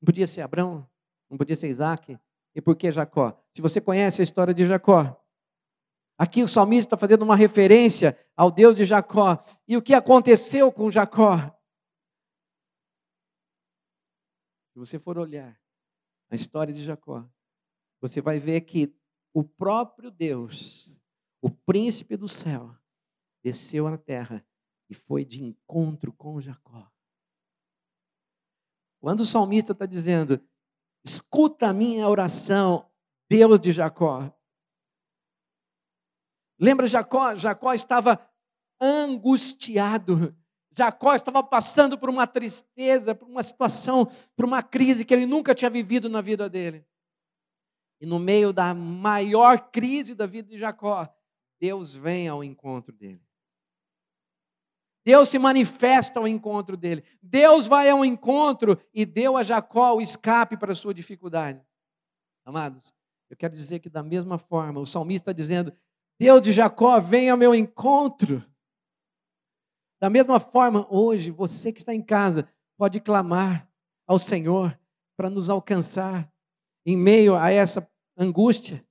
Não 0.00 0.06
podia 0.06 0.26
ser 0.26 0.40
Abraão? 0.40 0.88
Não 1.28 1.36
podia 1.36 1.54
ser 1.54 1.68
Isaac? 1.68 2.18
E 2.54 2.60
por 2.62 2.74
que 2.76 2.90
Jacó? 2.90 3.38
Se 3.52 3.60
você 3.60 3.80
conhece 3.80 4.22
a 4.22 4.24
história 4.24 4.54
de 4.54 4.66
Jacó, 4.66 5.22
aqui 6.16 6.42
o 6.42 6.48
salmista 6.48 6.86
está 6.86 6.96
fazendo 6.96 7.22
uma 7.22 7.36
referência 7.36 8.18
ao 8.34 8.50
Deus 8.50 8.74
de 8.76 8.84
Jacó. 8.84 9.44
E 9.68 9.76
o 9.76 9.82
que 9.82 9.92
aconteceu 9.92 10.72
com 10.72 10.90
Jacó? 10.90 11.36
Se 14.72 14.78
você 14.78 14.98
for 14.98 15.18
olhar 15.18 15.60
a 16.30 16.34
história 16.34 16.72
de 16.72 16.82
Jacó, 16.82 17.24
você 18.00 18.20
vai 18.20 18.38
ver 18.38 18.62
que 18.62 18.94
o 19.34 19.44
próprio 19.44 20.10
Deus, 20.10 20.90
o 21.42 21.50
príncipe 21.50 22.16
do 22.16 22.28
céu, 22.28 22.74
desceu 23.42 23.86
à 23.86 23.98
terra 23.98 24.42
e 24.88 24.94
foi 24.94 25.26
de 25.26 25.44
encontro 25.44 26.10
com 26.14 26.40
Jacó. 26.40 26.90
Quando 28.98 29.20
o 29.20 29.26
salmista 29.26 29.72
está 29.72 29.84
dizendo, 29.84 30.40
Escuta 31.04 31.68
a 31.68 31.72
minha 31.74 32.08
oração, 32.08 32.90
Deus 33.28 33.60
de 33.60 33.72
Jacó. 33.72 34.32
Lembra 36.58 36.86
Jacó? 36.86 37.34
Jacó 37.34 37.74
estava 37.74 38.18
angustiado. 38.80 40.34
Jacó 40.76 41.14
estava 41.14 41.42
passando 41.42 41.98
por 41.98 42.08
uma 42.08 42.26
tristeza, 42.26 43.14
por 43.14 43.28
uma 43.28 43.42
situação, 43.42 44.10
por 44.34 44.46
uma 44.46 44.62
crise 44.62 45.04
que 45.04 45.12
ele 45.12 45.26
nunca 45.26 45.54
tinha 45.54 45.70
vivido 45.70 46.08
na 46.08 46.22
vida 46.22 46.48
dele. 46.48 46.86
E 48.00 48.06
no 48.06 48.18
meio 48.18 48.52
da 48.52 48.74
maior 48.74 49.70
crise 49.70 50.14
da 50.14 50.26
vida 50.26 50.48
de 50.48 50.58
Jacó, 50.58 51.08
Deus 51.60 51.94
vem 51.94 52.28
ao 52.28 52.42
encontro 52.42 52.92
dele. 52.92 53.22
Deus 55.04 55.28
se 55.28 55.38
manifesta 55.38 56.18
ao 56.18 56.26
encontro 56.26 56.76
dele. 56.76 57.04
Deus 57.22 57.66
vai 57.66 57.90
ao 57.90 58.04
encontro 58.04 58.80
e 58.92 59.04
deu 59.04 59.36
a 59.36 59.42
Jacó 59.42 59.94
o 59.94 60.00
escape 60.00 60.56
para 60.56 60.72
a 60.72 60.74
sua 60.74 60.94
dificuldade. 60.94 61.62
Amados, 62.44 62.92
eu 63.28 63.36
quero 63.36 63.54
dizer 63.54 63.80
que 63.80 63.90
da 63.90 64.02
mesma 64.02 64.38
forma, 64.38 64.80
o 64.80 64.86
salmista 64.86 65.30
está 65.30 65.32
dizendo: 65.32 65.72
Deus 66.18 66.40
de 66.40 66.52
Jacó, 66.52 66.98
vem 67.00 67.28
ao 67.28 67.36
meu 67.36 67.54
encontro. 67.54 68.44
Da 70.00 70.08
mesma 70.10 70.40
forma, 70.40 70.86
hoje, 70.90 71.30
você 71.30 71.72
que 71.72 71.80
está 71.80 71.94
em 71.94 72.02
casa, 72.02 72.48
pode 72.76 73.00
clamar 73.00 73.68
ao 74.06 74.18
Senhor 74.18 74.78
para 75.16 75.30
nos 75.30 75.48
alcançar 75.48 76.30
em 76.84 76.96
meio 76.96 77.34
a 77.34 77.50
essa 77.50 77.86
angústia. 78.16 78.84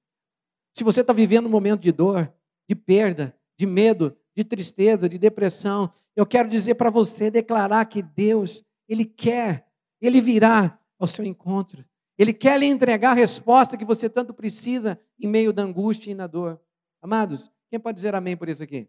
Se 0.74 0.84
você 0.84 1.02
está 1.02 1.14
vivendo 1.14 1.46
um 1.46 1.50
momento 1.50 1.82
de 1.82 1.92
dor, 1.92 2.34
de 2.68 2.76
perda, 2.76 3.36
de 3.58 3.66
medo, 3.66 4.16
de 4.36 4.44
tristeza, 4.44 5.08
de 5.08 5.18
depressão, 5.18 5.92
eu 6.16 6.26
quero 6.26 6.50
dizer 6.50 6.76
para 6.76 6.90
você, 6.90 7.30
declarar 7.30 7.86
que 7.86 8.02
Deus, 8.02 8.64
Ele 8.88 9.06
quer, 9.06 9.68
Ele 10.02 10.20
virá 10.20 10.80
ao 11.00 11.08
seu 11.08 11.24
encontro. 11.24 11.86
Ele 12.18 12.34
quer 12.34 12.60
lhe 12.60 12.66
entregar 12.66 13.12
a 13.12 13.16
resposta 13.16 13.78
que 13.78 13.86
você 13.86 14.10
tanto 14.10 14.34
precisa 14.34 15.00
em 15.20 15.28
meio 15.28 15.52
da 15.52 15.64
angústia 15.64 16.12
e 16.12 16.16
na 16.16 16.28
dor. 16.28 16.60
Amados, 17.02 17.50
quem 17.70 17.80
pode 17.80 17.96
dizer 17.96 18.14
amém 18.16 18.38
por 18.38 18.50
isso 18.50 18.64
aqui? 18.64 18.88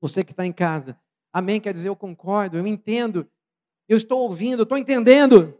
Você 0.00 0.24
que 0.24 0.32
está 0.32 0.44
em 0.46 0.52
casa. 0.52 0.98
Amém 1.32 1.60
quer 1.60 1.72
dizer 1.72 1.88
eu 1.88 1.96
concordo, 1.96 2.56
eu 2.56 2.66
entendo, 2.66 3.28
eu 3.88 3.96
estou 3.96 4.20
ouvindo, 4.20 4.60
eu 4.60 4.64
estou 4.64 4.78
entendendo. 4.78 5.59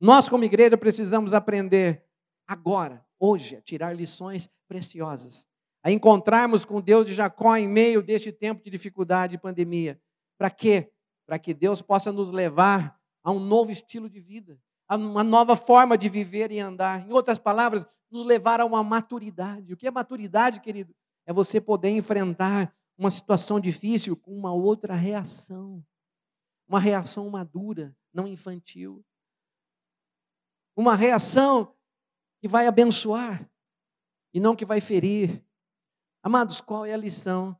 Nós, 0.00 0.28
como 0.28 0.44
igreja, 0.44 0.76
precisamos 0.76 1.34
aprender 1.34 2.04
agora, 2.46 3.04
hoje, 3.18 3.56
a 3.56 3.60
tirar 3.60 3.92
lições 3.94 4.48
preciosas 4.66 5.46
a 5.82 5.90
encontrarmos 5.90 6.66
com 6.66 6.78
Deus 6.78 7.06
de 7.06 7.14
Jacó 7.14 7.56
em 7.56 7.66
meio 7.66 8.02
deste 8.02 8.30
tempo 8.30 8.62
de 8.62 8.70
dificuldade 8.70 9.34
e 9.34 9.38
pandemia. 9.38 9.98
Para 10.36 10.50
quê? 10.50 10.92
para 11.30 11.38
que 11.38 11.54
Deus 11.54 11.80
possa 11.80 12.10
nos 12.10 12.32
levar 12.32 13.00
a 13.22 13.30
um 13.30 13.38
novo 13.38 13.70
estilo 13.70 14.10
de 14.10 14.18
vida, 14.18 14.60
a 14.88 14.96
uma 14.96 15.22
nova 15.22 15.54
forma 15.54 15.96
de 15.96 16.08
viver 16.08 16.50
e 16.50 16.58
andar. 16.58 17.06
Em 17.06 17.12
outras 17.12 17.38
palavras, 17.38 17.86
nos 18.10 18.26
levar 18.26 18.60
a 18.60 18.64
uma 18.64 18.82
maturidade. 18.82 19.72
O 19.72 19.76
que 19.76 19.86
é 19.86 19.92
maturidade, 19.92 20.60
querido? 20.60 20.92
É 21.24 21.32
você 21.32 21.60
poder 21.60 21.90
enfrentar 21.90 22.74
uma 22.98 23.12
situação 23.12 23.60
difícil 23.60 24.16
com 24.16 24.36
uma 24.36 24.52
outra 24.52 24.92
reação. 24.96 25.80
Uma 26.68 26.80
reação 26.80 27.30
madura, 27.30 27.96
não 28.12 28.26
infantil. 28.26 29.04
Uma 30.80 30.96
reação 30.96 31.76
que 32.40 32.48
vai 32.48 32.66
abençoar 32.66 33.46
e 34.32 34.40
não 34.40 34.56
que 34.56 34.64
vai 34.64 34.80
ferir. 34.80 35.44
Amados, 36.22 36.62
qual 36.62 36.86
é 36.86 36.94
a 36.94 36.96
lição 36.96 37.54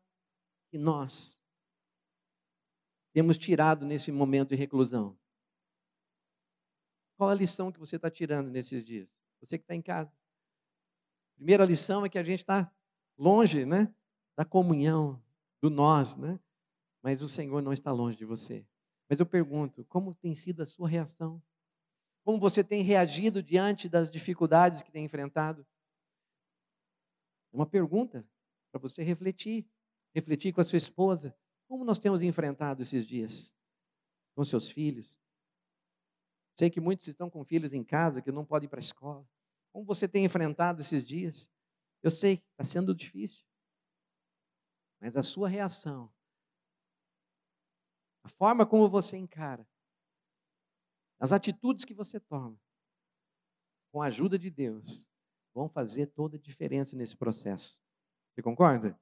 que 0.71 0.79
nós 0.79 1.39
temos 3.13 3.37
tirado 3.37 3.85
nesse 3.85 4.11
momento 4.11 4.49
de 4.49 4.55
reclusão? 4.55 5.19
Qual 7.19 7.29
a 7.29 7.35
lição 7.35 7.71
que 7.71 7.79
você 7.79 7.97
está 7.97 8.11
tirando 8.11 8.49
nesses 8.49 8.87
dias? 8.87 9.07
Você 9.43 9.59
que 9.59 9.65
está 9.65 9.75
em 9.75 9.83
casa. 9.83 10.11
Primeira 11.37 11.67
lição 11.67 12.07
é 12.07 12.09
que 12.09 12.19
a 12.19 12.25
gente 12.25 12.41
está 12.41 12.73
longe 13.19 13.67
né, 13.67 13.95
da 14.35 14.47
comunhão, 14.47 15.23
do 15.61 15.69
nós, 15.69 16.17
né? 16.17 16.41
mas 17.03 17.21
o 17.21 17.29
Senhor 17.29 17.61
não 17.61 17.75
está 17.75 17.93
longe 17.93 18.17
de 18.17 18.25
você. 18.25 18.67
Mas 19.11 19.21
eu 19.21 19.27
pergunto, 19.27 19.85
como 19.85 20.15
tem 20.15 20.35
sido 20.35 20.63
a 20.63 20.67
sua 20.67 20.89
reação? 20.89 21.43
Como 22.31 22.39
você 22.39 22.63
tem 22.63 22.85
reagido 22.85 23.43
diante 23.43 23.89
das 23.89 24.09
dificuldades 24.09 24.83
que 24.83 24.93
tem 24.93 25.05
enfrentado? 25.05 25.67
É 27.53 27.57
uma 27.57 27.67
pergunta 27.67 28.25
para 28.71 28.81
você 28.81 29.03
refletir. 29.03 29.69
Refletir 30.15 30.53
com 30.53 30.61
a 30.61 30.65
sua 30.65 30.79
esposa. 30.79 31.37
Como 31.67 31.85
nós 31.85 31.99
temos 31.99 32.23
enfrentado 32.23 32.83
esses 32.83 33.05
dias? 33.05 33.53
Com 34.37 34.45
seus 34.45 34.71
filhos? 34.71 35.21
Sei 36.57 36.71
que 36.71 36.81
muitos 36.81 37.09
estão 37.09 37.29
com 37.29 37.45
filhos 37.45 37.73
em 37.73 37.83
casa 37.83 38.23
que 38.23 38.31
não 38.31 38.45
podem 38.45 38.69
ir 38.69 38.71
para 38.71 38.79
a 38.79 38.81
escola. 38.81 39.29
Como 39.73 39.85
você 39.85 40.07
tem 40.07 40.25
enfrentado 40.25 40.83
esses 40.83 41.05
dias? 41.05 41.51
Eu 42.01 42.13
sei 42.13 42.37
que 42.37 42.47
está 42.53 42.63
sendo 42.63 42.95
difícil. 42.95 43.45
Mas 45.01 45.17
a 45.17 45.23
sua 45.25 45.49
reação, 45.49 46.09
a 48.23 48.29
forma 48.29 48.65
como 48.65 48.89
você 48.89 49.17
encara, 49.17 49.69
as 51.21 51.33
atitudes 51.33 51.85
que 51.85 51.93
você 51.93 52.19
toma, 52.19 52.59
com 53.93 54.01
a 54.01 54.07
ajuda 54.07 54.39
de 54.39 54.51
Deus, 54.51 55.07
vão 55.55 55.69
fazer 55.69 56.07
toda 56.07 56.37
a 56.37 56.41
diferença 56.41 56.97
nesse 56.97 57.15
processo. 57.15 57.81
Você 58.33 58.43
concorda? 58.43 58.99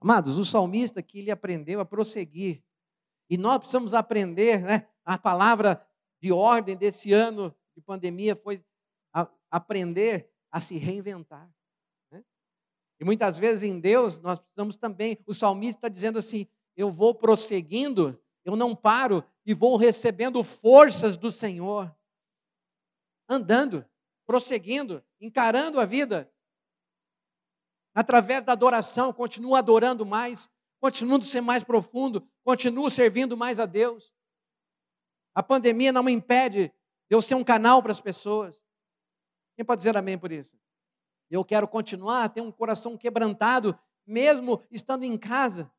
Amados, 0.00 0.38
o 0.38 0.44
salmista 0.44 1.02
que 1.02 1.18
ele 1.18 1.30
aprendeu 1.30 1.80
a 1.80 1.84
prosseguir. 1.84 2.62
E 3.28 3.36
nós 3.36 3.58
precisamos 3.58 3.92
aprender, 3.92 4.62
né? 4.62 4.88
A 5.04 5.18
palavra 5.18 5.86
de 6.20 6.32
ordem 6.32 6.76
desse 6.76 7.12
ano 7.12 7.54
de 7.74 7.82
pandemia 7.82 8.34
foi 8.34 8.64
a, 9.12 9.28
aprender 9.50 10.30
a 10.50 10.60
se 10.60 10.78
reinventar. 10.78 11.52
Né? 12.10 12.24
E 13.00 13.04
muitas 13.04 13.38
vezes 13.38 13.64
em 13.64 13.78
Deus 13.78 14.20
nós 14.20 14.38
precisamos 14.38 14.76
também, 14.76 15.18
o 15.26 15.34
salmista 15.34 15.78
está 15.78 15.88
dizendo 15.88 16.18
assim: 16.18 16.46
eu 16.76 16.90
vou 16.90 17.14
prosseguindo, 17.14 18.18
eu 18.44 18.56
não 18.56 18.74
paro 18.74 19.24
e 19.44 19.52
vou 19.52 19.76
recebendo 19.76 20.42
forças 20.42 21.16
do 21.16 21.30
Senhor, 21.30 21.94
andando, 23.28 23.84
prosseguindo, 24.26 25.04
encarando 25.20 25.78
a 25.78 25.84
vida. 25.84 26.30
Através 27.94 28.44
da 28.44 28.52
adoração, 28.52 29.12
continuo 29.12 29.54
adorando 29.54 30.04
mais, 30.04 30.48
continuo 30.80 31.22
ser 31.22 31.40
mais 31.40 31.62
profundo, 31.62 32.26
continuo 32.42 32.90
servindo 32.90 33.36
mais 33.36 33.60
a 33.60 33.66
Deus. 33.66 34.12
A 35.34 35.42
pandemia 35.42 35.92
não 35.92 36.02
me 36.02 36.12
impede 36.12 36.68
de 36.68 36.74
eu 37.10 37.20
ser 37.20 37.34
um 37.34 37.44
canal 37.44 37.82
para 37.82 37.92
as 37.92 38.00
pessoas. 38.00 38.60
Quem 39.56 39.64
pode 39.64 39.80
dizer 39.80 39.96
amém 39.96 40.18
por 40.18 40.32
isso? 40.32 40.56
Eu 41.30 41.44
quero 41.44 41.66
continuar 41.66 42.24
a 42.24 42.28
ter 42.28 42.40
um 42.40 42.52
coração 42.52 42.96
quebrantado, 42.96 43.78
mesmo 44.06 44.62
estando 44.70 45.04
em 45.04 45.16
casa. 45.16 45.70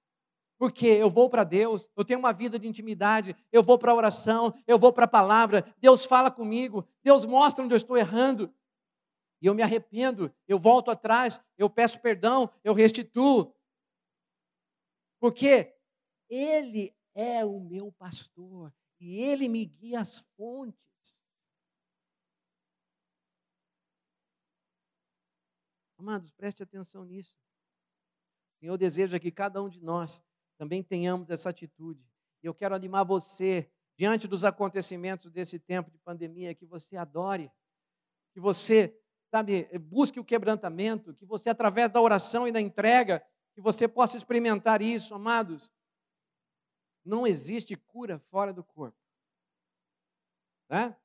Porque 0.57 0.87
eu 0.87 1.09
vou 1.09 1.29
para 1.29 1.43
Deus, 1.43 1.89
eu 1.95 2.05
tenho 2.05 2.19
uma 2.19 2.31
vida 2.31 2.57
de 2.57 2.67
intimidade, 2.67 3.35
eu 3.51 3.61
vou 3.61 3.77
para 3.77 3.91
a 3.91 3.95
oração, 3.95 4.53
eu 4.65 4.79
vou 4.79 4.93
para 4.93 5.05
a 5.05 5.07
palavra, 5.07 5.65
Deus 5.79 6.05
fala 6.05 6.31
comigo, 6.31 6.87
Deus 7.03 7.25
mostra 7.25 7.63
onde 7.63 7.73
eu 7.73 7.77
estou 7.77 7.97
errando. 7.97 8.53
E 9.41 9.47
eu 9.47 9.53
me 9.53 9.61
arrependo, 9.61 10.33
eu 10.47 10.57
volto 10.57 10.89
atrás, 10.89 11.41
eu 11.57 11.69
peço 11.69 11.99
perdão, 11.99 12.49
eu 12.63 12.73
restituo. 12.73 13.53
Porque 15.19 15.75
Ele 16.29 16.95
é 17.13 17.43
o 17.45 17.59
meu 17.59 17.91
pastor, 17.91 18.73
e 18.99 19.21
ele 19.21 19.47
me 19.47 19.65
guia 19.65 20.01
às 20.01 20.19
fontes. 20.35 21.23
Amados, 25.97 26.31
preste 26.31 26.61
atenção 26.61 27.03
nisso. 27.05 27.37
O 28.55 28.59
Senhor 28.59 28.77
deseja 28.77 29.19
que 29.19 29.31
cada 29.31 29.61
um 29.61 29.69
de 29.69 29.81
nós 29.81 30.21
também 30.57 30.83
tenhamos 30.83 31.29
essa 31.29 31.49
atitude. 31.49 32.03
E 32.41 32.47
eu 32.47 32.53
quero 32.53 32.75
animar 32.75 33.03
você, 33.03 33.69
diante 33.97 34.27
dos 34.27 34.43
acontecimentos 34.43 35.31
desse 35.31 35.59
tempo 35.59 35.89
de 35.89 35.97
pandemia, 35.97 36.53
que 36.53 36.65
você 36.65 36.97
adore, 36.97 37.51
que 38.33 38.39
você, 38.39 38.97
sabe, 39.31 39.67
busque 39.79 40.19
o 40.19 40.25
quebrantamento, 40.25 41.13
que 41.13 41.25
você, 41.25 41.49
através 41.49 41.89
da 41.89 42.01
oração 42.01 42.47
e 42.47 42.51
da 42.51 42.61
entrega, 42.61 43.25
que 43.53 43.61
você 43.61 43.87
possa 43.87 44.17
experimentar 44.17 44.81
isso, 44.81 45.15
amados. 45.15 45.71
Não 47.03 47.25
existe 47.25 47.75
cura 47.75 48.19
fora 48.19 48.51
do 48.51 48.63
corpo. 48.63 48.97
Né? 50.69 50.95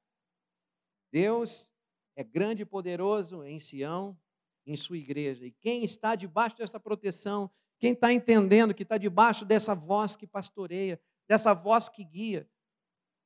Deus 1.13 1.73
é 2.17 2.25
grande 2.25 2.63
e 2.63 2.67
poderoso 2.67 3.45
em 3.45 3.61
Sião, 3.61 4.19
em 4.67 4.77
sua 4.77 4.99
igreja. 4.99 5.47
E 5.47 5.53
quem 5.53 5.85
está 5.85 6.15
debaixo 6.15 6.57
dessa 6.57 6.81
proteção, 6.81 7.51
quem 7.81 7.93
está 7.93 8.13
entendendo 8.13 8.75
que 8.75 8.83
está 8.83 8.99
debaixo 8.99 9.45
dessa 9.45 9.75
voz 9.75 10.15
que 10.15 10.27
pastoreia, 10.27 11.01
dessa 11.27 11.55
voz 11.55 11.89
que 11.89 12.05
guia. 12.05 12.47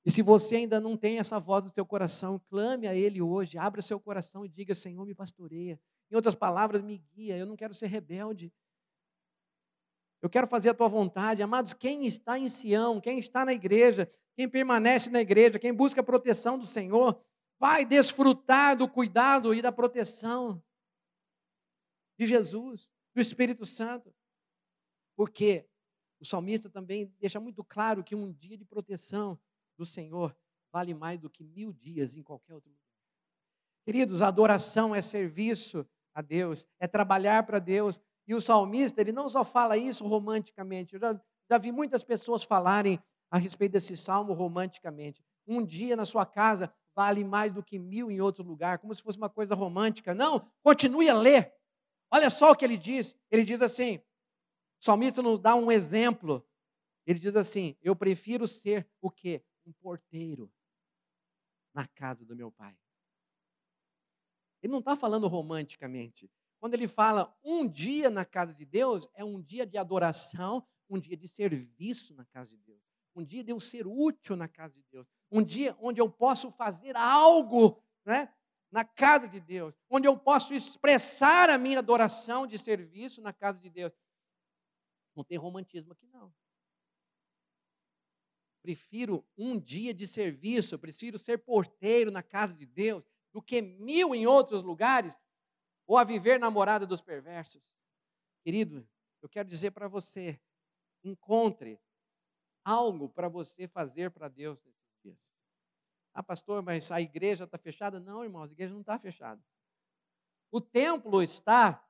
E 0.07 0.11
se 0.11 0.23
você 0.23 0.57
ainda 0.57 0.81
não 0.81 0.97
tem 0.97 1.19
essa 1.19 1.41
voz 1.41 1.65
do 1.65 1.71
seu 1.71 1.85
coração, 1.85 2.41
clame 2.49 2.87
a 2.87 2.95
Ele 2.95 3.21
hoje, 3.21 3.59
abra 3.59 3.83
seu 3.83 3.99
coração 3.99 4.45
e 4.45 4.49
diga: 4.49 4.75
Senhor, 4.75 5.05
me 5.05 5.15
pastoreia. 5.15 5.81
Em 6.11 6.15
outras 6.15 6.35
palavras, 6.35 6.83
me 6.83 6.99
guia. 6.99 7.37
Eu 7.37 7.47
não 7.47 7.57
quero 7.57 7.75
ser 7.75 7.89
rebelde. 7.89 8.53
Eu 10.23 10.31
quero 10.31 10.47
fazer 10.47 10.69
a 10.69 10.75
tua 10.75 10.89
vontade. 10.89 11.43
Amados, 11.43 11.73
quem 11.73 12.07
está 12.07 12.39
em 12.39 12.49
Sião, 12.49 13.01
quem 13.01 13.19
está 13.19 13.45
na 13.45 13.53
igreja, 13.53 14.11
quem 14.37 14.49
permanece 14.49 15.11
na 15.11 15.21
igreja, 15.21 15.59
quem 15.59 15.73
busca 15.73 16.01
a 16.01 16.05
proteção 16.05 16.59
do 16.59 16.67
Senhor, 16.67 17.21
vai 17.59 17.85
desfrutar 17.85 18.77
do 18.77 18.89
cuidado 18.89 19.53
e 19.53 19.61
da 19.61 19.73
proteção 19.73 20.63
de 22.19 22.27
Jesus, 22.27 22.93
do 23.15 23.21
Espírito 23.21 23.67
Santo. 23.67 24.15
Porque 25.17 25.69
o 26.21 26.25
salmista 26.25 26.69
também 26.71 27.13
deixa 27.19 27.39
muito 27.39 27.63
claro 27.63 28.03
que 28.03 28.15
um 28.15 28.33
dia 28.33 28.57
de 28.57 28.65
proteção 28.65 29.39
do 29.77 29.85
Senhor 29.85 30.37
vale 30.73 30.95
mais 30.95 31.19
do 31.19 31.31
que 31.31 31.45
mil 31.45 31.73
dias 31.73 32.17
em 32.17 32.23
qualquer 32.23 32.55
outro 32.55 32.71
lugar. 32.71 32.83
Queridos, 33.85 34.23
adoração 34.23 34.95
é 34.95 35.03
serviço 35.03 35.87
a 36.15 36.23
Deus, 36.23 36.67
é 36.81 36.87
trabalhar 36.87 37.45
para 37.45 37.59
Deus, 37.59 38.01
e 38.27 38.35
o 38.35 38.41
salmista, 38.41 39.01
ele 39.01 39.13
não 39.13 39.29
só 39.29 39.45
fala 39.45 39.77
isso 39.77 40.07
romanticamente, 40.07 40.95
eu 40.95 41.01
já, 41.01 41.21
já 41.51 41.59
vi 41.59 41.71
muitas 41.71 42.03
pessoas 42.03 42.43
falarem 42.43 42.99
a 43.31 43.39
respeito 43.39 43.73
desse 43.73 43.97
salmo 43.97 44.33
romanticamente. 44.33 45.23
Um 45.47 45.65
dia 45.65 45.97
na 45.97 46.07
sua 46.07 46.25
casa 46.25 46.73
vale 46.95 47.25
mais 47.25 47.53
do 47.53 47.63
que 47.63 47.79
mil 47.79 48.11
em 48.11 48.21
outro 48.21 48.45
lugar, 48.45 48.79
como 48.79 48.95
se 48.95 49.03
fosse 49.03 49.19
uma 49.19 49.29
coisa 49.29 49.55
romântica. 49.55 50.15
Não, 50.15 50.49
continue 50.63 51.09
a 51.09 51.15
ler. 51.15 51.53
Olha 52.11 52.31
só 52.31 52.53
o 52.53 52.57
que 52.57 52.65
ele 52.65 52.79
diz. 52.79 53.17
Ele 53.31 53.43
diz 53.43 53.61
assim: 53.61 54.01
o 54.85 54.93
salmista 54.93 55.23
nos 55.23 55.41
dá 55.41 55.55
um 55.55 55.73
exemplo. 55.73 56.47
Ele 57.07 57.19
diz 57.19 57.35
assim: 57.35 57.75
Eu 57.81 57.97
prefiro 57.97 58.47
ser 58.47 58.87
o 59.01 59.11
quê? 59.11 59.43
Um 59.65 59.73
porteiro 59.73 60.53
na 61.73 61.87
casa 61.87 62.23
do 62.23 62.37
meu 62.37 62.53
pai. 62.53 62.77
Ele 64.63 64.71
não 64.71 64.81
está 64.81 64.95
falando 64.95 65.27
romanticamente. 65.27 66.31
Quando 66.61 66.75
ele 66.75 66.87
fala 66.87 67.35
um 67.43 67.67
dia 67.67 68.11
na 68.11 68.27
casa 68.27 68.53
de 68.53 68.67
Deus, 68.67 69.09
é 69.15 69.25
um 69.25 69.41
dia 69.41 69.67
de 69.67 69.79
adoração, 69.79 70.67
um 70.89 70.99
dia 70.99 71.17
de 71.17 71.29
serviço 71.29 72.15
na 72.15 72.27
casa 72.27 72.55
de 72.55 72.63
Deus. 72.63 72.83
Um 73.17 73.25
dia 73.25 73.43
de 73.43 73.53
eu 73.53 73.61
ser 73.61 73.87
útil 73.87 74.37
na 74.37 74.49
casa 74.49 74.75
de 74.75 74.85
Deus. 74.93 75.07
Um 75.33 75.43
dia 75.43 75.75
onde 75.81 75.99
eu 75.99 76.11
posso 76.11 76.51
fazer 76.53 76.95
algo 76.95 77.83
né, 78.05 78.31
na 78.71 78.85
casa 78.85 79.27
de 79.27 79.41
Deus. 79.41 79.75
Onde 79.89 80.07
eu 80.07 80.19
posso 80.19 80.53
expressar 80.53 81.49
a 81.49 81.57
minha 81.57 81.79
adoração 81.79 82.47
de 82.47 82.59
serviço 82.59 83.23
na 83.23 83.33
casa 83.33 83.59
de 83.59 83.71
Deus. 83.71 83.91
Não 85.15 85.25
tem 85.25 85.39
romantismo 85.39 85.93
aqui, 85.93 86.07
não. 86.07 86.35
Prefiro 88.63 89.27
um 89.37 89.61
dia 89.61 89.93
de 89.93 90.07
serviço, 90.07 90.79
prefiro 90.79 91.19
ser 91.19 91.39
porteiro 91.39 92.11
na 92.11 92.23
casa 92.23 92.55
de 92.55 92.65
Deus 92.65 93.05
do 93.33 93.43
que 93.43 93.61
mil 93.61 94.15
em 94.15 94.27
outros 94.27 94.63
lugares 94.63 95.15
ou 95.87 95.99
a 95.99 96.05
viver 96.05 96.39
na 96.41 96.51
morada 96.51 96.87
dos 96.87 97.03
perversos. 97.03 97.71
Querido, 98.43 98.89
eu 99.21 99.29
quero 99.29 99.49
dizer 99.49 99.71
para 99.73 99.89
você: 99.89 100.41
encontre 101.03 101.81
algo 102.65 103.09
para 103.09 103.29
você 103.29 103.69
fazer 103.69 104.11
para 104.11 104.29
Deus 104.29 104.59
nesses 104.63 104.97
dias. 105.03 105.35
Ah, 106.15 106.23
pastor, 106.23 106.63
mas 106.63 106.91
a 106.91 107.01
igreja 107.01 107.45
está 107.45 107.59
fechada? 107.59 108.01
Não, 108.01 108.25
irmãos, 108.25 108.49
a 108.49 108.53
igreja 108.53 108.73
não 108.73 108.81
está 108.81 108.99
fechada. 108.99 109.43
O 110.51 110.61
templo 110.61 111.23
está 111.23 111.85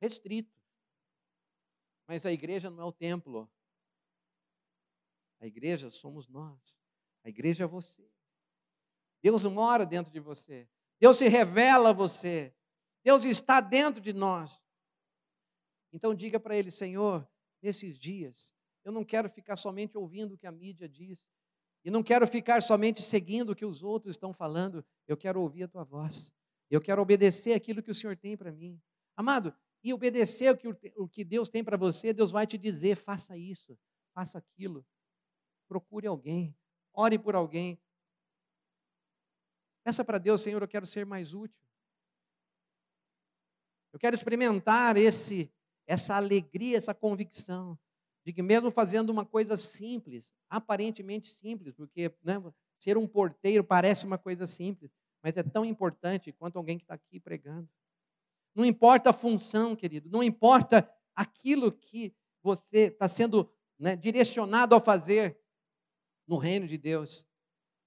restrito. 0.00 0.57
Mas 2.08 2.24
a 2.24 2.32
igreja 2.32 2.70
não 2.70 2.82
é 2.82 2.86
o 2.86 2.92
templo. 2.92 3.48
A 5.40 5.46
igreja 5.46 5.90
somos 5.90 6.26
nós. 6.26 6.80
A 7.22 7.28
igreja 7.28 7.64
é 7.64 7.66
você. 7.66 8.10
Deus 9.22 9.44
mora 9.44 9.84
dentro 9.84 10.10
de 10.10 10.18
você. 10.18 10.66
Deus 10.98 11.18
se 11.18 11.28
revela 11.28 11.90
a 11.90 11.92
você. 11.92 12.54
Deus 13.04 13.24
está 13.26 13.60
dentro 13.60 14.00
de 14.00 14.14
nós. 14.14 14.62
Então 15.92 16.14
diga 16.14 16.40
para 16.40 16.56
ele, 16.56 16.70
Senhor, 16.70 17.28
nesses 17.60 17.98
dias, 17.98 18.54
eu 18.84 18.90
não 18.90 19.04
quero 19.04 19.28
ficar 19.28 19.56
somente 19.56 19.98
ouvindo 19.98 20.34
o 20.34 20.38
que 20.38 20.46
a 20.46 20.52
mídia 20.52 20.88
diz. 20.88 21.30
E 21.84 21.90
não 21.90 22.02
quero 22.02 22.26
ficar 22.26 22.62
somente 22.62 23.02
seguindo 23.02 23.50
o 23.50 23.54
que 23.54 23.64
os 23.64 23.82
outros 23.82 24.16
estão 24.16 24.32
falando. 24.32 24.84
Eu 25.06 25.16
quero 25.16 25.40
ouvir 25.40 25.64
a 25.64 25.68
tua 25.68 25.84
voz. 25.84 26.32
Eu 26.70 26.80
quero 26.80 27.00
obedecer 27.00 27.52
aquilo 27.52 27.82
que 27.82 27.90
o 27.90 27.94
Senhor 27.94 28.16
tem 28.16 28.36
para 28.36 28.50
mim. 28.50 28.80
Amado, 29.16 29.54
e 29.82 29.92
obedecer 29.92 30.52
o 30.52 30.56
que, 30.56 30.92
o 30.96 31.08
que 31.08 31.24
Deus 31.24 31.48
tem 31.48 31.62
para 31.62 31.76
você, 31.76 32.12
Deus 32.12 32.30
vai 32.30 32.46
te 32.46 32.58
dizer: 32.58 32.96
faça 32.96 33.36
isso, 33.36 33.78
faça 34.14 34.38
aquilo. 34.38 34.84
Procure 35.68 36.06
alguém, 36.06 36.56
ore 36.92 37.18
por 37.18 37.34
alguém. 37.34 37.78
Peça 39.84 40.04
para 40.04 40.18
Deus, 40.18 40.40
Senhor, 40.40 40.60
eu 40.60 40.68
quero 40.68 40.86
ser 40.86 41.06
mais 41.06 41.32
útil. 41.32 41.58
Eu 43.92 43.98
quero 43.98 44.14
experimentar 44.14 44.96
esse, 44.96 45.50
essa 45.86 46.14
alegria, 46.14 46.76
essa 46.76 46.94
convicção 46.94 47.78
de 48.24 48.32
que 48.32 48.42
mesmo 48.42 48.70
fazendo 48.70 49.08
uma 49.08 49.24
coisa 49.24 49.56
simples, 49.56 50.34
aparentemente 50.50 51.28
simples, 51.28 51.74
porque 51.74 52.14
né, 52.22 52.34
ser 52.78 52.98
um 52.98 53.08
porteiro 53.08 53.64
parece 53.64 54.04
uma 54.04 54.18
coisa 54.18 54.46
simples, 54.46 54.90
mas 55.22 55.36
é 55.36 55.42
tão 55.42 55.64
importante 55.64 56.32
quanto 56.32 56.58
alguém 56.58 56.76
que 56.76 56.84
está 56.84 56.94
aqui 56.94 57.18
pregando. 57.18 57.66
Não 58.58 58.64
importa 58.64 59.10
a 59.10 59.12
função, 59.12 59.76
querido, 59.76 60.10
não 60.10 60.20
importa 60.20 60.92
aquilo 61.14 61.70
que 61.70 62.12
você 62.42 62.88
está 62.88 63.06
sendo 63.06 63.48
né, 63.78 63.94
direcionado 63.94 64.74
a 64.74 64.80
fazer 64.80 65.40
no 66.26 66.36
reino 66.36 66.66
de 66.66 66.76
Deus. 66.76 67.24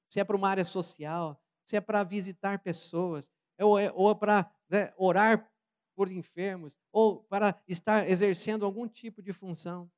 Se 0.07 0.21
é 0.21 0.23
para 0.23 0.37
uma 0.37 0.47
área 0.47 0.63
social, 0.63 1.43
se 1.65 1.75
é 1.75 1.81
para 1.81 2.05
visitar 2.05 2.59
pessoas, 2.59 3.29
ou, 3.59 3.77
é, 3.77 3.91
ou 3.91 4.11
é 4.11 4.15
para 4.15 4.49
né, 4.69 4.93
orar 4.95 5.51
por 5.93 6.09
enfermos, 6.09 6.77
ou 6.89 7.21
para 7.25 7.61
estar 7.67 8.09
exercendo 8.09 8.65
algum 8.65 8.87
tipo 8.87 9.21
de 9.21 9.33
função. 9.33 9.91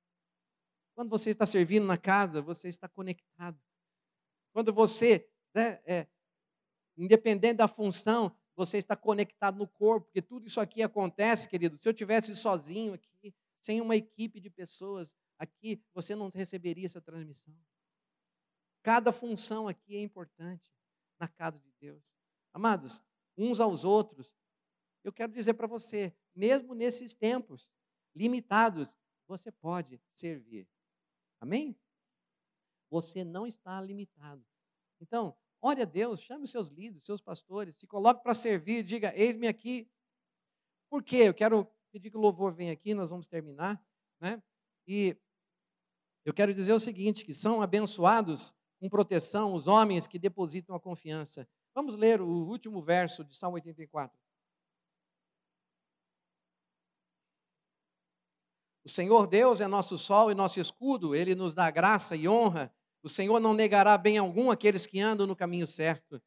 Quando 0.95 1.07
você 1.07 1.29
está 1.29 1.45
servindo 1.45 1.85
na 1.85 1.99
casa, 1.99 2.41
você 2.41 2.67
está 2.67 2.89
conectado. 2.89 3.61
Quando 4.51 4.73
você 4.73 5.29
né, 5.53 5.79
é, 5.85 6.07
independente 6.97 7.57
da 7.57 7.67
função, 7.67 8.35
você 8.55 8.77
está 8.77 8.95
conectado 8.95 9.57
no 9.57 9.67
corpo, 9.67 10.07
porque 10.07 10.21
tudo 10.21 10.47
isso 10.47 10.59
aqui 10.59 10.81
acontece, 10.83 11.47
querido. 11.47 11.77
Se 11.77 11.87
eu 11.87 11.93
tivesse 11.93 12.35
sozinho 12.35 12.93
aqui, 12.93 13.33
sem 13.59 13.81
uma 13.81 13.95
equipe 13.95 14.39
de 14.39 14.49
pessoas 14.49 15.15
aqui, 15.37 15.81
você 15.93 16.15
não 16.15 16.29
receberia 16.29 16.85
essa 16.85 17.01
transmissão. 17.01 17.55
Cada 18.81 19.11
função 19.11 19.67
aqui 19.67 19.95
é 19.95 20.01
importante 20.01 20.69
na 21.19 21.27
casa 21.27 21.57
de 21.57 21.71
Deus. 21.79 22.15
Amados, 22.53 23.01
uns 23.37 23.59
aos 23.59 23.83
outros, 23.83 24.35
eu 25.03 25.11
quero 25.11 25.31
dizer 25.31 25.53
para 25.53 25.67
você, 25.67 26.13
mesmo 26.35 26.73
nesses 26.73 27.13
tempos 27.13 27.71
limitados, 28.15 28.97
você 29.27 29.51
pode 29.51 30.01
servir. 30.13 30.67
Amém? 31.39 31.75
Você 32.89 33.23
não 33.23 33.47
está 33.47 33.81
limitado. 33.81 34.45
Então, 34.99 35.35
Ore 35.65 35.81
a 35.81 35.85
Deus, 35.85 36.19
chame 36.19 36.43
os 36.43 36.51
seus 36.51 36.67
líderes, 36.67 37.05
seus 37.05 37.21
pastores, 37.21 37.77
se 37.77 37.87
coloque 37.87 38.21
para 38.21 38.35
servir, 38.35 38.83
diga: 38.83 39.13
Eis-me 39.15 39.47
aqui. 39.47 39.89
Por 40.89 41.01
quê? 41.01 41.19
Eu 41.29 41.33
quero 41.33 41.65
pedir 41.89 42.11
que 42.11 42.17
o 42.17 42.19
louvor 42.19 42.53
venha 42.53 42.73
aqui, 42.73 42.93
nós 42.93 43.09
vamos 43.09 43.29
terminar. 43.29 43.81
Né? 44.19 44.43
E 44.85 45.15
eu 46.25 46.33
quero 46.33 46.53
dizer 46.53 46.73
o 46.73 46.81
seguinte: 46.81 47.23
que 47.23 47.33
são 47.33 47.61
abençoados 47.61 48.53
com 48.77 48.89
proteção 48.89 49.53
os 49.53 49.65
homens 49.65 50.05
que 50.05 50.19
depositam 50.19 50.75
a 50.75 50.81
confiança. 50.81 51.47
Vamos 51.73 51.95
ler 51.95 52.19
o 52.19 52.27
último 52.27 52.81
verso 52.81 53.23
de 53.23 53.33
Salmo 53.37 53.55
84. 53.55 54.19
O 58.83 58.89
Senhor 58.89 59.27
Deus 59.27 59.61
é 59.61 59.67
nosso 59.67 59.97
sol 59.97 60.29
e 60.29 60.35
nosso 60.35 60.59
escudo, 60.59 61.15
ele 61.15 61.33
nos 61.35 61.55
dá 61.55 61.71
graça 61.71 62.17
e 62.17 62.27
honra 62.27 62.69
o 63.03 63.09
Senhor 63.09 63.37
não 63.39 63.53
negará 63.53 63.97
bem 63.97 64.17
algum 64.17 64.49
aqueles 64.49 64.87
que 64.87 65.01
andam 65.01 65.27
no 65.27 65.35
caminho 65.35 65.67
certo. 65.67 66.23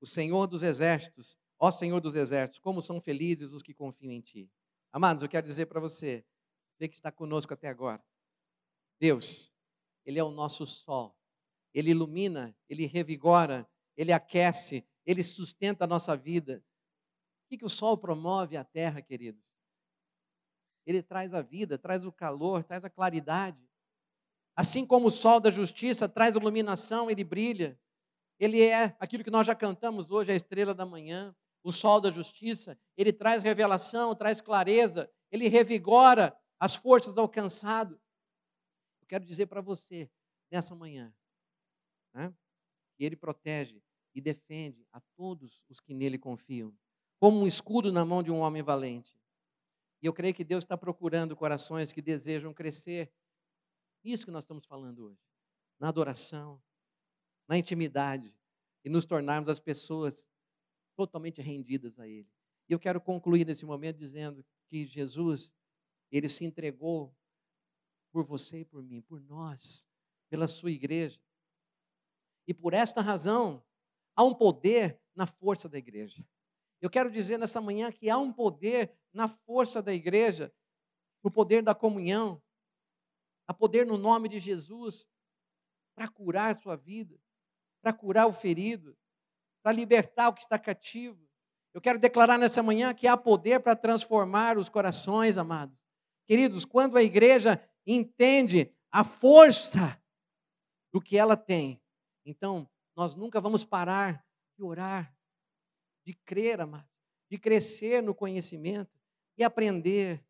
O 0.00 0.06
Senhor 0.06 0.48
dos 0.48 0.64
exércitos, 0.64 1.38
ó 1.56 1.70
Senhor 1.70 2.00
dos 2.00 2.16
exércitos, 2.16 2.58
como 2.58 2.82
são 2.82 3.00
felizes 3.00 3.52
os 3.52 3.62
que 3.62 3.72
confiam 3.72 4.10
em 4.10 4.20
Ti. 4.20 4.50
Amados, 4.90 5.22
eu 5.22 5.28
quero 5.28 5.46
dizer 5.46 5.66
para 5.66 5.80
você, 5.80 6.26
você 6.76 6.88
que 6.88 6.96
está 6.96 7.12
conosco 7.12 7.54
até 7.54 7.68
agora, 7.68 8.04
Deus, 8.98 9.52
Ele 10.04 10.18
é 10.18 10.24
o 10.24 10.32
nosso 10.32 10.66
sol. 10.66 11.16
Ele 11.72 11.92
ilumina, 11.92 12.56
Ele 12.68 12.84
revigora, 12.84 13.66
Ele 13.96 14.12
aquece, 14.12 14.84
Ele 15.06 15.22
sustenta 15.22 15.84
a 15.84 15.86
nossa 15.86 16.16
vida. 16.16 16.62
O 17.44 17.48
que, 17.48 17.58
que 17.58 17.64
o 17.64 17.70
sol 17.70 17.96
promove 17.96 18.56
à 18.56 18.64
terra, 18.64 19.00
queridos? 19.00 19.56
Ele 20.84 21.02
traz 21.02 21.32
a 21.32 21.40
vida, 21.40 21.78
traz 21.78 22.04
o 22.04 22.10
calor, 22.10 22.64
traz 22.64 22.84
a 22.84 22.90
claridade. 22.90 23.71
Assim 24.54 24.84
como 24.84 25.08
o 25.08 25.10
sol 25.10 25.40
da 25.40 25.50
justiça 25.50 26.08
traz 26.08 26.34
iluminação, 26.34 27.10
ele 27.10 27.24
brilha. 27.24 27.78
Ele 28.38 28.62
é 28.62 28.96
aquilo 28.98 29.24
que 29.24 29.30
nós 29.30 29.46
já 29.46 29.54
cantamos 29.54 30.10
hoje, 30.10 30.32
a 30.32 30.34
estrela 30.36 30.74
da 30.74 30.84
manhã. 30.84 31.34
O 31.64 31.70
sol 31.70 32.00
da 32.00 32.10
justiça, 32.10 32.76
ele 32.96 33.12
traz 33.12 33.42
revelação, 33.42 34.14
traz 34.16 34.40
clareza, 34.40 35.08
ele 35.30 35.46
revigora 35.46 36.36
as 36.58 36.74
forças 36.74 37.14
do 37.14 37.20
alcançado. 37.20 38.00
Eu 39.00 39.06
quero 39.06 39.24
dizer 39.24 39.46
para 39.46 39.60
você, 39.60 40.10
nessa 40.50 40.74
manhã, 40.74 41.14
né, 42.12 42.34
ele 42.98 43.16
protege 43.16 43.80
e 44.14 44.20
defende 44.20 44.86
a 44.92 45.00
todos 45.16 45.62
os 45.68 45.80
que 45.80 45.94
nele 45.94 46.18
confiam, 46.18 46.76
como 47.18 47.40
um 47.40 47.46
escudo 47.46 47.92
na 47.92 48.04
mão 48.04 48.22
de 48.22 48.30
um 48.30 48.40
homem 48.40 48.62
valente. 48.62 49.16
E 50.02 50.06
eu 50.06 50.12
creio 50.12 50.34
que 50.34 50.44
Deus 50.44 50.64
está 50.64 50.76
procurando 50.76 51.36
corações 51.36 51.92
que 51.92 52.02
desejam 52.02 52.52
crescer 52.52 53.12
isso 54.04 54.24
que 54.24 54.30
nós 54.30 54.44
estamos 54.44 54.66
falando 54.66 55.04
hoje. 55.04 55.20
Na 55.78 55.88
adoração, 55.88 56.62
na 57.48 57.58
intimidade 57.58 58.34
e 58.84 58.88
nos 58.88 59.04
tornarmos 59.04 59.48
as 59.48 59.60
pessoas 59.60 60.26
totalmente 60.96 61.40
rendidas 61.40 61.98
a 61.98 62.06
Ele. 62.06 62.30
E 62.68 62.72
eu 62.72 62.78
quero 62.78 63.00
concluir 63.00 63.46
nesse 63.46 63.64
momento 63.64 63.98
dizendo 63.98 64.44
que 64.68 64.86
Jesus, 64.86 65.52
Ele 66.10 66.28
se 66.28 66.44
entregou 66.44 67.14
por 68.12 68.24
você 68.24 68.60
e 68.60 68.64
por 68.64 68.82
mim, 68.82 69.00
por 69.02 69.20
nós, 69.20 69.88
pela 70.28 70.46
sua 70.46 70.70
igreja. 70.70 71.20
E 72.46 72.54
por 72.54 72.74
esta 72.74 73.00
razão, 73.00 73.64
há 74.14 74.22
um 74.24 74.34
poder 74.34 75.00
na 75.14 75.26
força 75.26 75.68
da 75.68 75.78
igreja. 75.78 76.24
Eu 76.80 76.90
quero 76.90 77.10
dizer 77.10 77.38
nessa 77.38 77.60
manhã 77.60 77.92
que 77.92 78.10
há 78.10 78.18
um 78.18 78.32
poder 78.32 78.92
na 79.12 79.28
força 79.28 79.82
da 79.82 79.92
igreja, 79.92 80.52
no 81.22 81.30
poder 81.30 81.62
da 81.62 81.74
comunhão, 81.74 82.42
a 83.52 83.54
poder 83.54 83.86
no 83.86 83.98
nome 83.98 84.28
de 84.28 84.38
Jesus 84.38 85.06
para 85.94 86.08
curar 86.08 86.52
a 86.52 86.60
sua 86.60 86.74
vida, 86.74 87.20
para 87.82 87.92
curar 87.92 88.26
o 88.26 88.32
ferido, 88.32 88.96
para 89.62 89.72
libertar 89.72 90.28
o 90.28 90.32
que 90.32 90.40
está 90.40 90.58
cativo. 90.58 91.28
Eu 91.74 91.80
quero 91.80 91.98
declarar 91.98 92.38
nessa 92.38 92.62
manhã 92.62 92.92
que 92.92 93.06
há 93.06 93.16
poder 93.16 93.60
para 93.60 93.76
transformar 93.76 94.58
os 94.58 94.68
corações, 94.68 95.36
amados. 95.36 95.78
Queridos, 96.26 96.64
quando 96.64 96.96
a 96.96 97.02
igreja 97.02 97.62
entende 97.86 98.74
a 98.90 99.04
força 99.04 100.00
do 100.92 101.00
que 101.00 101.16
ela 101.16 101.36
tem, 101.36 101.82
então 102.24 102.68
nós 102.96 103.14
nunca 103.14 103.40
vamos 103.40 103.64
parar 103.64 104.24
de 104.56 104.62
orar, 104.62 105.14
de 106.04 106.14
crer, 106.14 106.60
amados, 106.60 106.90
de 107.30 107.38
crescer 107.38 108.02
no 108.02 108.14
conhecimento 108.14 108.98
e 109.36 109.44
aprender, 109.44 110.24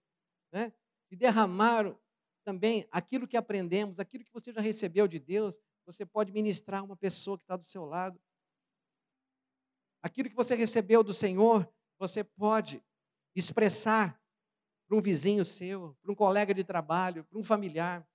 né? 0.52 0.72
de 1.10 1.16
derramar 1.16 1.94
também 2.43 2.86
aquilo 2.90 3.26
que 3.26 3.36
aprendemos, 3.36 3.99
aquilo 3.99 4.24
que 4.24 4.32
você 4.32 4.53
já 4.53 4.61
recebeu 4.61 5.09
de 5.09 5.18
Deus, 5.18 5.59
você 5.84 6.05
pode 6.05 6.32
ministrar 6.32 6.80
a 6.80 6.84
uma 6.84 6.97
pessoa 6.97 7.36
que 7.36 7.45
está 7.45 7.57
do 7.57 7.64
seu 7.64 7.84
lado. 7.84 8.20
Aquilo 10.03 10.28
que 10.28 10.34
você 10.34 10.55
recebeu 10.55 11.03
do 11.03 11.14
Senhor, 11.14 11.72
você 11.99 12.24
pode 12.24 12.82
expressar 13.34 14.20
para 14.86 14.97
um 14.97 15.01
vizinho 15.01 15.45
seu, 15.45 15.97
para 16.03 16.12
um 16.12 16.14
colega 16.14 16.53
de 16.53 16.64
trabalho, 16.64 17.24
para 17.24 17.38
um 17.38 17.45
familiar, 17.45 18.07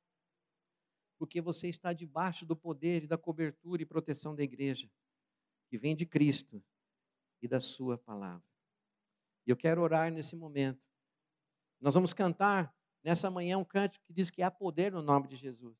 porque 1.18 1.42
você 1.42 1.68
está 1.68 1.94
debaixo 1.94 2.46
do 2.46 2.56
poder 2.56 3.04
e 3.04 3.08
da 3.08 3.18
cobertura 3.18 3.82
e 3.82 3.86
proteção 3.86 4.36
da 4.36 4.44
igreja, 4.44 4.90
que 5.70 5.78
vem 5.78 5.96
de 5.96 6.06
Cristo 6.06 6.64
e 7.42 7.48
da 7.48 7.60
Sua 7.60 7.98
palavra. 7.98 8.46
E 9.46 9.50
eu 9.50 9.58
quero 9.58 9.82
orar 9.82 10.12
nesse 10.12 10.36
momento. 10.36 10.86
Nós 11.80 11.94
vamos 11.94 12.14
cantar 12.14 12.76
Nessa 13.08 13.32
manhã, 13.32 13.58
um 13.58 13.64
cântico 13.64 14.06
que 14.06 14.12
diz 14.12 14.30
que 14.30 14.42
há 14.44 14.52
poder 14.52 14.92
no 14.92 15.02
nome 15.02 15.30
de 15.30 15.38
Jesus. 15.38 15.78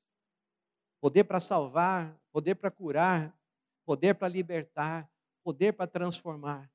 poder 1.02 1.26
para 1.26 1.42
salvar, 1.42 2.18
poder 2.32 2.56
para 2.56 2.72
curar, 2.72 3.38
poder 3.84 4.14
para 4.14 4.30
libertar, 4.30 5.12
poder 5.44 5.74
para 5.74 5.88
transformar. 5.88 6.72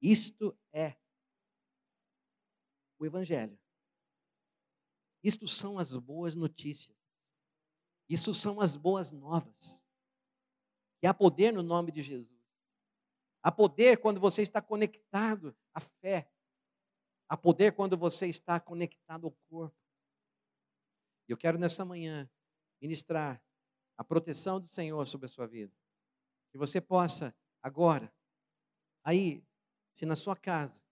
Isto 0.00 0.56
é 0.72 0.96
o 3.00 3.04
Evangelho. 3.04 3.58
Isto 5.24 5.48
são 5.48 5.76
as 5.76 5.96
boas 5.96 6.36
notícias. 6.36 6.96
Isso 8.08 8.32
são 8.32 8.60
as 8.60 8.76
boas 8.76 9.10
novas. 9.10 9.84
E 11.02 11.06
há 11.08 11.12
poder 11.12 11.52
no 11.52 11.64
nome 11.64 11.90
de 11.90 12.00
Jesus. 12.00 12.40
Há 13.42 13.50
poder 13.50 13.96
quando 13.96 14.20
você 14.20 14.42
está 14.42 14.62
conectado 14.62 15.52
à 15.74 15.80
fé. 15.80 16.30
Há 17.28 17.36
poder 17.36 17.72
quando 17.74 17.96
você 17.98 18.28
está 18.28 18.60
conectado 18.60 19.26
ao 19.26 19.32
corpo. 19.48 19.79
Eu 21.32 21.36
quero 21.36 21.58
nessa 21.58 21.84
manhã 21.84 22.28
ministrar 22.80 23.42
a 23.96 24.04
proteção 24.04 24.60
do 24.60 24.66
Senhor 24.66 25.06
sobre 25.06 25.26
a 25.26 25.28
sua 25.28 25.46
vida. 25.46 25.72
Que 26.50 26.58
você 26.58 26.80
possa 26.80 27.34
agora, 27.62 28.12
aí, 29.04 29.44
se 29.92 30.04
na 30.04 30.16
sua 30.16 30.34
casa 30.34 30.82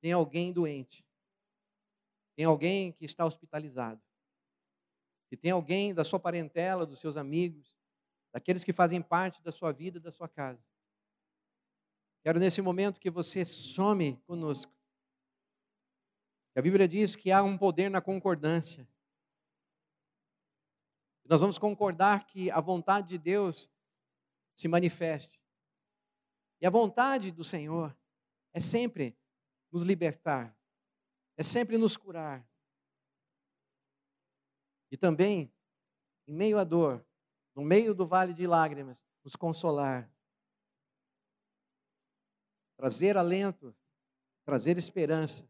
tem 0.00 0.12
alguém 0.12 0.52
doente, 0.52 1.06
tem 2.36 2.44
alguém 2.44 2.92
que 2.92 3.04
está 3.04 3.24
hospitalizado, 3.24 4.02
se 5.28 5.36
tem 5.36 5.52
alguém 5.52 5.94
da 5.94 6.02
sua 6.04 6.18
parentela, 6.18 6.84
dos 6.84 6.98
seus 6.98 7.16
amigos, 7.16 7.78
daqueles 8.32 8.64
que 8.64 8.72
fazem 8.72 9.00
parte 9.00 9.42
da 9.42 9.52
sua 9.52 9.72
vida, 9.72 10.00
da 10.00 10.10
sua 10.10 10.28
casa, 10.28 10.62
Quero 12.22 12.38
nesse 12.38 12.60
momento 12.60 13.00
que 13.00 13.10
você 13.10 13.44
some 13.44 14.16
conosco. 14.26 14.72
A 16.54 16.60
Bíblia 16.60 16.86
diz 16.86 17.16
que 17.16 17.32
há 17.32 17.42
um 17.42 17.56
poder 17.56 17.88
na 17.88 18.00
concordância. 18.00 18.86
Nós 21.30 21.40
vamos 21.40 21.58
concordar 21.58 22.26
que 22.26 22.50
a 22.50 22.60
vontade 22.60 23.08
de 23.08 23.18
Deus 23.18 23.70
se 24.54 24.68
manifeste. 24.68 25.40
E 26.60 26.66
a 26.66 26.70
vontade 26.70 27.30
do 27.30 27.42
Senhor 27.42 27.96
é 28.52 28.60
sempre 28.60 29.16
nos 29.72 29.82
libertar, 29.82 30.54
é 31.36 31.42
sempre 31.42 31.78
nos 31.78 31.96
curar. 31.96 32.46
E 34.90 34.96
também, 34.96 35.50
em 36.26 36.34
meio 36.34 36.58
à 36.58 36.64
dor, 36.64 37.06
no 37.54 37.62
meio 37.62 37.94
do 37.94 38.06
vale 38.06 38.34
de 38.34 38.46
lágrimas, 38.46 39.02
nos 39.24 39.36
consolar 39.36 40.12
trazer 42.80 43.18
alento, 43.18 43.76
trazer 44.42 44.78
esperança. 44.78 45.46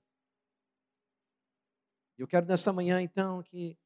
Eu 2.18 2.26
quero 2.26 2.44
nessa 2.44 2.72
manhã, 2.72 3.00
então, 3.00 3.40
que, 3.40 3.78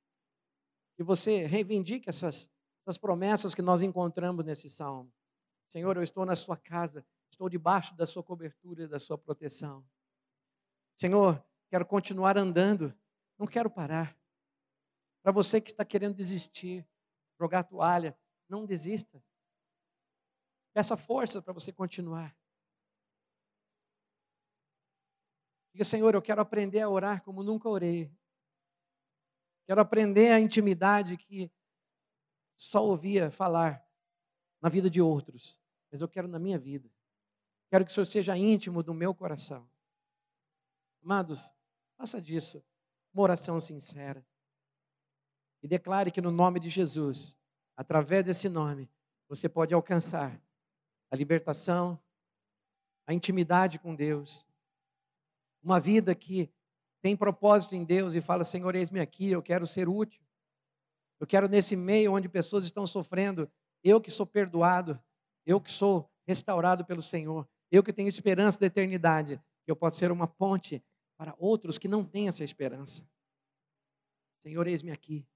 que 0.97 1.03
você 1.03 1.45
reivindique 1.45 2.09
essas, 2.09 2.51
essas 2.83 2.99
promessas 2.99 3.55
que 3.55 3.63
nós 3.63 3.83
encontramos 3.83 4.45
nesse 4.45 4.71
salmo. 4.71 5.13
Senhor, 5.69 5.97
eu 5.97 6.03
estou 6.03 6.25
na 6.25 6.37
sua 6.37 6.57
casa, 6.57 7.05
estou 7.31 7.49
debaixo 7.49 7.97
da 7.97 8.07
sua 8.07 8.23
cobertura 8.23 8.85
e 8.85 8.89
da 8.89 9.01
sua 9.01 9.19
proteção. 9.19 9.85
Senhor, 10.97 11.45
quero 11.69 11.85
continuar 11.85 12.39
andando, 12.39 12.95
não 13.39 13.47
quero 13.47 13.69
parar. 13.69 14.17
Para 15.23 15.33
você 15.33 15.61
que 15.61 15.71
está 15.71 15.85
querendo 15.85 16.15
desistir, 16.15 16.87
jogar 17.39 17.65
toalha, 17.65 18.17
não 18.49 18.65
desista. 18.65 19.23
Peça 20.73 20.97
força 20.97 21.43
para 21.43 21.53
você 21.53 21.73
continuar. 21.73 22.37
Diga, 25.73 25.85
Senhor, 25.85 26.15
eu 26.15 26.23
quero 26.23 26.41
aprender 26.41 26.81
a 26.81 26.89
orar 26.89 27.23
como 27.25 27.43
nunca 27.43 27.69
orei. 27.69 28.13
Quero 29.67 29.81
aprender 29.81 30.31
a 30.31 30.41
intimidade 30.41 31.17
que 31.17 31.51
só 32.57 32.85
ouvia 32.85 33.31
falar 33.31 33.85
na 34.61 34.69
vida 34.69 34.89
de 34.89 35.01
outros, 35.01 35.61
mas 35.91 36.01
eu 36.01 36.09
quero 36.09 36.29
na 36.29 36.39
minha 36.39 36.59
vida. 36.59 36.91
Quero 37.71 37.85
que 37.85 37.91
o 37.91 37.95
Senhor 37.95 38.05
seja 38.05 38.37
íntimo 38.37 38.83
do 38.83 38.95
meu 38.95 39.15
coração. 39.15 39.69
Amados, 41.03 41.53
faça 41.97 42.21
disso 42.21 42.63
uma 43.13 43.23
oração 43.23 43.61
sincera. 43.61 44.25
E 45.63 45.69
declare 45.69 46.11
que 46.11 46.21
no 46.21 46.31
nome 46.31 46.61
de 46.61 46.69
Jesus, 46.69 47.37
através 47.77 48.25
desse 48.25 48.49
nome, 48.49 48.91
você 49.29 49.49
pode 49.49 49.73
alcançar 49.73 50.41
a 51.11 51.17
libertação, 51.17 51.99
a 53.07 53.15
intimidade 53.15 53.79
com 53.79 53.95
Deus 53.95 54.47
uma 55.65 55.81
vida 55.81 56.15
que 56.15 56.53
tem 57.05 57.15
propósito 57.15 57.75
em 57.75 57.85
Deus 57.85 58.15
e 58.15 58.21
fala: 58.23 58.45
Senhor, 58.45 58.75
eis-me 58.75 58.99
aqui, 58.99 59.31
eu 59.31 59.43
quero 59.43 59.67
ser 59.67 59.91
útil. 59.91 60.23
Eu 61.21 61.27
quero, 61.27 61.47
nesse 61.47 61.77
meio 61.77 62.15
onde 62.15 62.31
pessoas 62.31 62.65
estão 62.65 62.87
sofrendo, 62.87 63.47
eu 63.83 64.01
que 64.01 64.11
sou 64.11 64.25
perdoado, 64.25 64.99
eu 65.45 65.61
que 65.61 65.71
sou 65.71 66.11
restaurado 66.27 66.83
pelo 66.83 67.03
Senhor, 67.03 67.47
eu 67.71 67.83
que 67.83 67.93
tenho 67.93 68.09
esperança 68.09 68.59
da 68.59 68.65
eternidade, 68.65 69.39
eu 69.67 69.77
possa 69.77 69.99
ser 69.99 70.11
uma 70.11 70.27
ponte 70.27 70.83
para 71.19 71.35
outros 71.39 71.77
que 71.77 71.87
não 71.87 72.03
têm 72.03 72.29
essa 72.29 72.43
esperança. 72.43 73.07
Senhor, 74.41 74.67
eis-me 74.67 74.91
aqui. 74.91 75.27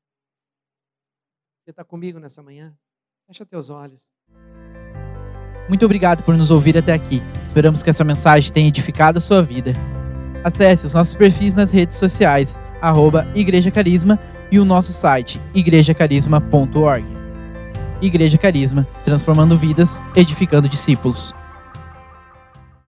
Você 1.62 1.70
está 1.70 1.84
comigo 1.84 2.18
nessa 2.18 2.42
manhã? 2.42 2.74
Fecha 3.26 3.44
teus 3.44 3.68
olhos. 3.68 4.10
Muito 5.68 5.84
obrigado 5.84 6.24
por 6.24 6.34
nos 6.34 6.50
ouvir 6.50 6.78
até 6.78 6.94
aqui. 6.94 7.20
Esperamos 7.46 7.82
que 7.82 7.90
essa 7.90 8.04
mensagem 8.04 8.50
tenha 8.50 8.68
edificado 8.68 9.18
a 9.18 9.20
sua 9.20 9.42
vida. 9.42 9.74
Acesse 10.44 10.86
os 10.86 10.94
nossos 10.94 11.14
perfis 11.14 11.54
nas 11.54 11.70
redes 11.70 11.96
sociais, 11.96 12.60
arroba 12.80 13.26
Igreja 13.34 13.70
Carisma 13.70 14.18
e 14.50 14.58
o 14.58 14.64
nosso 14.64 14.92
site, 14.92 15.40
igrejacarisma.org. 15.54 17.04
Igreja 18.00 18.38
Carisma, 18.38 18.86
transformando 19.04 19.58
vidas, 19.58 20.00
edificando 20.14 20.68
discípulos. 20.68 21.34